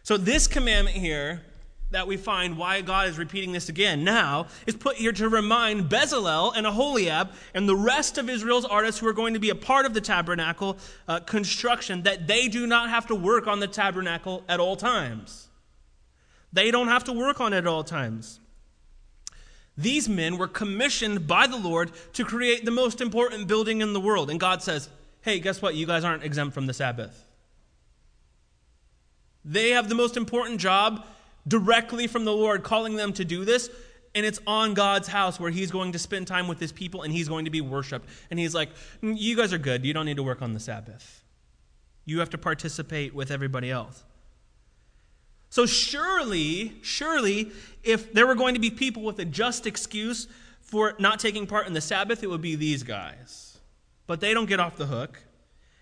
So, 0.03 0.17
this 0.17 0.47
commandment 0.47 0.97
here 0.97 1.43
that 1.91 2.07
we 2.07 2.17
find 2.17 2.57
why 2.57 2.81
God 2.81 3.09
is 3.09 3.19
repeating 3.19 3.53
this 3.53 3.69
again 3.69 4.05
now 4.05 4.47
is 4.67 4.77
put 4.77 4.97
here 4.97 5.13
to 5.13 5.29
remind 5.29 5.89
Bezalel 5.89 6.53
and 6.57 6.67
Aholiab 6.67 7.31
and 7.55 7.69
the 7.69 7.77
rest 7.77 8.17
of 8.17 8.31
Israel's 8.31 8.65
artists 8.65 9.01
who 9.01 9.09
are 9.09 9.13
going 9.13 9.35
to 9.35 9.41
be 9.41 9.51
a 9.51 9.55
part 9.55 9.87
of 9.87 9.95
the 9.95 10.01
tabernacle 10.01 10.79
uh, 11.09 11.21
construction 11.21 12.03
that 12.03 12.27
they 12.27 12.49
do 12.49 12.67
not 12.67 12.91
have 12.91 13.07
to 13.07 13.15
work 13.15 13.47
on 13.47 13.61
the 13.61 13.67
tabernacle 13.67 14.45
at 14.49 14.61
all 14.61 14.77
times. 14.77 15.49
They 16.53 16.71
don't 16.71 16.89
have 16.89 17.05
to 17.05 17.13
work 17.13 17.41
on 17.41 17.53
it 17.53 17.59
at 17.59 17.67
all 17.67 17.85
times. 17.85 18.39
These 19.77 20.09
men 20.09 20.37
were 20.37 20.49
commissioned 20.49 21.27
by 21.27 21.47
the 21.47 21.57
Lord 21.57 21.93
to 22.14 22.25
create 22.25 22.64
the 22.64 22.71
most 22.71 23.01
important 23.01 23.49
building 23.49 23.81
in 23.81 23.93
the 23.93 24.01
world. 24.01 24.31
And 24.31 24.39
God 24.39 24.62
says, 24.62 24.89
hey, 25.23 25.39
guess 25.39 25.62
what? 25.62 25.75
You 25.75 25.87
guys 25.87 26.05
aren't 26.05 26.25
exempt 26.25 26.55
from 26.55 26.66
the 26.66 26.75
Sabbath. 26.75 27.25
They 29.45 29.71
have 29.71 29.89
the 29.89 29.95
most 29.95 30.16
important 30.16 30.61
job 30.61 31.07
directly 31.49 32.07
from 32.07 32.25
the 32.25 32.33
Lord 32.33 32.62
calling 32.62 32.97
them 32.97 33.12
to 33.14 33.25
do 33.25 33.45
this. 33.45 33.71
And 34.14 34.27
it's 34.27 34.41
on 34.47 34.75
God's 34.75 35.09
house 35.09 35.39
where 35.39 35.51
he's 35.51 35.71
going 35.71 35.93
to 35.93 35.99
spend 35.99 36.27
time 36.27 36.49
with 36.49 36.59
his 36.59 36.73
people 36.73 37.03
and 37.03 37.12
he's 37.12 37.29
going 37.29 37.45
to 37.45 37.51
be 37.51 37.61
worshiped. 37.61 38.09
And 38.31 38.39
he's 38.41 38.55
like, 38.55 38.71
mm, 39.03 39.16
You 39.16 39.37
guys 39.37 39.53
are 39.53 39.59
good. 39.59 39.85
You 39.85 39.95
don't 39.95 40.07
need 40.07 40.16
to 40.16 40.23
work 40.23 40.43
on 40.43 40.53
the 40.53 40.61
Sabbath. 40.61 41.23
You 42.05 42.18
have 42.18 42.31
to 42.31 42.39
participate 42.39 43.14
with 43.14 43.31
everybody 43.31 43.71
else. 43.71 44.03
So, 45.51 45.66
surely, 45.66 46.74
surely, 46.80 47.51
if 47.82 48.12
there 48.12 48.26
were 48.26 48.36
going 48.36 48.55
to 48.55 48.61
be 48.61 48.70
people 48.70 49.03
with 49.03 49.18
a 49.18 49.24
just 49.24 49.66
excuse 49.66 50.28
for 50.61 50.94
not 51.01 51.18
taking 51.18 51.46
part 51.46 51.66
in 51.66 51.72
the 51.72 51.80
Sabbath, 51.80 52.22
it 52.22 52.28
would 52.28 52.40
be 52.40 52.55
these 52.55 52.84
guys. 52.84 53.59
But 54.07 54.20
they 54.20 54.32
don't 54.32 54.46
get 54.46 54.61
off 54.61 54.76
the 54.76 54.86
hook. 54.86 55.20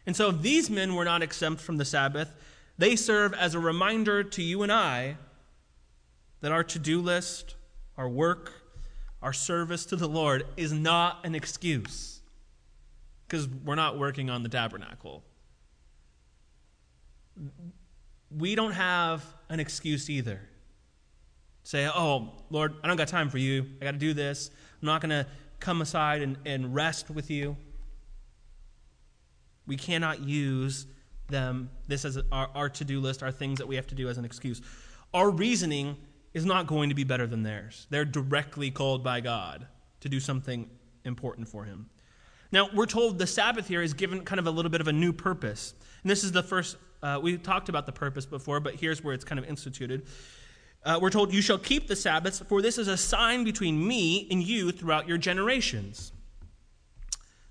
And 0.07 0.17
so, 0.17 0.31
if 0.31 0.41
these 0.41 0.71
men 0.71 0.95
were 0.95 1.05
not 1.05 1.23
exempt 1.23 1.61
from 1.61 1.77
the 1.77 1.85
Sabbath, 1.85 2.33
they 2.79 2.97
serve 2.97 3.35
as 3.35 3.55
a 3.55 3.61
reminder 3.61 4.25
to 4.25 4.43
you 4.43 4.63
and 4.63 4.73
I 4.73 5.19
that 6.41 6.51
our 6.51 6.65
to 6.65 6.79
do 6.79 7.03
list, 7.03 7.55
our 7.99 8.09
work, 8.09 8.53
our 9.21 9.35
service 9.35 9.85
to 9.87 9.97
the 9.97 10.09
Lord 10.09 10.47
is 10.57 10.73
not 10.73 11.27
an 11.27 11.35
excuse 11.35 12.21
because 13.27 13.47
we're 13.49 13.75
not 13.75 13.99
working 13.99 14.31
on 14.31 14.43
the 14.43 14.49
tabernacle. 14.49 15.23
We 18.37 18.55
don't 18.55 18.73
have 18.73 19.25
an 19.49 19.61
excuse 19.61 20.11
either. 20.11 20.41
Say, 21.63 21.87
oh, 21.87 22.33
Lord, 22.51 22.75
I 22.83 22.87
don't 22.87 22.97
got 22.97 23.09
time 23.09 23.29
for 23.29 23.39
you. 23.39 23.67
I 23.81 23.85
got 23.85 23.93
to 23.93 23.99
do 23.99 24.15
this. 24.15 24.51
I'm 24.81 24.87
not 24.87 25.01
going 25.01 25.11
to 25.11 25.27
come 25.61 25.83
aside 25.83 26.23
and, 26.23 26.37
and 26.47 26.75
rest 26.75 27.11
with 27.11 27.31
you. 27.31 27.57
We 29.67 29.77
cannot 29.77 30.21
use 30.21 30.87
them, 31.29 31.71
this 31.87 32.05
as 32.05 32.19
our, 32.33 32.49
our 32.55 32.69
to 32.71 32.85
do 32.85 33.01
list, 33.01 33.23
our 33.23 33.31
things 33.31 33.59
that 33.59 33.69
we 33.69 33.77
have 33.77 33.87
to 33.89 33.95
do 33.95 34.09
as 34.09 34.19
an 34.19 34.25
excuse. 34.25 34.63
Our 35.13 35.31
reasoning 35.31 35.97
is 36.35 36.45
not 36.45 36.67
going 36.67 36.89
to 36.89 36.95
be 36.95 37.05
better 37.05 37.27
than 37.27 37.43
theirs. 37.43 37.87
They're 37.91 38.05
directly 38.05 38.71
called 38.71 39.05
by 39.05 39.21
God 39.21 39.67
to 40.01 40.09
do 40.09 40.21
something 40.21 40.69
important 41.05 41.49
for 41.49 41.65
Him. 41.65 41.91
Now, 42.51 42.69
we're 42.73 42.87
told 42.87 43.19
the 43.19 43.27
Sabbath 43.27 43.69
here 43.69 43.83
is 43.83 43.93
given 43.93 44.25
kind 44.25 44.39
of 44.39 44.47
a 44.47 44.51
little 44.51 44.71
bit 44.71 44.81
of 44.81 44.89
a 44.89 44.93
new 44.93 45.13
purpose. 45.13 45.75
And 46.03 46.11
this 46.11 46.25
is 46.25 46.33
the 46.33 46.43
first, 46.43 46.77
uh, 47.03 47.19
we 47.23 47.39
talked 47.39 47.69
about 47.69 47.87
the 47.87 47.93
purpose 47.93 48.27
before, 48.27 48.61
but 48.61 48.75
here's 48.75 49.03
where 49.03 49.15
it's 49.15 49.25
kind 49.25 49.39
of 49.39 49.45
instituted. 49.47 50.07
Uh, 50.85 50.99
we're 51.01 51.11
told, 51.11 51.33
You 51.33 51.43
shall 51.43 51.59
keep 51.59 51.89
the 51.89 51.97
Sabbaths, 51.97 52.41
for 52.41 52.63
this 52.63 52.79
is 52.79 52.89
a 52.89 52.97
sign 52.97 53.45
between 53.45 53.87
me 53.87 54.27
and 54.31 54.43
you 54.43 54.73
throughout 54.73 55.09
your 55.09 55.19
generations, 55.19 56.13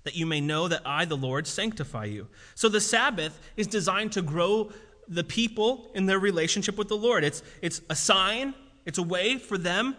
that 0.04 0.16
you 0.16 0.26
may 0.26 0.40
know 0.40 0.68
that 0.68 0.82
I, 0.84 1.04
the 1.04 1.16
Lord, 1.16 1.46
sanctify 1.46 2.06
you. 2.06 2.28
So 2.54 2.68
the 2.68 2.80
Sabbath 2.80 3.38
is 3.56 3.66
designed 3.66 4.12
to 4.12 4.22
grow 4.22 4.70
the 5.06 5.24
people 5.24 5.90
in 5.94 6.06
their 6.06 6.18
relationship 6.18 6.76
with 6.76 6.88
the 6.88 6.96
Lord. 6.96 7.24
It's, 7.24 7.42
it's 7.62 7.80
a 7.88 7.96
sign 7.96 8.54
it's 8.88 8.96
a 8.96 9.02
way 9.02 9.36
for 9.36 9.58
them 9.58 9.96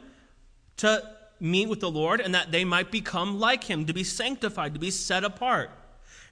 to 0.77 1.07
meet 1.39 1.69
with 1.69 1.79
the 1.79 1.91
Lord 1.91 2.21
and 2.21 2.33
that 2.33 2.51
they 2.51 2.65
might 2.65 2.89
become 2.89 3.39
like 3.39 3.63
Him, 3.63 3.85
to 3.85 3.93
be 3.93 4.03
sanctified, 4.03 4.73
to 4.73 4.79
be 4.79 4.89
set 4.89 5.23
apart. 5.23 5.69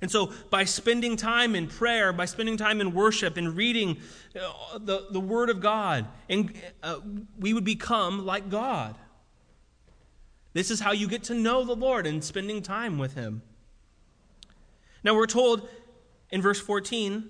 And 0.02 0.12
so, 0.12 0.32
by 0.50 0.64
spending 0.64 1.16
time 1.16 1.56
in 1.56 1.68
prayer, 1.68 2.14
by 2.14 2.26
spending 2.26 2.56
time 2.56 2.82
in 2.82 2.93
worship 2.93 3.36
and 3.36 3.58
reading 3.58 3.98
uh, 4.39 4.78
the, 4.78 5.08
the 5.12 5.20
Word 5.20 5.50
of 5.50 5.60
God, 5.60 6.06
and, 6.30 6.54
uh, 6.84 7.00
we 7.39 7.54
would 7.54 7.66
become 7.66 8.26
like 8.26 8.50
God. 8.50 8.95
This 10.54 10.70
is 10.70 10.80
how 10.80 10.91
you 10.91 11.08
get 11.08 11.24
to 11.26 11.34
know 11.34 11.64
the 11.64 11.76
Lord 11.76 12.06
and 12.06 12.24
spending 12.24 12.62
time 12.62 12.98
with 12.98 13.16
Him. 13.16 13.41
Now 15.04 15.16
we're 15.16 15.26
told 15.26 15.68
in 16.30 16.41
verse 16.41 16.60
14, 16.60 17.30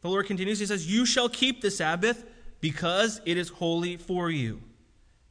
the 0.00 0.08
Lord 0.08 0.26
continues, 0.26 0.58
He 0.58 0.66
says, 0.66 0.90
You 0.90 1.06
shall 1.06 1.28
keep 1.28 1.60
the 1.60 1.70
Sabbath 1.70 2.24
because 2.60 3.20
it 3.24 3.36
is 3.36 3.48
holy 3.48 3.96
for 3.96 4.30
you. 4.30 4.62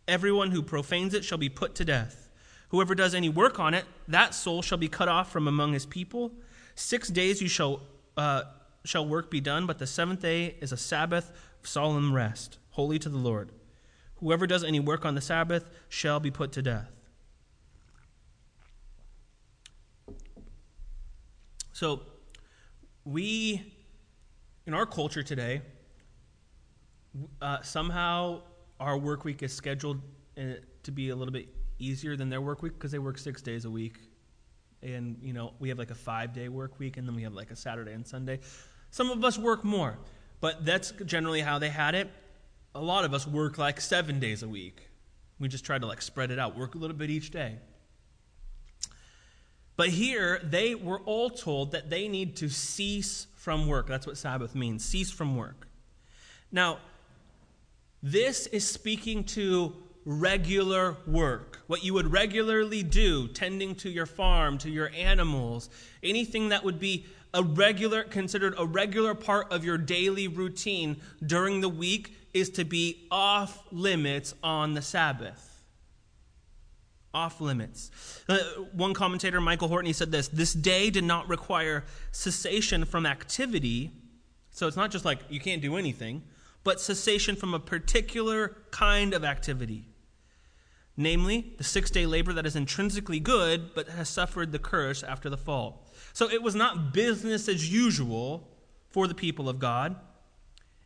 Everyone 0.07 0.51
who 0.51 0.61
profanes 0.61 1.13
it 1.13 1.25
shall 1.25 1.37
be 1.37 1.49
put 1.49 1.75
to 1.75 1.85
death. 1.85 2.29
Whoever 2.69 2.95
does 2.95 3.13
any 3.13 3.29
work 3.29 3.59
on 3.59 3.73
it, 3.73 3.85
that 4.07 4.33
soul 4.33 4.61
shall 4.61 4.77
be 4.77 4.87
cut 4.87 5.07
off 5.07 5.31
from 5.31 5.47
among 5.47 5.73
his 5.73 5.85
people. 5.85 6.31
Six 6.77 7.07
days 7.07 7.41
you 7.41 7.47
shall, 7.47 7.81
uh, 8.17 8.43
shall 8.85 9.03
work 9.03 9.31
be 9.31 9.41
done, 9.41 9.65
but 9.65 9.79
the 9.79 9.87
seventh 9.87 10.21
day 10.21 10.55
is 10.61 10.71
a 10.71 10.77
Sabbath 10.77 11.31
of 11.59 11.67
solemn 11.67 12.13
rest, 12.13 12.59
holy 12.69 12.99
to 12.99 13.09
the 13.09 13.17
Lord. 13.17 13.51
Whoever 14.17 14.45
does 14.45 14.63
any 14.63 14.79
work 14.79 15.03
on 15.03 15.15
the 15.15 15.21
Sabbath 15.21 15.67
shall 15.89 16.19
be 16.19 16.29
put 16.29 16.51
to 16.51 16.61
death. 16.61 16.91
So, 21.73 22.03
we, 23.05 23.73
in 24.67 24.75
our 24.75 24.85
culture 24.85 25.23
today, 25.23 25.63
uh, 27.41 27.63
somehow 27.63 28.41
our 28.79 28.99
work 28.99 29.25
week 29.25 29.41
is 29.41 29.51
scheduled 29.51 29.99
uh, 30.37 30.43
to 30.83 30.91
be 30.91 31.09
a 31.09 31.15
little 31.15 31.33
bit 31.33 31.47
easier 31.79 32.15
than 32.15 32.29
their 32.29 32.41
work 32.41 32.61
week 32.61 32.73
because 32.73 32.91
they 32.91 32.99
work 32.99 33.17
six 33.17 33.41
days 33.41 33.65
a 33.65 33.69
week. 33.71 33.97
And, 34.81 35.17
you 35.21 35.33
know, 35.33 35.53
we 35.59 35.69
have 35.69 35.79
like 35.79 35.91
a 35.91 35.95
five 35.95 36.33
day 36.33 36.49
work 36.49 36.79
week 36.79 36.97
and 36.97 37.07
then 37.07 37.15
we 37.15 37.23
have 37.23 37.33
like 37.33 37.51
a 37.51 37.55
Saturday 37.55 37.93
and 37.93 38.05
Sunday. 38.05 38.39
Some 38.91 39.09
of 39.09 39.23
us 39.23 39.37
work 39.37 39.63
more, 39.63 39.97
but 40.39 40.65
that's 40.65 40.91
generally 41.05 41.41
how 41.41 41.59
they 41.59 41.69
had 41.69 41.95
it. 41.95 42.09
A 42.75 42.81
lot 42.81 43.03
of 43.03 43.13
us 43.13 43.25
work 43.27 43.57
like 43.57 43.81
seven 43.81 44.19
days 44.19 44.43
a 44.43 44.47
week. 44.47 44.89
We 45.39 45.47
just 45.47 45.65
try 45.65 45.77
to 45.77 45.85
like 45.85 46.01
spread 46.01 46.31
it 46.31 46.39
out, 46.39 46.57
work 46.57 46.75
a 46.75 46.77
little 46.77 46.95
bit 46.95 47.09
each 47.09 47.31
day. 47.31 47.57
But 49.75 49.89
here, 49.89 50.41
they 50.43 50.73
were 50.73 50.99
all 51.01 51.29
told 51.29 51.71
that 51.71 51.89
they 51.91 52.07
need 52.07 52.35
to 52.37 52.49
cease 52.49 53.27
from 53.35 53.67
work. 53.67 53.87
That's 53.87 54.07
what 54.07 54.17
Sabbath 54.17 54.55
means 54.55 54.83
cease 54.83 55.11
from 55.11 55.35
work. 55.37 55.67
Now, 56.51 56.79
this 58.01 58.47
is 58.47 58.67
speaking 58.67 59.23
to 59.25 59.75
regular 60.07 60.95
work, 61.05 61.59
what 61.67 61.83
you 61.83 61.93
would 61.93 62.09
regularly 62.13 62.81
do, 62.81 63.27
tending 63.27 63.75
to 63.75 63.89
your 63.89 64.05
farm, 64.05 64.57
to 64.57 64.69
your 64.69 64.89
animals, 64.95 65.69
anything 66.01 66.47
that 66.49 66.63
would 66.63 66.79
be 66.79 67.05
a 67.33 67.43
regular 67.43 68.03
considered 68.03 68.55
a 68.57 68.65
regular 68.65 69.13
part 69.13 69.51
of 69.51 69.65
your 69.65 69.77
daily 69.77 70.29
routine 70.29 70.95
during 71.25 71.59
the 71.59 71.67
week 71.67 72.15
is 72.33 72.49
to 72.51 72.63
be 72.63 73.05
off 73.11 73.61
limits 73.69 74.33
on 74.41 74.75
the 74.75 74.81
Sabbath. 74.81 75.61
Off 77.13 77.41
limits. 77.41 77.91
Uh, 78.29 78.37
one 78.71 78.93
commentator, 78.93 79.41
Michael 79.41 79.67
Horton, 79.67 79.93
said 79.93 80.09
this 80.09 80.29
This 80.29 80.53
day 80.53 80.89
did 80.89 81.03
not 81.03 81.27
require 81.27 81.83
cessation 82.13 82.85
from 82.85 83.05
activity. 83.05 83.91
So 84.51 84.67
it's 84.67 84.77
not 84.77 84.89
just 84.89 85.03
like 85.03 85.19
you 85.29 85.41
can't 85.41 85.61
do 85.61 85.75
anything, 85.75 86.23
but 86.63 86.79
cessation 86.79 87.35
from 87.35 87.53
a 87.53 87.59
particular 87.59 88.55
kind 88.71 89.13
of 89.13 89.25
activity 89.25 89.85
namely 90.97 91.53
the 91.57 91.63
six 91.63 91.91
day 91.91 92.05
labor 92.05 92.33
that 92.33 92.45
is 92.45 92.55
intrinsically 92.55 93.19
good 93.19 93.73
but 93.75 93.87
has 93.87 94.09
suffered 94.09 94.51
the 94.51 94.59
curse 94.59 95.03
after 95.03 95.29
the 95.29 95.37
fall. 95.37 95.85
So 96.11 96.29
it 96.29 96.41
was 96.41 96.55
not 96.55 96.91
business 96.93 97.47
as 97.47 97.71
usual 97.71 98.49
for 98.89 99.07
the 99.07 99.13
people 99.13 99.47
of 99.47 99.59
God. 99.59 99.95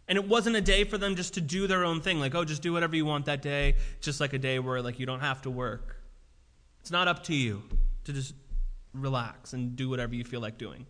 And 0.08 0.18
it 0.18 0.28
wasn't 0.28 0.58
a 0.58 0.62
day 0.62 0.84
for 0.84 0.98
them 0.98 1.16
just 1.16 1.36
to 1.36 1.42
do 1.42 1.68
their 1.68 1.86
own 1.86 2.02
thing, 2.02 2.20
like, 2.20 2.36
oh, 2.36 2.44
just 2.44 2.62
do 2.62 2.74
whatever 2.74 2.98
you 2.98 3.06
want 3.06 3.26
that 3.28 3.42
day, 3.42 3.76
just 4.02 4.20
like 4.20 4.34
a 4.34 4.38
day 4.38 4.60
where 4.60 4.82
like 4.82 5.00
you 5.00 5.06
don't 5.06 5.22
have 5.22 5.42
to 5.44 5.50
work. 5.50 6.02
It's 6.82 6.92
not 6.92 7.08
up 7.08 7.24
to 7.26 7.34
you 7.34 7.64
to 8.04 8.12
just 8.12 8.34
relax 8.94 9.54
and 9.54 9.76
do 9.78 9.88
whatever 9.88 10.14
you 10.14 10.26
feel 10.26 10.42
like 10.42 10.58
doing. 10.58 10.86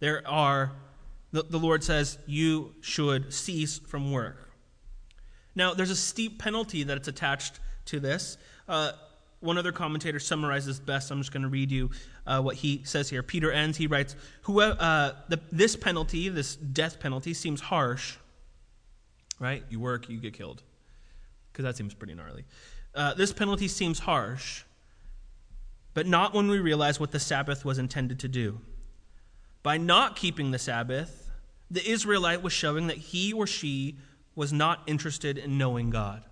There 0.00 0.22
are, 0.28 0.72
the, 1.32 1.44
the 1.44 1.58
Lord 1.58 1.82
says, 1.82 2.18
you 2.26 2.74
should 2.82 3.32
cease 3.32 3.78
from 3.78 4.12
work. 4.12 4.50
Now, 5.54 5.72
there's 5.72 5.90
a 5.90 5.96
steep 5.96 6.38
penalty 6.38 6.82
that 6.82 6.96
it's 6.96 7.08
attached 7.08 7.58
to 7.88 8.00
this. 8.00 8.38
Uh, 8.68 8.92
one 9.40 9.56
other 9.56 9.72
commentator 9.72 10.18
summarizes 10.18 10.80
best. 10.80 11.10
I'm 11.10 11.20
just 11.20 11.32
going 11.32 11.42
to 11.42 11.48
read 11.48 11.70
you 11.70 11.90
uh, 12.26 12.40
what 12.40 12.56
he 12.56 12.82
says 12.84 13.08
here. 13.08 13.22
Peter 13.22 13.52
Enns. 13.52 13.76
He 13.76 13.86
writes, 13.86 14.16
Whoever, 14.42 14.76
uh, 14.80 15.12
the, 15.28 15.40
This 15.52 15.76
penalty, 15.76 16.28
this 16.28 16.56
death 16.56 16.98
penalty, 16.98 17.34
seems 17.34 17.60
harsh, 17.60 18.16
right? 19.38 19.62
You 19.70 19.80
work, 19.80 20.08
you 20.08 20.18
get 20.18 20.34
killed. 20.34 20.62
Because 21.52 21.64
that 21.64 21.76
seems 21.76 21.94
pretty 21.94 22.14
gnarly. 22.14 22.44
Uh, 22.94 23.14
this 23.14 23.32
penalty 23.32 23.68
seems 23.68 24.00
harsh, 24.00 24.64
but 25.94 26.06
not 26.06 26.34
when 26.34 26.48
we 26.48 26.58
realize 26.58 26.98
what 26.98 27.12
the 27.12 27.20
Sabbath 27.20 27.64
was 27.64 27.78
intended 27.78 28.18
to 28.20 28.28
do. 28.28 28.58
By 29.62 29.76
not 29.76 30.16
keeping 30.16 30.50
the 30.50 30.58
Sabbath, 30.58 31.30
the 31.70 31.88
Israelite 31.88 32.42
was 32.42 32.52
showing 32.52 32.88
that 32.88 32.96
he 32.96 33.32
or 33.32 33.46
she 33.46 33.98
was 34.34 34.52
not 34.52 34.82
interested 34.86 35.38
in 35.38 35.58
knowing 35.58 35.90
God. 35.90 36.24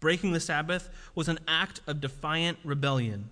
Breaking 0.00 0.32
the 0.32 0.40
Sabbath 0.40 0.90
was 1.14 1.28
an 1.28 1.38
act 1.48 1.80
of 1.86 2.00
defiant 2.00 2.58
rebellion. 2.64 3.30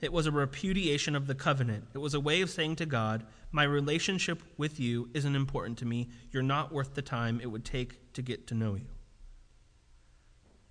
It 0.00 0.12
was 0.12 0.26
a 0.26 0.30
repudiation 0.30 1.16
of 1.16 1.26
the 1.26 1.34
covenant. 1.34 1.84
It 1.94 1.98
was 1.98 2.14
a 2.14 2.20
way 2.20 2.40
of 2.42 2.50
saying 2.50 2.76
to 2.76 2.86
God, 2.86 3.24
My 3.50 3.64
relationship 3.64 4.42
with 4.56 4.78
you 4.78 5.08
isn't 5.14 5.34
important 5.34 5.78
to 5.78 5.84
me. 5.86 6.08
You're 6.30 6.42
not 6.42 6.72
worth 6.72 6.94
the 6.94 7.02
time 7.02 7.40
it 7.40 7.50
would 7.50 7.64
take 7.64 8.12
to 8.14 8.22
get 8.22 8.46
to 8.48 8.54
know 8.54 8.74
you. 8.74 8.86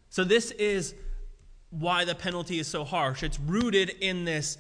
So, 0.10 0.24
this 0.24 0.52
is 0.52 0.96
why 1.72 2.06
the 2.06 2.16
penalty 2.16 2.60
is 2.60 2.68
so 2.68 2.84
harsh. 2.84 3.24
It's 3.24 3.40
rooted 3.40 3.90
in 3.90 4.26
this 4.26 4.58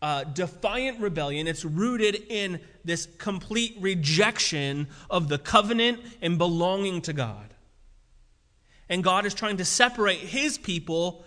uh, 0.00 0.24
defiant 0.24 1.00
rebellion, 1.00 1.48
it's 1.48 1.64
rooted 1.64 2.22
in 2.28 2.60
this 2.84 3.08
complete 3.18 3.76
rejection 3.80 4.86
of 5.10 5.28
the 5.28 5.38
covenant 5.38 6.00
and 6.22 6.38
belonging 6.38 7.00
to 7.02 7.12
God 7.12 7.54
and 8.88 9.04
God 9.04 9.26
is 9.26 9.34
trying 9.34 9.58
to 9.58 9.64
separate 9.64 10.18
his 10.18 10.58
people 10.58 11.24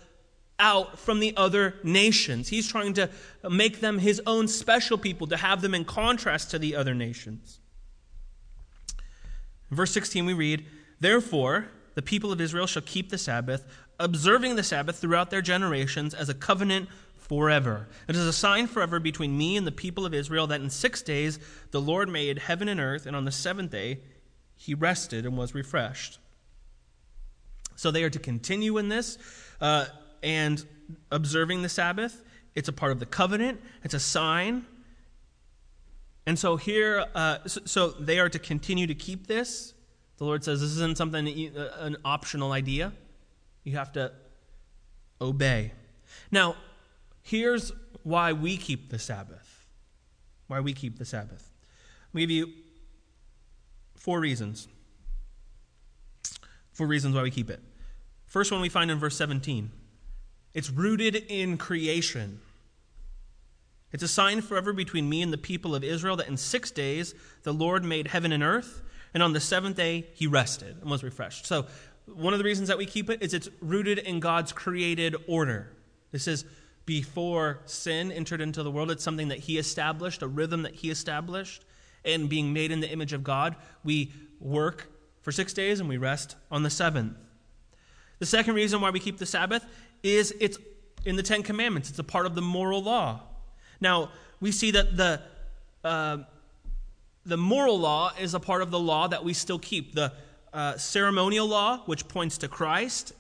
out 0.59 0.99
from 0.99 1.20
the 1.20 1.36
other 1.36 1.76
nations. 1.84 2.47
He's 2.49 2.68
trying 2.68 2.93
to 2.93 3.09
make 3.49 3.82
them 3.82 3.99
his 3.99 4.22
own 4.26 4.47
special 4.47 4.97
people, 4.97 5.28
to 5.28 5.38
have 5.38 5.62
them 5.62 5.74
in 5.74 5.86
contrast 5.86 6.51
to 6.51 6.59
the 6.59 6.76
other 6.76 6.93
nations. 6.93 7.59
In 9.70 9.78
verse 9.78 9.91
16, 9.91 10.26
we 10.26 10.34
read, 10.34 10.66
Therefore, 10.99 11.68
the 11.95 12.01
people 12.01 12.32
of 12.32 12.39
Israel 12.39 12.68
shall 12.68 12.84
keep 12.84 13.09
the 13.09 13.18
Sabbath, 13.18 13.66
observing 13.99 14.55
the 14.55 14.64
Sabbath 14.64 14.99
throughout 14.99 15.30
their 15.30 15.41
generations 15.41 16.14
as 16.14 16.30
a 16.30 16.34
covenant 16.34 16.89
forever. 17.16 17.88
It 18.07 18.16
is 18.16 18.26
a 18.26 18.34
sign 18.34 18.68
forever 18.68 18.99
between 18.99 19.38
me 19.38 19.57
and 19.57 19.66
the 19.66 19.72
people 19.72 20.05
of 20.05 20.14
Israel 20.14 20.47
that 20.47 20.62
in 20.62 20.70
six 20.70 21.01
days 21.01 21.39
the 21.72 21.82
Lord 21.82 22.09
made 22.09 22.39
heaven 22.39 22.68
and 22.68 22.80
earth, 22.80 23.05
and 23.05 23.16
on 23.16 23.26
the 23.26 23.32
seventh 23.32 23.72
day 23.72 23.99
he 24.55 24.74
rested 24.74 25.26
and 25.26 25.38
was 25.38 25.55
refreshed. 25.55 26.20
So 27.82 27.90
they 27.90 28.04
are 28.04 28.12
to 28.12 28.20
continue 28.20 28.78
in 28.78 28.90
this 28.90 29.18
uh, 29.60 29.88
and 30.22 30.64
observing 31.12 31.64
the 31.64 31.68
Sabbath. 31.68 32.24
It's 32.54 32.70
a 32.70 32.72
part 32.72 32.92
of 32.92 33.00
the 33.00 33.08
covenant, 33.08 33.60
it's 33.84 33.96
a 33.96 34.00
sign. 34.00 34.68
And 36.28 36.38
so 36.38 36.58
here, 36.58 37.04
uh, 37.16 37.40
so, 37.48 37.90
they 37.90 38.20
are 38.20 38.30
to 38.30 38.38
continue 38.38 38.86
to 38.86 38.94
keep 38.94 39.26
this. 39.26 39.74
The 40.18 40.26
Lord 40.26 40.44
says 40.44 40.62
this 40.62 40.70
isn't 40.74 40.96
something, 40.96 41.28
uh, 41.58 41.70
an 41.80 41.98
optional 42.06 42.52
idea. 42.52 42.94
You 43.64 43.78
have 43.78 43.92
to 43.94 44.12
obey. 45.20 45.72
Now, 46.30 46.58
here's 47.24 47.72
why 48.04 48.32
we 48.34 48.58
keep 48.58 48.92
the 48.92 49.00
Sabbath. 49.00 49.66
Why 50.46 50.60
we 50.60 50.74
keep 50.74 51.00
the 51.00 51.06
Sabbath. 51.06 51.52
I'll 52.14 52.20
give 52.20 52.30
you 52.30 52.54
four 53.96 54.20
reasons. 54.20 54.68
Four 56.74 56.86
reasons 56.86 57.16
why 57.16 57.24
we 57.24 57.32
keep 57.32 57.50
it. 57.50 57.60
First 58.32 58.50
one 58.50 58.62
we 58.62 58.70
find 58.70 58.90
in 58.90 58.98
verse 58.98 59.18
17 59.18 59.72
it's 60.54 60.70
rooted 60.70 61.16
in 61.16 61.58
creation. 61.58 62.40
It's 63.92 64.04
a 64.04 64.08
sign 64.08 64.40
forever 64.40 64.72
between 64.72 65.10
me 65.10 65.22
and 65.22 65.34
the 65.34 65.38
people 65.38 65.76
of 65.76 65.84
Israel 65.84 66.16
that 66.16 66.30
in 66.30 66.38
six 66.38 66.72
days 66.72 67.14
the 67.44 67.54
Lord 67.54 67.84
made 67.84 68.08
heaven 68.08 68.32
and 68.32 68.42
earth, 68.42 68.84
and 69.14 69.22
on 69.22 69.34
the 69.34 69.42
seventh 69.42 69.76
day 69.76 70.08
he 70.14 70.28
rested 70.28 70.78
and 70.80 70.90
was 70.90 71.04
refreshed. 71.04 71.46
So, 71.46 71.66
one 72.06 72.32
of 72.32 72.40
the 72.40 72.46
reasons 72.46 72.70
that 72.70 72.78
we 72.78 72.86
keep 72.86 73.10
it 73.10 73.22
is 73.22 73.34
it's 73.34 73.50
rooted 73.60 73.98
in 73.98 74.22
God's 74.22 74.54
created 74.54 75.14
order. 75.28 75.70
This 76.12 76.26
is 76.26 76.46
before 76.86 77.60
sin 77.66 78.14
entered 78.14 78.40
into 78.40 78.64
the 78.64 78.72
world. 78.72 78.92
It's 78.92 79.04
something 79.04 79.28
that 79.28 79.40
he 79.40 79.58
established, 79.58 80.22
a 80.22 80.28
rhythm 80.28 80.64
that 80.64 80.76
he 80.76 80.90
established. 80.90 81.66
And 82.06 82.30
being 82.30 82.54
made 82.54 82.72
in 82.72 82.80
the 82.80 82.90
image 82.90 83.12
of 83.12 83.26
God, 83.26 83.58
we 83.84 84.14
work 84.40 84.90
for 85.22 85.34
six 85.34 85.52
days 85.52 85.82
and 85.82 85.90
we 85.90 85.98
rest 85.98 86.38
on 86.50 86.64
the 86.64 86.70
seventh. 86.70 87.18
The 88.22 88.28
second 88.28 88.53
reason 88.53 88.82
why 88.82 88.91
we 88.91 88.99
keep 88.99 89.17
the 89.17 89.26
Sabbath 89.26 89.65
is 90.03 90.32
it's 90.39 90.59
in 91.05 91.15
the 91.15 91.24
Ten 91.24 91.41
Commandments, 91.41 91.89
it's 91.89 91.97
a 91.97 92.03
part 92.03 92.28
of 92.28 92.36
the 92.36 92.41
moral 92.41 92.84
law. 92.84 93.22
Now, 93.80 94.11
we 94.39 94.51
see 94.51 94.69
that 94.69 94.95
the, 94.95 95.22
uh, 95.84 96.19
the 97.26 97.38
moral 97.38 97.80
law 97.80 98.11
is 98.19 98.36
a 98.36 98.39
part 98.39 98.61
of 98.61 98.69
the 98.69 98.78
law 98.78 99.07
that 99.07 99.24
we 99.24 99.34
still 99.34 99.57
keep. 99.57 99.95
The 99.95 100.13
uh, 100.53 100.78
ceremonial 100.78 101.47
law, 101.47 101.80
which 101.88 102.07
points 102.07 102.38
to 102.38 102.47
Christ, 102.47 103.13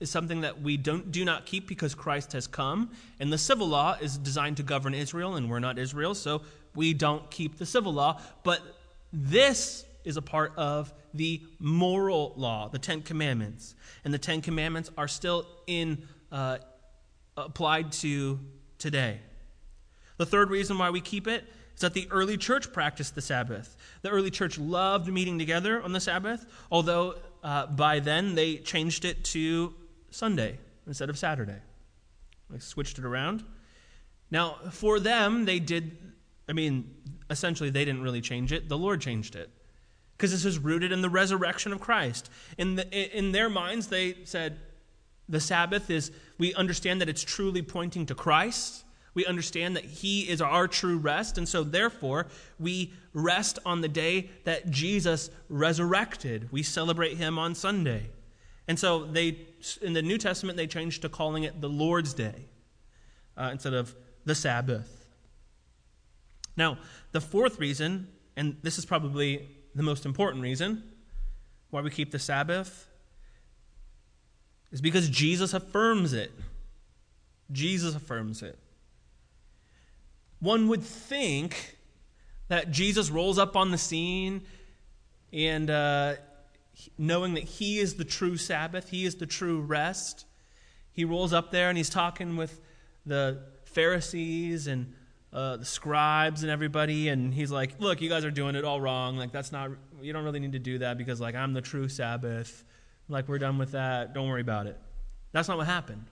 is 0.00 0.10
something 0.10 0.42
that 0.42 0.60
we 0.60 0.76
don't 0.76 1.10
do 1.10 1.24
not 1.24 1.46
keep 1.46 1.66
because 1.66 1.94
Christ 1.94 2.34
has 2.34 2.46
come, 2.46 2.90
and 3.20 3.32
the 3.32 3.38
civil 3.38 3.68
law 3.68 3.96
is 4.02 4.18
designed 4.18 4.58
to 4.58 4.62
govern 4.62 4.92
Israel, 4.92 5.36
and 5.36 5.48
we're 5.48 5.60
not 5.60 5.78
Israel, 5.78 6.14
so 6.14 6.42
we 6.74 6.92
don't 6.92 7.30
keep 7.30 7.56
the 7.56 7.64
civil 7.64 7.94
law. 7.94 8.20
But 8.44 8.60
this 9.14 9.86
is 10.04 10.18
a 10.18 10.22
part 10.22 10.52
of 10.58 10.92
the 11.14 11.42
moral 11.58 12.32
law, 12.36 12.68
the 12.68 12.78
Ten 12.78 13.02
Commandments, 13.02 13.74
and 14.04 14.12
the 14.12 14.18
Ten 14.18 14.40
Commandments 14.40 14.90
are 14.96 15.08
still 15.08 15.46
in 15.66 16.06
uh, 16.30 16.58
applied 17.36 17.92
to 17.92 18.38
today. 18.78 19.20
The 20.16 20.26
third 20.26 20.50
reason 20.50 20.78
why 20.78 20.90
we 20.90 21.00
keep 21.00 21.26
it 21.26 21.44
is 21.74 21.80
that 21.80 21.94
the 21.94 22.08
early 22.10 22.36
church 22.36 22.72
practiced 22.72 23.14
the 23.14 23.22
Sabbath. 23.22 23.76
The 24.02 24.10
early 24.10 24.30
church 24.30 24.58
loved 24.58 25.08
meeting 25.08 25.38
together 25.38 25.82
on 25.82 25.92
the 25.92 26.00
Sabbath, 26.00 26.46
although 26.70 27.16
uh, 27.42 27.66
by 27.66 28.00
then 28.00 28.34
they 28.34 28.56
changed 28.56 29.04
it 29.04 29.24
to 29.26 29.74
Sunday 30.10 30.58
instead 30.86 31.10
of 31.10 31.18
Saturday. 31.18 31.58
They 32.50 32.58
switched 32.58 32.98
it 32.98 33.04
around. 33.04 33.44
Now, 34.30 34.56
for 34.70 35.00
them, 35.00 35.44
they 35.44 35.58
did, 35.58 35.96
I 36.48 36.52
mean, 36.52 36.94
essentially, 37.30 37.70
they 37.70 37.84
didn't 37.84 38.02
really 38.02 38.20
change 38.20 38.52
it. 38.52 38.68
The 38.68 38.78
Lord 38.78 39.00
changed 39.00 39.36
it. 39.36 39.50
Because 40.22 40.30
this 40.30 40.44
is 40.44 40.60
rooted 40.60 40.92
in 40.92 41.02
the 41.02 41.10
resurrection 41.10 41.72
of 41.72 41.80
Christ. 41.80 42.30
In, 42.56 42.76
the, 42.76 43.18
in 43.18 43.32
their 43.32 43.50
minds, 43.50 43.88
they 43.88 44.18
said, 44.22 44.60
the 45.28 45.40
Sabbath 45.40 45.90
is, 45.90 46.12
we 46.38 46.54
understand 46.54 47.00
that 47.00 47.08
it's 47.08 47.24
truly 47.24 47.60
pointing 47.60 48.06
to 48.06 48.14
Christ. 48.14 48.84
We 49.14 49.26
understand 49.26 49.74
that 49.74 49.84
He 49.84 50.28
is 50.28 50.40
our 50.40 50.68
true 50.68 50.96
rest. 50.96 51.38
And 51.38 51.48
so, 51.48 51.64
therefore, 51.64 52.28
we 52.60 52.92
rest 53.12 53.58
on 53.66 53.80
the 53.80 53.88
day 53.88 54.30
that 54.44 54.70
Jesus 54.70 55.28
resurrected. 55.48 56.52
We 56.52 56.62
celebrate 56.62 57.16
Him 57.16 57.36
on 57.36 57.56
Sunday. 57.56 58.10
And 58.68 58.78
so, 58.78 59.04
they, 59.06 59.38
in 59.80 59.92
the 59.92 60.02
New 60.02 60.18
Testament, 60.18 60.56
they 60.56 60.68
changed 60.68 61.02
to 61.02 61.08
calling 61.08 61.42
it 61.42 61.60
the 61.60 61.68
Lord's 61.68 62.14
Day 62.14 62.46
uh, 63.36 63.48
instead 63.50 63.74
of 63.74 63.92
the 64.24 64.36
Sabbath. 64.36 65.04
Now, 66.56 66.78
the 67.10 67.20
fourth 67.20 67.58
reason, 67.58 68.06
and 68.36 68.56
this 68.62 68.78
is 68.78 68.84
probably 68.84 69.48
the 69.74 69.82
most 69.82 70.04
important 70.04 70.42
reason 70.42 70.82
why 71.70 71.80
we 71.80 71.90
keep 71.90 72.10
the 72.10 72.18
Sabbath, 72.18 72.86
is 74.70 74.80
because 74.80 75.08
Jesus 75.08 75.54
affirms 75.54 76.12
it. 76.12 76.30
Jesus 77.50 77.94
affirms 77.94 78.42
it. 78.42 78.58
One 80.40 80.68
would 80.68 80.82
think 80.82 81.78
that 82.48 82.70
Jesus 82.70 83.10
rolls 83.10 83.38
up 83.38 83.56
on 83.56 83.70
the 83.70 83.78
scene 83.78 84.42
and 85.32 85.70
uh, 85.70 86.14
knowing 86.98 87.34
that 87.34 87.44
he 87.44 87.78
is 87.78 87.94
the 87.94 88.04
true 88.04 88.36
Sabbath, 88.36 88.90
he 88.90 89.06
is 89.06 89.14
the 89.14 89.26
true 89.26 89.60
rest, 89.60 90.26
he 90.92 91.04
rolls 91.06 91.32
up 91.32 91.50
there 91.50 91.70
and 91.70 91.78
he's 91.78 91.88
talking 91.88 92.36
with 92.36 92.60
the 93.06 93.40
Pharisees 93.64 94.66
and 94.66 94.92
uh, 95.32 95.56
the 95.56 95.64
scribes 95.64 96.42
and 96.42 96.50
everybody, 96.50 97.08
and 97.08 97.32
he's 97.32 97.50
like, 97.50 97.80
"Look, 97.80 98.00
you 98.00 98.08
guys 98.08 98.24
are 98.24 98.30
doing 98.30 98.54
it 98.54 98.64
all 98.64 98.80
wrong. 98.80 99.16
Like 99.16 99.32
that's 99.32 99.52
not. 99.52 99.70
You 100.00 100.12
don't 100.12 100.24
really 100.24 100.40
need 100.40 100.52
to 100.52 100.58
do 100.58 100.78
that 100.78 100.98
because 100.98 101.20
like 101.20 101.34
I'm 101.34 101.52
the 101.52 101.62
true 101.62 101.88
Sabbath. 101.88 102.64
Like 103.08 103.28
we're 103.28 103.38
done 103.38 103.58
with 103.58 103.72
that. 103.72 104.14
Don't 104.14 104.28
worry 104.28 104.42
about 104.42 104.66
it." 104.66 104.78
That's 105.32 105.48
not 105.48 105.56
what 105.56 105.66
happened. 105.66 106.04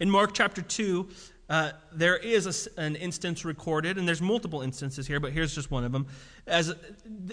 In 0.00 0.10
Mark 0.10 0.34
chapter 0.34 0.60
two, 0.62 1.08
uh, 1.48 1.72
there 1.92 2.18
is 2.18 2.68
a, 2.76 2.80
an 2.80 2.94
instance 2.94 3.44
recorded, 3.44 3.96
and 3.96 4.06
there's 4.06 4.20
multiple 4.20 4.60
instances 4.60 5.06
here, 5.06 5.18
but 5.18 5.32
here's 5.32 5.54
just 5.54 5.70
one 5.70 5.82
of 5.82 5.92
them. 5.92 6.06
As 6.46 6.74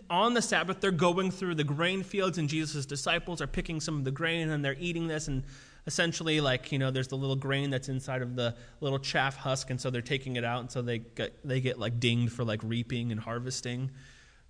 on 0.09 0.33
the 0.33 0.41
Sabbath, 0.41 0.79
they're 0.79 0.91
going 0.91 1.31
through 1.31 1.55
the 1.55 1.65
grain 1.65 2.01
fields, 2.01 2.37
and 2.37 2.47
Jesus' 2.47 2.85
disciples 2.85 3.41
are 3.41 3.47
picking 3.47 3.81
some 3.81 3.97
of 3.97 4.05
the 4.05 4.11
grain, 4.11 4.49
and 4.49 4.63
they're 4.63 4.77
eating 4.79 5.07
this, 5.07 5.27
and 5.27 5.43
essentially 5.87 6.41
like 6.41 6.71
you 6.71 6.79
know 6.79 6.89
there's 6.89 7.07
the 7.07 7.17
little 7.17 7.35
grain 7.35 7.69
that's 7.69 7.89
inside 7.89 8.21
of 8.21 8.35
the 8.35 8.55
little 8.81 8.99
chaff 8.99 9.35
husk 9.37 9.69
and 9.69 9.79
so 9.79 9.89
they're 9.89 10.01
taking 10.01 10.35
it 10.35 10.43
out 10.43 10.61
and 10.61 10.71
so 10.71 10.81
they 10.81 10.99
get 10.99 11.47
they 11.47 11.61
get 11.61 11.77
like 11.79 11.99
dinged 11.99 12.33
for 12.33 12.43
like 12.43 12.59
reaping 12.63 13.11
and 13.11 13.19
harvesting 13.19 13.91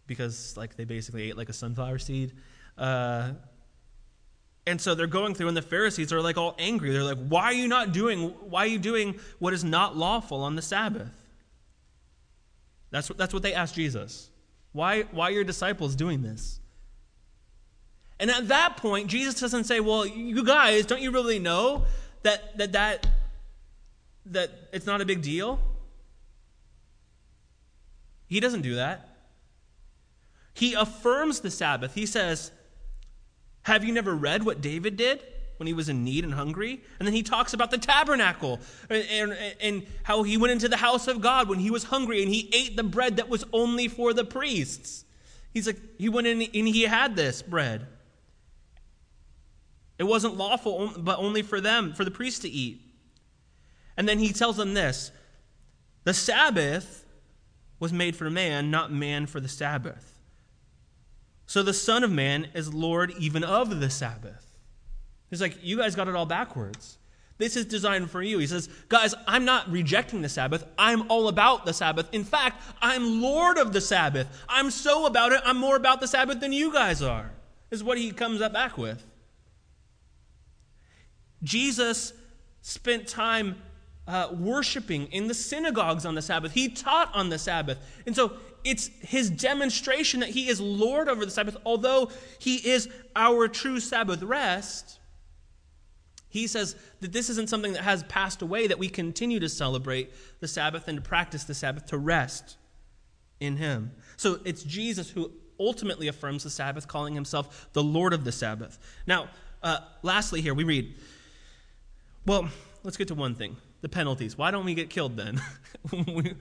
because 0.07 0.55
like 0.55 0.75
they 0.75 0.85
basically 0.85 1.29
ate 1.29 1.37
like 1.37 1.49
a 1.49 1.53
sunflower 1.53 1.97
seed. 1.97 2.33
Uh, 2.77 3.31
and 4.67 4.79
so 4.79 4.95
they're 4.95 5.07
going 5.07 5.35
through 5.35 5.47
and 5.47 5.57
the 5.57 5.61
pharisees 5.61 6.11
are 6.13 6.21
like 6.21 6.37
all 6.37 6.55
angry. 6.57 6.91
They're 6.91 7.03
like 7.03 7.27
why 7.27 7.43
are 7.45 7.53
you 7.53 7.67
not 7.67 7.91
doing 7.91 8.29
why 8.49 8.61
are 8.61 8.67
you 8.67 8.79
doing 8.79 9.19
what 9.39 9.53
is 9.53 9.63
not 9.63 9.97
lawful 9.97 10.41
on 10.41 10.55
the 10.55 10.61
sabbath? 10.61 11.13
That's 12.91 13.09
what, 13.09 13.17
that's 13.17 13.33
what 13.33 13.43
they 13.43 13.53
asked 13.53 13.75
jesus. 13.75 14.29
Why 14.71 15.01
why 15.11 15.29
are 15.29 15.33
your 15.33 15.43
disciples 15.43 15.95
doing 15.95 16.21
this 16.21 16.59
and 18.19 18.31
at 18.31 18.47
that 18.47 18.77
point, 18.77 19.07
Jesus 19.07 19.39
doesn't 19.39 19.65
say, 19.65 19.79
Well, 19.79 20.05
you 20.05 20.43
guys, 20.43 20.85
don't 20.85 21.01
you 21.01 21.11
really 21.11 21.39
know 21.39 21.85
that 22.23 22.57
that, 22.57 22.71
that, 22.73 23.07
that 24.27 24.51
it's 24.71 24.85
not 24.85 25.01
a 25.01 25.05
big 25.05 25.21
deal? 25.21 25.59
He 28.27 28.39
doesn't 28.39 28.61
do 28.61 28.75
that. 28.75 29.09
He 30.53 30.73
affirms 30.73 31.41
the 31.41 31.51
Sabbath. 31.51 31.93
He 31.93 32.05
says, 32.05 32.51
Have 33.63 33.83
you 33.83 33.93
never 33.93 34.15
read 34.15 34.45
what 34.45 34.61
David 34.61 34.95
did 34.95 35.21
when 35.57 35.67
he 35.67 35.73
was 35.73 35.89
in 35.89 36.05
need 36.05 36.23
and 36.23 36.33
hungry? 36.33 36.81
And 36.97 37.05
then 37.05 37.13
he 37.13 37.21
talks 37.21 37.53
about 37.53 37.69
the 37.69 37.77
tabernacle 37.77 38.61
and, 38.89 39.03
and, 39.09 39.55
and 39.61 39.87
how 40.03 40.23
he 40.23 40.37
went 40.37 40.53
into 40.53 40.69
the 40.69 40.77
house 40.77 41.09
of 41.09 41.19
God 41.19 41.49
when 41.49 41.59
he 41.59 41.69
was 41.69 41.83
hungry 41.83 42.23
and 42.23 42.33
he 42.33 42.49
ate 42.53 42.77
the 42.77 42.83
bread 42.83 43.17
that 43.17 43.27
was 43.27 43.43
only 43.51 43.89
for 43.89 44.13
the 44.13 44.23
priests. 44.23 45.03
He's 45.53 45.67
like, 45.67 45.81
He 45.97 46.07
went 46.07 46.27
in 46.27 46.41
and 46.41 46.67
he 46.67 46.83
had 46.83 47.17
this 47.17 47.41
bread. 47.41 47.87
It 49.97 50.03
wasn't 50.03 50.37
lawful, 50.37 50.91
but 50.97 51.19
only 51.19 51.41
for 51.41 51.61
them, 51.61 51.93
for 51.93 52.03
the 52.03 52.11
priests 52.11 52.39
to 52.41 52.49
eat. 52.49 52.81
And 53.97 54.07
then 54.07 54.19
he 54.19 54.33
tells 54.33 54.57
them 54.57 54.73
this 54.73 55.11
the 56.03 56.13
Sabbath 56.13 57.05
was 57.79 57.91
made 57.91 58.15
for 58.15 58.29
man, 58.29 58.71
not 58.71 58.91
man 58.91 59.25
for 59.25 59.39
the 59.39 59.47
Sabbath. 59.47 60.13
So 61.45 61.61
the 61.61 61.73
Son 61.73 62.03
of 62.03 62.11
Man 62.11 62.47
is 62.53 62.73
Lord 62.73 63.13
even 63.19 63.43
of 63.43 63.79
the 63.79 63.89
Sabbath. 63.89 64.45
He's 65.29 65.41
like, 65.41 65.57
you 65.63 65.77
guys 65.77 65.95
got 65.95 66.07
it 66.07 66.15
all 66.15 66.25
backwards. 66.25 66.97
This 67.37 67.57
is 67.57 67.65
designed 67.65 68.09
for 68.09 68.21
you. 68.21 68.39
He 68.39 68.47
says, 68.47 68.69
guys, 68.87 69.13
I'm 69.27 69.43
not 69.43 69.69
rejecting 69.69 70.21
the 70.21 70.29
Sabbath. 70.29 70.63
I'm 70.77 71.11
all 71.11 71.27
about 71.27 71.65
the 71.65 71.73
Sabbath. 71.73 72.07
In 72.13 72.23
fact, 72.23 72.61
I'm 72.81 73.21
Lord 73.21 73.57
of 73.57 73.73
the 73.73 73.81
Sabbath. 73.81 74.27
I'm 74.47 74.71
so 74.71 75.05
about 75.05 75.33
it, 75.33 75.41
I'm 75.43 75.57
more 75.57 75.75
about 75.75 75.99
the 75.99 76.07
Sabbath 76.07 76.39
than 76.39 76.53
you 76.53 76.71
guys 76.71 77.01
are, 77.01 77.31
is 77.71 77.83
what 77.83 77.97
he 77.97 78.11
comes 78.11 78.41
up 78.41 78.53
back 78.53 78.77
with. 78.77 79.05
Jesus 81.45 82.11
spent 82.61 83.07
time 83.07 83.55
uh, 84.07 84.29
worshiping 84.37 85.07
in 85.07 85.27
the 85.27 85.33
synagogues 85.33 86.05
on 86.05 86.15
the 86.15 86.21
Sabbath. 86.21 86.51
He 86.51 86.69
taught 86.69 87.13
on 87.13 87.29
the 87.29 87.39
Sabbath. 87.39 87.77
And 88.05 88.15
so 88.15 88.33
it's 88.63 88.89
his 89.01 89.29
demonstration 89.29 90.19
that 90.19 90.29
he 90.29 90.47
is 90.47 90.59
Lord 90.59 91.07
over 91.07 91.25
the 91.25 91.31
Sabbath, 91.31 91.57
although 91.65 92.11
he 92.39 92.55
is 92.55 92.89
our 93.15 93.47
true 93.47 93.79
Sabbath 93.79 94.21
rest. 94.21 94.99
He 96.27 96.47
says 96.47 96.75
that 96.99 97.13
this 97.13 97.29
isn't 97.29 97.49
something 97.49 97.73
that 97.73 97.83
has 97.83 98.03
passed 98.03 98.41
away, 98.41 98.67
that 98.67 98.77
we 98.77 98.89
continue 98.89 99.39
to 99.39 99.47
celebrate 99.47 100.11
the 100.41 100.47
Sabbath 100.47 100.87
and 100.87 100.97
to 100.97 101.01
practice 101.01 101.45
the 101.45 101.53
Sabbath, 101.53 101.85
to 101.87 101.97
rest 101.97 102.57
in 103.39 103.57
him. 103.57 103.91
So 104.17 104.39
it's 104.43 104.63
Jesus 104.63 105.09
who 105.09 105.31
ultimately 105.59 106.07
affirms 106.09 106.43
the 106.43 106.49
Sabbath, 106.49 106.87
calling 106.87 107.15
himself 107.15 107.69
the 107.73 107.83
Lord 107.83 108.13
of 108.13 108.25
the 108.25 108.31
Sabbath. 108.31 108.77
Now, 109.07 109.29
uh, 109.63 109.79
lastly, 110.03 110.41
here 110.41 110.53
we 110.53 110.63
read 110.63 110.95
well, 112.25 112.49
let's 112.83 112.97
get 112.97 113.07
to 113.09 113.15
one 113.15 113.35
thing 113.35 113.57
the 113.81 113.89
penalties. 113.89 114.37
Why 114.37 114.49
don't 114.49 114.65
we 114.65 114.73
get 114.73 114.89
killed 114.89 115.15
then 115.15 115.39
when 115.91 116.35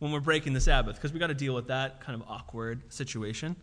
we're 0.00 0.20
breaking 0.20 0.54
the 0.54 0.60
Sabbath? 0.60 0.96
Because 0.96 1.12
we 1.12 1.20
got 1.20 1.28
to 1.28 1.34
deal 1.34 1.54
with 1.54 1.68
that 1.68 2.00
kind 2.00 2.20
of 2.20 2.28
awkward 2.28 2.92
situation. 2.92 3.54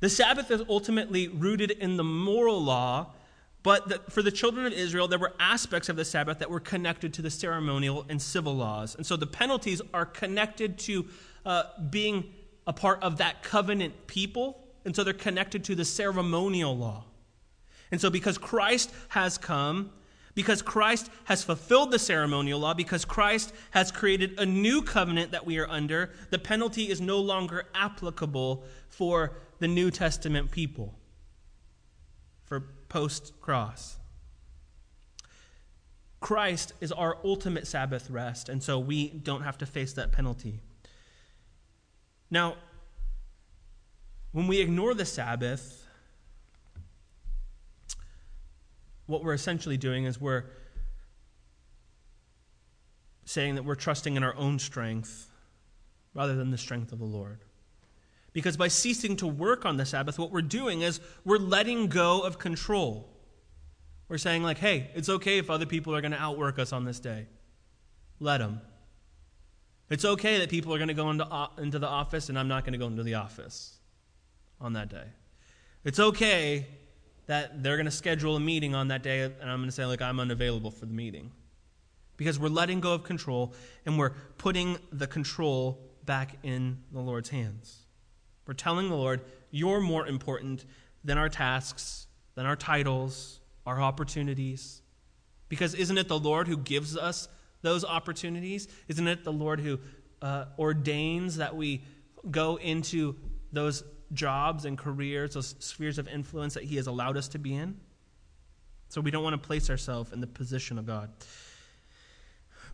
The 0.00 0.10
Sabbath 0.10 0.50
is 0.50 0.62
ultimately 0.68 1.28
rooted 1.28 1.70
in 1.70 1.96
the 1.96 2.04
moral 2.04 2.62
law, 2.62 3.12
but 3.62 3.88
the, 3.88 4.00
for 4.10 4.22
the 4.22 4.32
children 4.32 4.66
of 4.66 4.72
Israel, 4.72 5.06
there 5.06 5.18
were 5.18 5.32
aspects 5.38 5.88
of 5.88 5.96
the 5.96 6.04
Sabbath 6.04 6.40
that 6.40 6.50
were 6.50 6.60
connected 6.60 7.14
to 7.14 7.22
the 7.22 7.30
ceremonial 7.30 8.04
and 8.08 8.20
civil 8.20 8.54
laws. 8.54 8.96
And 8.96 9.06
so 9.06 9.16
the 9.16 9.26
penalties 9.26 9.80
are 9.94 10.04
connected 10.04 10.78
to 10.80 11.06
uh, 11.46 11.62
being 11.90 12.34
a 12.66 12.72
part 12.72 13.02
of 13.02 13.18
that 13.18 13.42
covenant 13.42 14.06
people, 14.06 14.64
and 14.84 14.94
so 14.94 15.04
they're 15.04 15.14
connected 15.14 15.64
to 15.64 15.74
the 15.74 15.84
ceremonial 15.84 16.76
law. 16.76 17.04
And 17.90 18.00
so 18.00 18.10
because 18.10 18.36
Christ 18.36 18.90
has 19.08 19.38
come, 19.38 19.90
because 20.34 20.62
Christ 20.62 21.10
has 21.24 21.44
fulfilled 21.44 21.90
the 21.90 21.98
ceremonial 21.98 22.58
law, 22.60 22.74
because 22.74 23.04
Christ 23.04 23.52
has 23.70 23.92
created 23.92 24.38
a 24.38 24.46
new 24.46 24.82
covenant 24.82 25.30
that 25.32 25.46
we 25.46 25.58
are 25.58 25.68
under, 25.68 26.10
the 26.30 26.38
penalty 26.38 26.90
is 26.90 27.00
no 27.00 27.18
longer 27.18 27.64
applicable 27.74 28.64
for 28.88 29.36
the 29.60 29.68
New 29.68 29.90
Testament 29.90 30.50
people, 30.50 30.94
for 32.44 32.60
post 32.88 33.40
cross. 33.40 33.98
Christ 36.20 36.72
is 36.80 36.90
our 36.90 37.18
ultimate 37.22 37.66
Sabbath 37.66 38.10
rest, 38.10 38.48
and 38.48 38.62
so 38.62 38.78
we 38.78 39.08
don't 39.08 39.42
have 39.42 39.58
to 39.58 39.66
face 39.66 39.92
that 39.92 40.10
penalty. 40.10 40.60
Now, 42.30 42.56
when 44.32 44.48
we 44.48 44.58
ignore 44.58 44.94
the 44.94 45.04
Sabbath, 45.04 45.83
what 49.06 49.22
we're 49.22 49.34
essentially 49.34 49.76
doing 49.76 50.04
is 50.04 50.20
we're 50.20 50.44
saying 53.24 53.54
that 53.54 53.64
we're 53.64 53.74
trusting 53.74 54.16
in 54.16 54.22
our 54.22 54.34
own 54.36 54.58
strength 54.58 55.30
rather 56.14 56.34
than 56.34 56.50
the 56.50 56.58
strength 56.58 56.92
of 56.92 56.98
the 56.98 57.04
Lord. 57.04 57.40
Because 58.32 58.56
by 58.56 58.68
ceasing 58.68 59.16
to 59.16 59.26
work 59.26 59.64
on 59.64 59.76
the 59.76 59.86
Sabbath, 59.86 60.18
what 60.18 60.30
we're 60.30 60.42
doing 60.42 60.82
is 60.82 61.00
we're 61.24 61.38
letting 61.38 61.86
go 61.86 62.20
of 62.20 62.38
control. 62.38 63.08
We're 64.08 64.18
saying, 64.18 64.42
like, 64.42 64.58
hey, 64.58 64.90
it's 64.94 65.08
okay 65.08 65.38
if 65.38 65.50
other 65.50 65.66
people 65.66 65.94
are 65.94 66.00
going 66.00 66.12
to 66.12 66.20
outwork 66.20 66.58
us 66.58 66.72
on 66.72 66.84
this 66.84 67.00
day. 67.00 67.26
Let 68.20 68.38
them. 68.38 68.60
It's 69.88 70.04
okay 70.04 70.38
that 70.38 70.50
people 70.50 70.74
are 70.74 70.78
going 70.78 70.88
to 70.88 70.94
go 70.94 71.10
into, 71.10 71.48
into 71.58 71.78
the 71.78 71.88
office 71.88 72.28
and 72.28 72.38
I'm 72.38 72.48
not 72.48 72.64
going 72.64 72.72
to 72.72 72.78
go 72.78 72.86
into 72.86 73.02
the 73.02 73.14
office 73.14 73.78
on 74.60 74.72
that 74.74 74.88
day. 74.88 75.04
It's 75.84 76.00
okay 76.00 76.66
that 77.26 77.62
they're 77.62 77.76
going 77.76 77.86
to 77.86 77.92
schedule 77.92 78.36
a 78.36 78.40
meeting 78.40 78.74
on 78.74 78.88
that 78.88 79.02
day 79.02 79.22
and 79.22 79.34
I'm 79.42 79.58
going 79.58 79.68
to 79.68 79.72
say, 79.72 79.84
like, 79.84 80.02
I'm 80.02 80.20
unavailable 80.20 80.70
for 80.70 80.86
the 80.86 80.92
meeting. 80.92 81.30
Because 82.16 82.38
we're 82.38 82.48
letting 82.48 82.80
go 82.80 82.92
of 82.92 83.02
control 83.02 83.54
and 83.86 83.98
we're 83.98 84.12
putting 84.38 84.78
the 84.92 85.06
control 85.06 85.80
back 86.04 86.36
in 86.42 86.78
the 86.92 87.00
Lord's 87.00 87.30
hands. 87.30 87.86
We're 88.46 88.54
telling 88.54 88.88
the 88.88 88.94
Lord, 88.94 89.22
You're 89.50 89.80
more 89.80 90.06
important 90.06 90.64
than 91.02 91.18
our 91.18 91.28
tasks, 91.28 92.06
than 92.34 92.46
our 92.46 92.56
titles, 92.56 93.40
our 93.66 93.80
opportunities. 93.80 94.82
Because 95.48 95.74
isn't 95.74 95.98
it 95.98 96.08
the 96.08 96.18
Lord 96.18 96.48
who 96.48 96.56
gives 96.56 96.96
us 96.96 97.28
those 97.62 97.84
opportunities? 97.84 98.68
Isn't 98.88 99.08
it 99.08 99.24
the 99.24 99.32
Lord 99.32 99.60
who 99.60 99.78
uh, 100.22 100.46
ordains 100.58 101.36
that 101.36 101.56
we 101.56 101.82
go 102.30 102.56
into 102.56 103.16
those 103.52 103.82
jobs 104.14 104.64
and 104.64 104.78
careers, 104.78 105.34
those 105.34 105.54
spheres 105.58 105.98
of 105.98 106.08
influence 106.08 106.54
that 106.54 106.64
He 106.64 106.76
has 106.76 106.86
allowed 106.86 107.16
us 107.16 107.28
to 107.28 107.38
be 107.38 107.54
in? 107.54 107.78
So 108.88 109.00
we 109.00 109.10
don't 109.10 109.24
want 109.24 109.40
to 109.40 109.46
place 109.46 109.70
ourselves 109.70 110.12
in 110.12 110.20
the 110.20 110.26
position 110.26 110.78
of 110.78 110.86
God. 110.86 111.10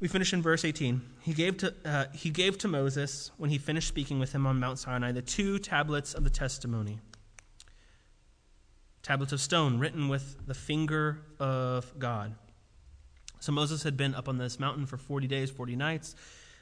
We 0.01 0.09
finish 0.09 0.32
in 0.32 0.41
verse 0.43 0.64
18. 0.64 1.01
He 1.22 1.34
gave, 1.34 1.59
to, 1.59 1.74
uh, 1.84 2.05
he 2.14 2.30
gave 2.30 2.57
to 2.59 2.68
Moses, 2.68 3.30
when 3.36 3.51
he 3.51 3.59
finished 3.59 3.88
speaking 3.88 4.18
with 4.18 4.32
him 4.32 4.47
on 4.47 4.59
Mount 4.59 4.78
Sinai, 4.78 5.12
the 5.12 5.22
two 5.22 5.59
tablets 5.59 6.14
of 6.14 6.24
the 6.24 6.30
testimony 6.30 6.99
tablets 9.03 9.32
of 9.32 9.41
stone 9.41 9.78
written 9.78 10.09
with 10.09 10.36
the 10.47 10.55
finger 10.55 11.20
of 11.38 11.99
God. 11.99 12.34
So 13.41 13.53
Moses 13.53 13.82
had 13.82 13.97
been 13.97 14.14
up 14.14 14.28
on 14.28 14.36
this 14.36 14.61
mountain 14.61 14.86
for 14.86 14.99
40 14.99 15.26
days, 15.26 15.51
40 15.51 15.76
nights. 15.76 16.14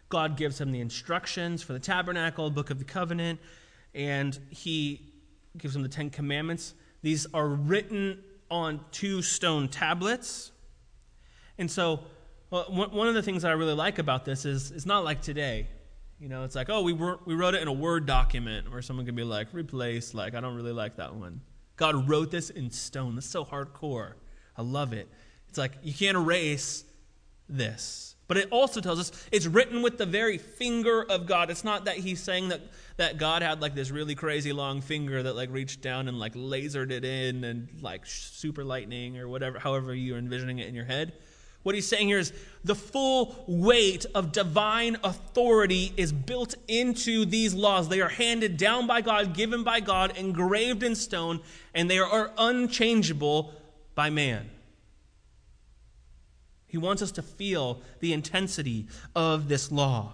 God 0.08 0.36
gives 0.36 0.60
him 0.60 0.70
the 0.70 0.80
instructions 0.80 1.62
for 1.62 1.72
the 1.72 1.80
tabernacle, 1.80 2.50
book 2.50 2.70
of 2.70 2.78
the 2.78 2.84
covenant, 2.84 3.40
and 3.94 4.38
he 4.50 5.12
gives 5.56 5.74
him 5.74 5.82
the 5.82 5.88
Ten 5.88 6.10
Commandments. 6.10 6.74
These 7.02 7.26
are 7.34 7.48
written 7.48 8.22
on 8.50 8.80
two 8.92 9.22
stone 9.22 9.68
tablets. 9.68 10.52
And 11.58 11.70
so, 11.70 12.00
well, 12.50 12.64
one 12.64 13.08
of 13.08 13.14
the 13.14 13.22
things 13.22 13.44
I 13.44 13.52
really 13.52 13.74
like 13.74 13.98
about 13.98 14.24
this 14.24 14.44
is 14.44 14.70
it's 14.70 14.86
not 14.86 15.04
like 15.04 15.20
today. 15.20 15.68
You 16.20 16.28
know, 16.28 16.44
it's 16.44 16.56
like, 16.56 16.68
oh, 16.68 16.82
we, 16.82 16.92
were, 16.92 17.20
we 17.26 17.34
wrote 17.34 17.54
it 17.54 17.62
in 17.62 17.68
a 17.68 17.72
Word 17.72 18.06
document 18.06 18.70
where 18.70 18.82
someone 18.82 19.06
can 19.06 19.14
be 19.14 19.22
like, 19.22 19.48
replace, 19.52 20.14
like, 20.14 20.34
I 20.34 20.40
don't 20.40 20.56
really 20.56 20.72
like 20.72 20.96
that 20.96 21.14
one. 21.14 21.40
God 21.76 22.08
wrote 22.08 22.30
this 22.30 22.50
in 22.50 22.70
stone. 22.70 23.14
That's 23.14 23.26
so 23.26 23.44
hardcore. 23.44 24.14
I 24.56 24.62
love 24.62 24.92
it. 24.92 25.08
It's 25.48 25.56
like 25.58 25.72
you 25.82 25.94
can't 25.94 26.16
erase 26.16 26.84
this. 27.48 28.07
But 28.28 28.36
it 28.36 28.48
also 28.50 28.82
tells 28.82 29.00
us 29.00 29.10
it's 29.32 29.46
written 29.46 29.80
with 29.80 29.96
the 29.96 30.04
very 30.04 30.36
finger 30.36 31.02
of 31.02 31.26
God. 31.26 31.50
It's 31.50 31.64
not 31.64 31.86
that 31.86 31.96
he's 31.96 32.20
saying 32.20 32.50
that, 32.50 32.60
that 32.98 33.16
God 33.16 33.40
had 33.40 33.62
like 33.62 33.74
this 33.74 33.90
really 33.90 34.14
crazy 34.14 34.52
long 34.52 34.82
finger 34.82 35.22
that 35.22 35.34
like 35.34 35.50
reached 35.50 35.80
down 35.80 36.08
and 36.08 36.20
like 36.20 36.34
lasered 36.34 36.90
it 36.90 37.06
in 37.06 37.42
and 37.44 37.68
like 37.80 38.04
super 38.04 38.64
lightning 38.64 39.18
or 39.18 39.28
whatever, 39.28 39.58
however 39.58 39.94
you're 39.94 40.18
envisioning 40.18 40.58
it 40.58 40.68
in 40.68 40.74
your 40.74 40.84
head. 40.84 41.14
What 41.62 41.74
he's 41.74 41.88
saying 41.88 42.08
here 42.08 42.18
is 42.18 42.32
the 42.64 42.74
full 42.74 43.44
weight 43.48 44.06
of 44.14 44.32
divine 44.32 44.98
authority 45.02 45.92
is 45.96 46.12
built 46.12 46.54
into 46.68 47.24
these 47.24 47.52
laws. 47.54 47.88
They 47.88 48.00
are 48.00 48.08
handed 48.08 48.56
down 48.58 48.86
by 48.86 49.00
God, 49.00 49.34
given 49.34 49.64
by 49.64 49.80
God, 49.80 50.16
engraved 50.16 50.82
in 50.82 50.94
stone, 50.94 51.40
and 51.74 51.90
they 51.90 51.98
are 51.98 52.30
unchangeable 52.38 53.52
by 53.94 54.10
man. 54.10 54.50
He 56.68 56.78
wants 56.78 57.02
us 57.02 57.10
to 57.12 57.22
feel 57.22 57.80
the 57.98 58.12
intensity 58.12 58.86
of 59.16 59.48
this 59.48 59.72
law. 59.72 60.12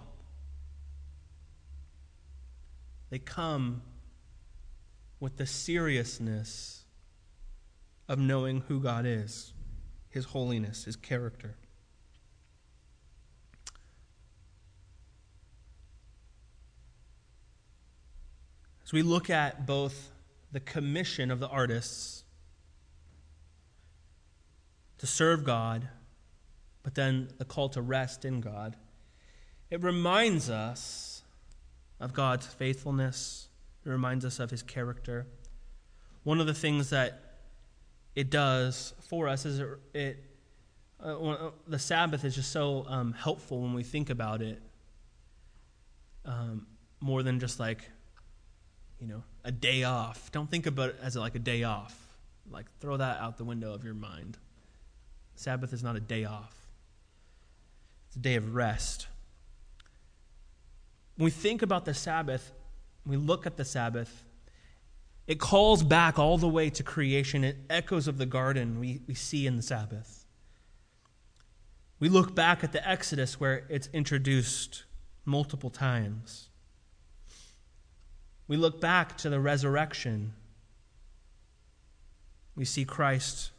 They 3.09 3.19
come 3.19 3.83
with 5.19 5.37
the 5.37 5.45
seriousness 5.45 6.85
of 8.07 8.17
knowing 8.17 8.61
who 8.67 8.79
God 8.79 9.05
is 9.05 9.53
his 10.15 10.25
holiness, 10.25 10.85
his 10.85 10.95
character. 10.95 11.57
As 18.85 18.93
we 18.93 19.01
look 19.01 19.29
at 19.29 19.65
both 19.65 20.11
the 20.53 20.61
commission 20.61 21.31
of 21.31 21.41
the 21.41 21.49
artists 21.49 22.23
to 24.99 25.05
serve 25.05 25.43
God, 25.43 25.89
but 26.85 26.93
then 26.93 27.29
the 27.39 27.45
call 27.45 27.67
to 27.67 27.81
rest 27.81 28.25
in 28.25 28.41
God, 28.41 28.75
it 29.71 29.81
reminds 29.81 30.51
us 30.51 31.23
of 31.99 32.13
God's 32.13 32.45
faithfulness. 32.45 33.47
It 33.83 33.89
reminds 33.89 34.23
us 34.23 34.39
of 34.39 34.51
his 34.51 34.61
character. 34.61 35.25
One 36.23 36.39
of 36.39 36.45
the 36.45 36.53
things 36.53 36.91
that 36.91 37.39
it 38.13 38.29
does 38.29 38.93
for 39.01 39.27
us 39.27 39.47
is 39.47 39.59
it, 39.59 39.67
it 39.95 40.23
uh, 41.03 41.17
uh, 41.17 41.51
the 41.67 41.79
Sabbath 41.79 42.23
is 42.23 42.35
just 42.35 42.51
so 42.51 42.85
um, 42.87 43.13
helpful 43.13 43.61
when 43.61 43.73
we 43.73 43.81
think 43.81 44.11
about 44.11 44.43
it, 44.43 44.61
um, 46.23 46.67
more 46.99 47.23
than 47.23 47.39
just 47.39 47.59
like, 47.59 47.89
you 48.99 49.07
know, 49.07 49.23
a 49.43 49.51
day 49.51 49.83
off. 49.83 50.31
Don't 50.31 50.51
think 50.51 50.67
about 50.67 50.89
it 50.89 50.97
as 51.01 51.15
like 51.15 51.33
a 51.33 51.39
day 51.39 51.63
off. 51.63 52.15
Like 52.47 52.67
throw 52.79 52.97
that 52.97 53.19
out 53.21 53.37
the 53.37 53.43
window 53.43 53.73
of 53.73 53.83
your 53.83 53.95
mind. 53.95 54.37
Sabbath 55.33 55.73
is 55.73 55.81
not 55.81 55.95
a 55.95 55.99
day 55.99 56.25
off. 56.25 56.64
It's 58.15 58.19
a 58.21 58.23
day 58.23 58.35
of 58.35 58.55
rest. 58.55 59.07
When 61.17 61.25
we 61.25 61.31
think 61.31 61.61
about 61.61 61.83
the 61.83 61.93
Sabbath, 61.93 62.53
we 63.05 63.17
look 63.17 63.45
at 63.45 63.57
the 63.57 63.65
Sabbath, 63.65 64.23
it 65.27 65.37
calls 65.37 65.83
back 65.83 66.17
all 66.17 66.37
the 66.37 66.47
way 66.47 66.69
to 66.69 66.81
creation. 66.81 67.43
It 67.43 67.57
echoes 67.69 68.07
of 68.07 68.17
the 68.17 68.25
garden 68.25 68.79
we, 68.79 69.01
we 69.05 69.15
see 69.15 69.45
in 69.45 69.57
the 69.57 69.61
Sabbath. 69.61 70.25
We 71.99 72.07
look 72.07 72.33
back 72.33 72.63
at 72.63 72.71
the 72.71 72.87
Exodus 72.87 73.37
where 73.37 73.65
it's 73.67 73.89
introduced 73.91 74.85
multiple 75.25 75.69
times. 75.69 76.47
We 78.47 78.55
look 78.55 78.79
back 78.79 79.17
to 79.17 79.29
the 79.29 79.41
resurrection. 79.41 80.31
We 82.55 82.63
see 82.63 82.85
Christ 82.85 83.51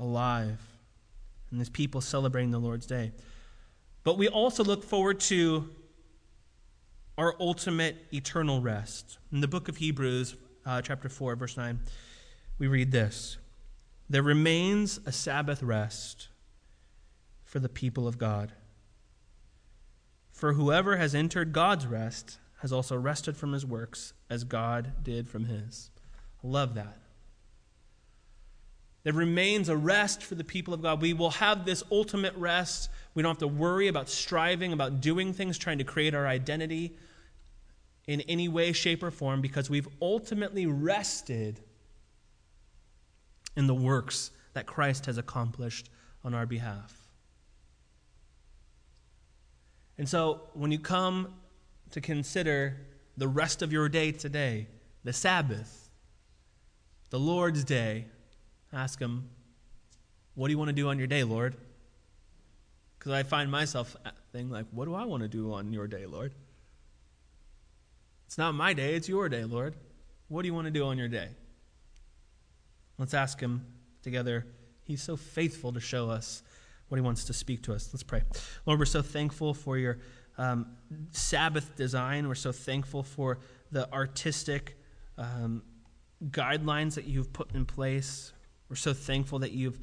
alive 0.00 0.73
and 1.54 1.60
his 1.60 1.70
people 1.70 2.00
celebrating 2.00 2.50
the 2.50 2.58
Lord's 2.58 2.84
day. 2.84 3.12
But 4.02 4.18
we 4.18 4.26
also 4.26 4.64
look 4.64 4.82
forward 4.82 5.20
to 5.20 5.70
our 7.16 7.36
ultimate 7.38 7.96
eternal 8.12 8.60
rest. 8.60 9.18
In 9.30 9.40
the 9.40 9.46
book 9.46 9.68
of 9.68 9.76
Hebrews, 9.76 10.34
uh, 10.66 10.82
chapter 10.82 11.08
4, 11.08 11.36
verse 11.36 11.56
9, 11.56 11.78
we 12.58 12.66
read 12.66 12.90
this 12.90 13.38
There 14.10 14.22
remains 14.22 14.98
a 15.06 15.12
Sabbath 15.12 15.62
rest 15.62 16.26
for 17.44 17.60
the 17.60 17.68
people 17.68 18.08
of 18.08 18.18
God. 18.18 18.50
For 20.32 20.54
whoever 20.54 20.96
has 20.96 21.14
entered 21.14 21.52
God's 21.52 21.86
rest 21.86 22.38
has 22.62 22.72
also 22.72 22.96
rested 22.96 23.36
from 23.36 23.52
his 23.52 23.64
works 23.64 24.12
as 24.28 24.42
God 24.42 25.04
did 25.04 25.28
from 25.28 25.44
his. 25.44 25.90
I 26.42 26.48
love 26.48 26.74
that. 26.74 26.98
There 29.04 29.12
remains 29.12 29.68
a 29.68 29.76
rest 29.76 30.22
for 30.22 30.34
the 30.34 30.44
people 30.44 30.72
of 30.72 30.82
God. 30.82 31.02
We 31.02 31.12
will 31.12 31.30
have 31.30 31.66
this 31.66 31.82
ultimate 31.92 32.34
rest. 32.36 32.88
We 33.14 33.22
don't 33.22 33.30
have 33.30 33.38
to 33.38 33.46
worry 33.46 33.88
about 33.88 34.08
striving, 34.08 34.72
about 34.72 35.02
doing 35.02 35.34
things, 35.34 35.58
trying 35.58 35.78
to 35.78 35.84
create 35.84 36.14
our 36.14 36.26
identity 36.26 36.96
in 38.06 38.22
any 38.22 38.48
way, 38.48 38.72
shape, 38.72 39.02
or 39.02 39.10
form 39.10 39.42
because 39.42 39.68
we've 39.68 39.88
ultimately 40.00 40.66
rested 40.66 41.60
in 43.56 43.66
the 43.66 43.74
works 43.74 44.30
that 44.54 44.66
Christ 44.66 45.06
has 45.06 45.18
accomplished 45.18 45.90
on 46.24 46.32
our 46.32 46.46
behalf. 46.46 46.98
And 49.98 50.08
so 50.08 50.48
when 50.54 50.72
you 50.72 50.78
come 50.78 51.34
to 51.90 52.00
consider 52.00 52.78
the 53.16 53.28
rest 53.28 53.62
of 53.62 53.70
your 53.70 53.88
day 53.88 54.12
today, 54.12 54.66
the 55.04 55.12
Sabbath, 55.12 55.90
the 57.10 57.18
Lord's 57.18 57.64
day, 57.64 58.06
Ask 58.74 58.98
Him, 58.98 59.30
What 60.34 60.48
do 60.48 60.52
you 60.52 60.58
want 60.58 60.68
to 60.68 60.74
do 60.74 60.88
on 60.88 60.98
your 60.98 61.06
day, 61.06 61.22
Lord? 61.22 61.56
Because 62.98 63.12
I 63.12 63.22
find 63.22 63.50
myself 63.50 63.96
thinking, 64.32 64.50
like, 64.50 64.66
What 64.72 64.86
do 64.86 64.94
I 64.94 65.04
want 65.04 65.22
to 65.22 65.28
do 65.28 65.52
on 65.52 65.72
your 65.72 65.86
day, 65.86 66.06
Lord? 66.06 66.34
It's 68.26 68.36
not 68.36 68.54
my 68.54 68.72
day, 68.72 68.94
it's 68.94 69.08
your 69.08 69.28
day, 69.28 69.44
Lord. 69.44 69.76
What 70.28 70.42
do 70.42 70.48
you 70.48 70.54
want 70.54 70.66
to 70.66 70.72
do 70.72 70.84
on 70.84 70.98
your 70.98 71.08
day? 71.08 71.28
Let's 72.98 73.14
ask 73.14 73.38
Him 73.38 73.64
together. 74.02 74.44
He's 74.82 75.02
so 75.02 75.16
faithful 75.16 75.72
to 75.72 75.80
show 75.80 76.10
us 76.10 76.42
what 76.88 76.96
He 76.96 77.02
wants 77.02 77.24
to 77.26 77.32
speak 77.32 77.62
to 77.62 77.74
us. 77.74 77.90
Let's 77.92 78.02
pray. 78.02 78.22
Lord, 78.66 78.80
we're 78.80 78.86
so 78.86 79.02
thankful 79.02 79.54
for 79.54 79.78
your 79.78 79.98
um, 80.36 80.66
Sabbath 81.10 81.76
design. 81.76 82.26
We're 82.26 82.34
so 82.34 82.52
thankful 82.52 83.04
for 83.04 83.38
the 83.70 83.90
artistic 83.92 84.76
um, 85.16 85.62
guidelines 86.30 86.94
that 86.94 87.04
you've 87.04 87.32
put 87.32 87.54
in 87.54 87.66
place. 87.66 88.33
We're 88.68 88.76
so 88.76 88.94
thankful 88.94 89.40
that 89.40 89.52
you've 89.52 89.78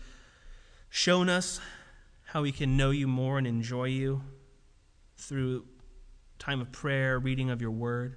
shown 0.89 1.29
us 1.29 1.59
how 2.25 2.41
we 2.41 2.51
can 2.51 2.77
know 2.77 2.91
you 2.91 3.07
more 3.07 3.37
and 3.37 3.45
enjoy 3.45 3.85
you 3.85 4.21
through 5.17 5.65
time 6.39 6.61
of 6.61 6.71
prayer, 6.71 7.19
reading 7.19 7.49
of 7.49 7.61
your 7.61 7.71
word. 7.71 8.15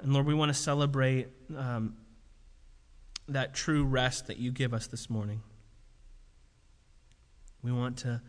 And 0.00 0.12
Lord, 0.12 0.26
we 0.26 0.34
want 0.34 0.50
to 0.50 0.58
celebrate 0.58 1.28
um, 1.56 1.96
that 3.28 3.54
true 3.54 3.84
rest 3.84 4.28
that 4.28 4.38
you 4.38 4.50
give 4.52 4.72
us 4.72 4.86
this 4.86 5.10
morning. 5.10 5.42
We 7.62 7.72
want 7.72 7.98
to 7.98 8.22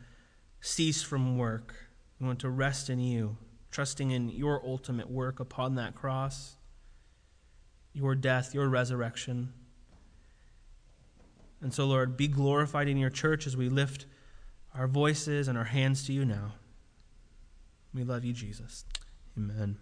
cease 0.61 1.01
from 1.01 1.37
work. 1.37 1.75
We 2.19 2.27
want 2.27 2.39
to 2.39 2.49
rest 2.49 2.89
in 2.89 2.99
you, 2.99 3.37
trusting 3.71 4.11
in 4.11 4.29
your 4.29 4.61
ultimate 4.65 5.09
work 5.09 5.39
upon 5.39 5.75
that 5.75 5.95
cross, 5.95 6.55
your 7.93 8.15
death, 8.15 8.53
your 8.53 8.67
resurrection. 8.67 9.53
And 11.61 11.73
so, 11.73 11.85
Lord, 11.85 12.15
be 12.15 12.27
glorified 12.27 12.87
in 12.87 12.97
your 12.97 13.09
church 13.09 13.45
as 13.45 13.57
we 13.57 13.69
lift 13.69 14.05
our 14.73 14.87
voices 14.87 15.47
and 15.47 15.57
our 15.57 15.65
hands 15.65 16.05
to 16.07 16.13
you 16.13 16.23
now. 16.25 16.53
We 17.93 18.03
love 18.03 18.23
you, 18.23 18.33
Jesus. 18.33 18.85
Amen. 19.37 19.77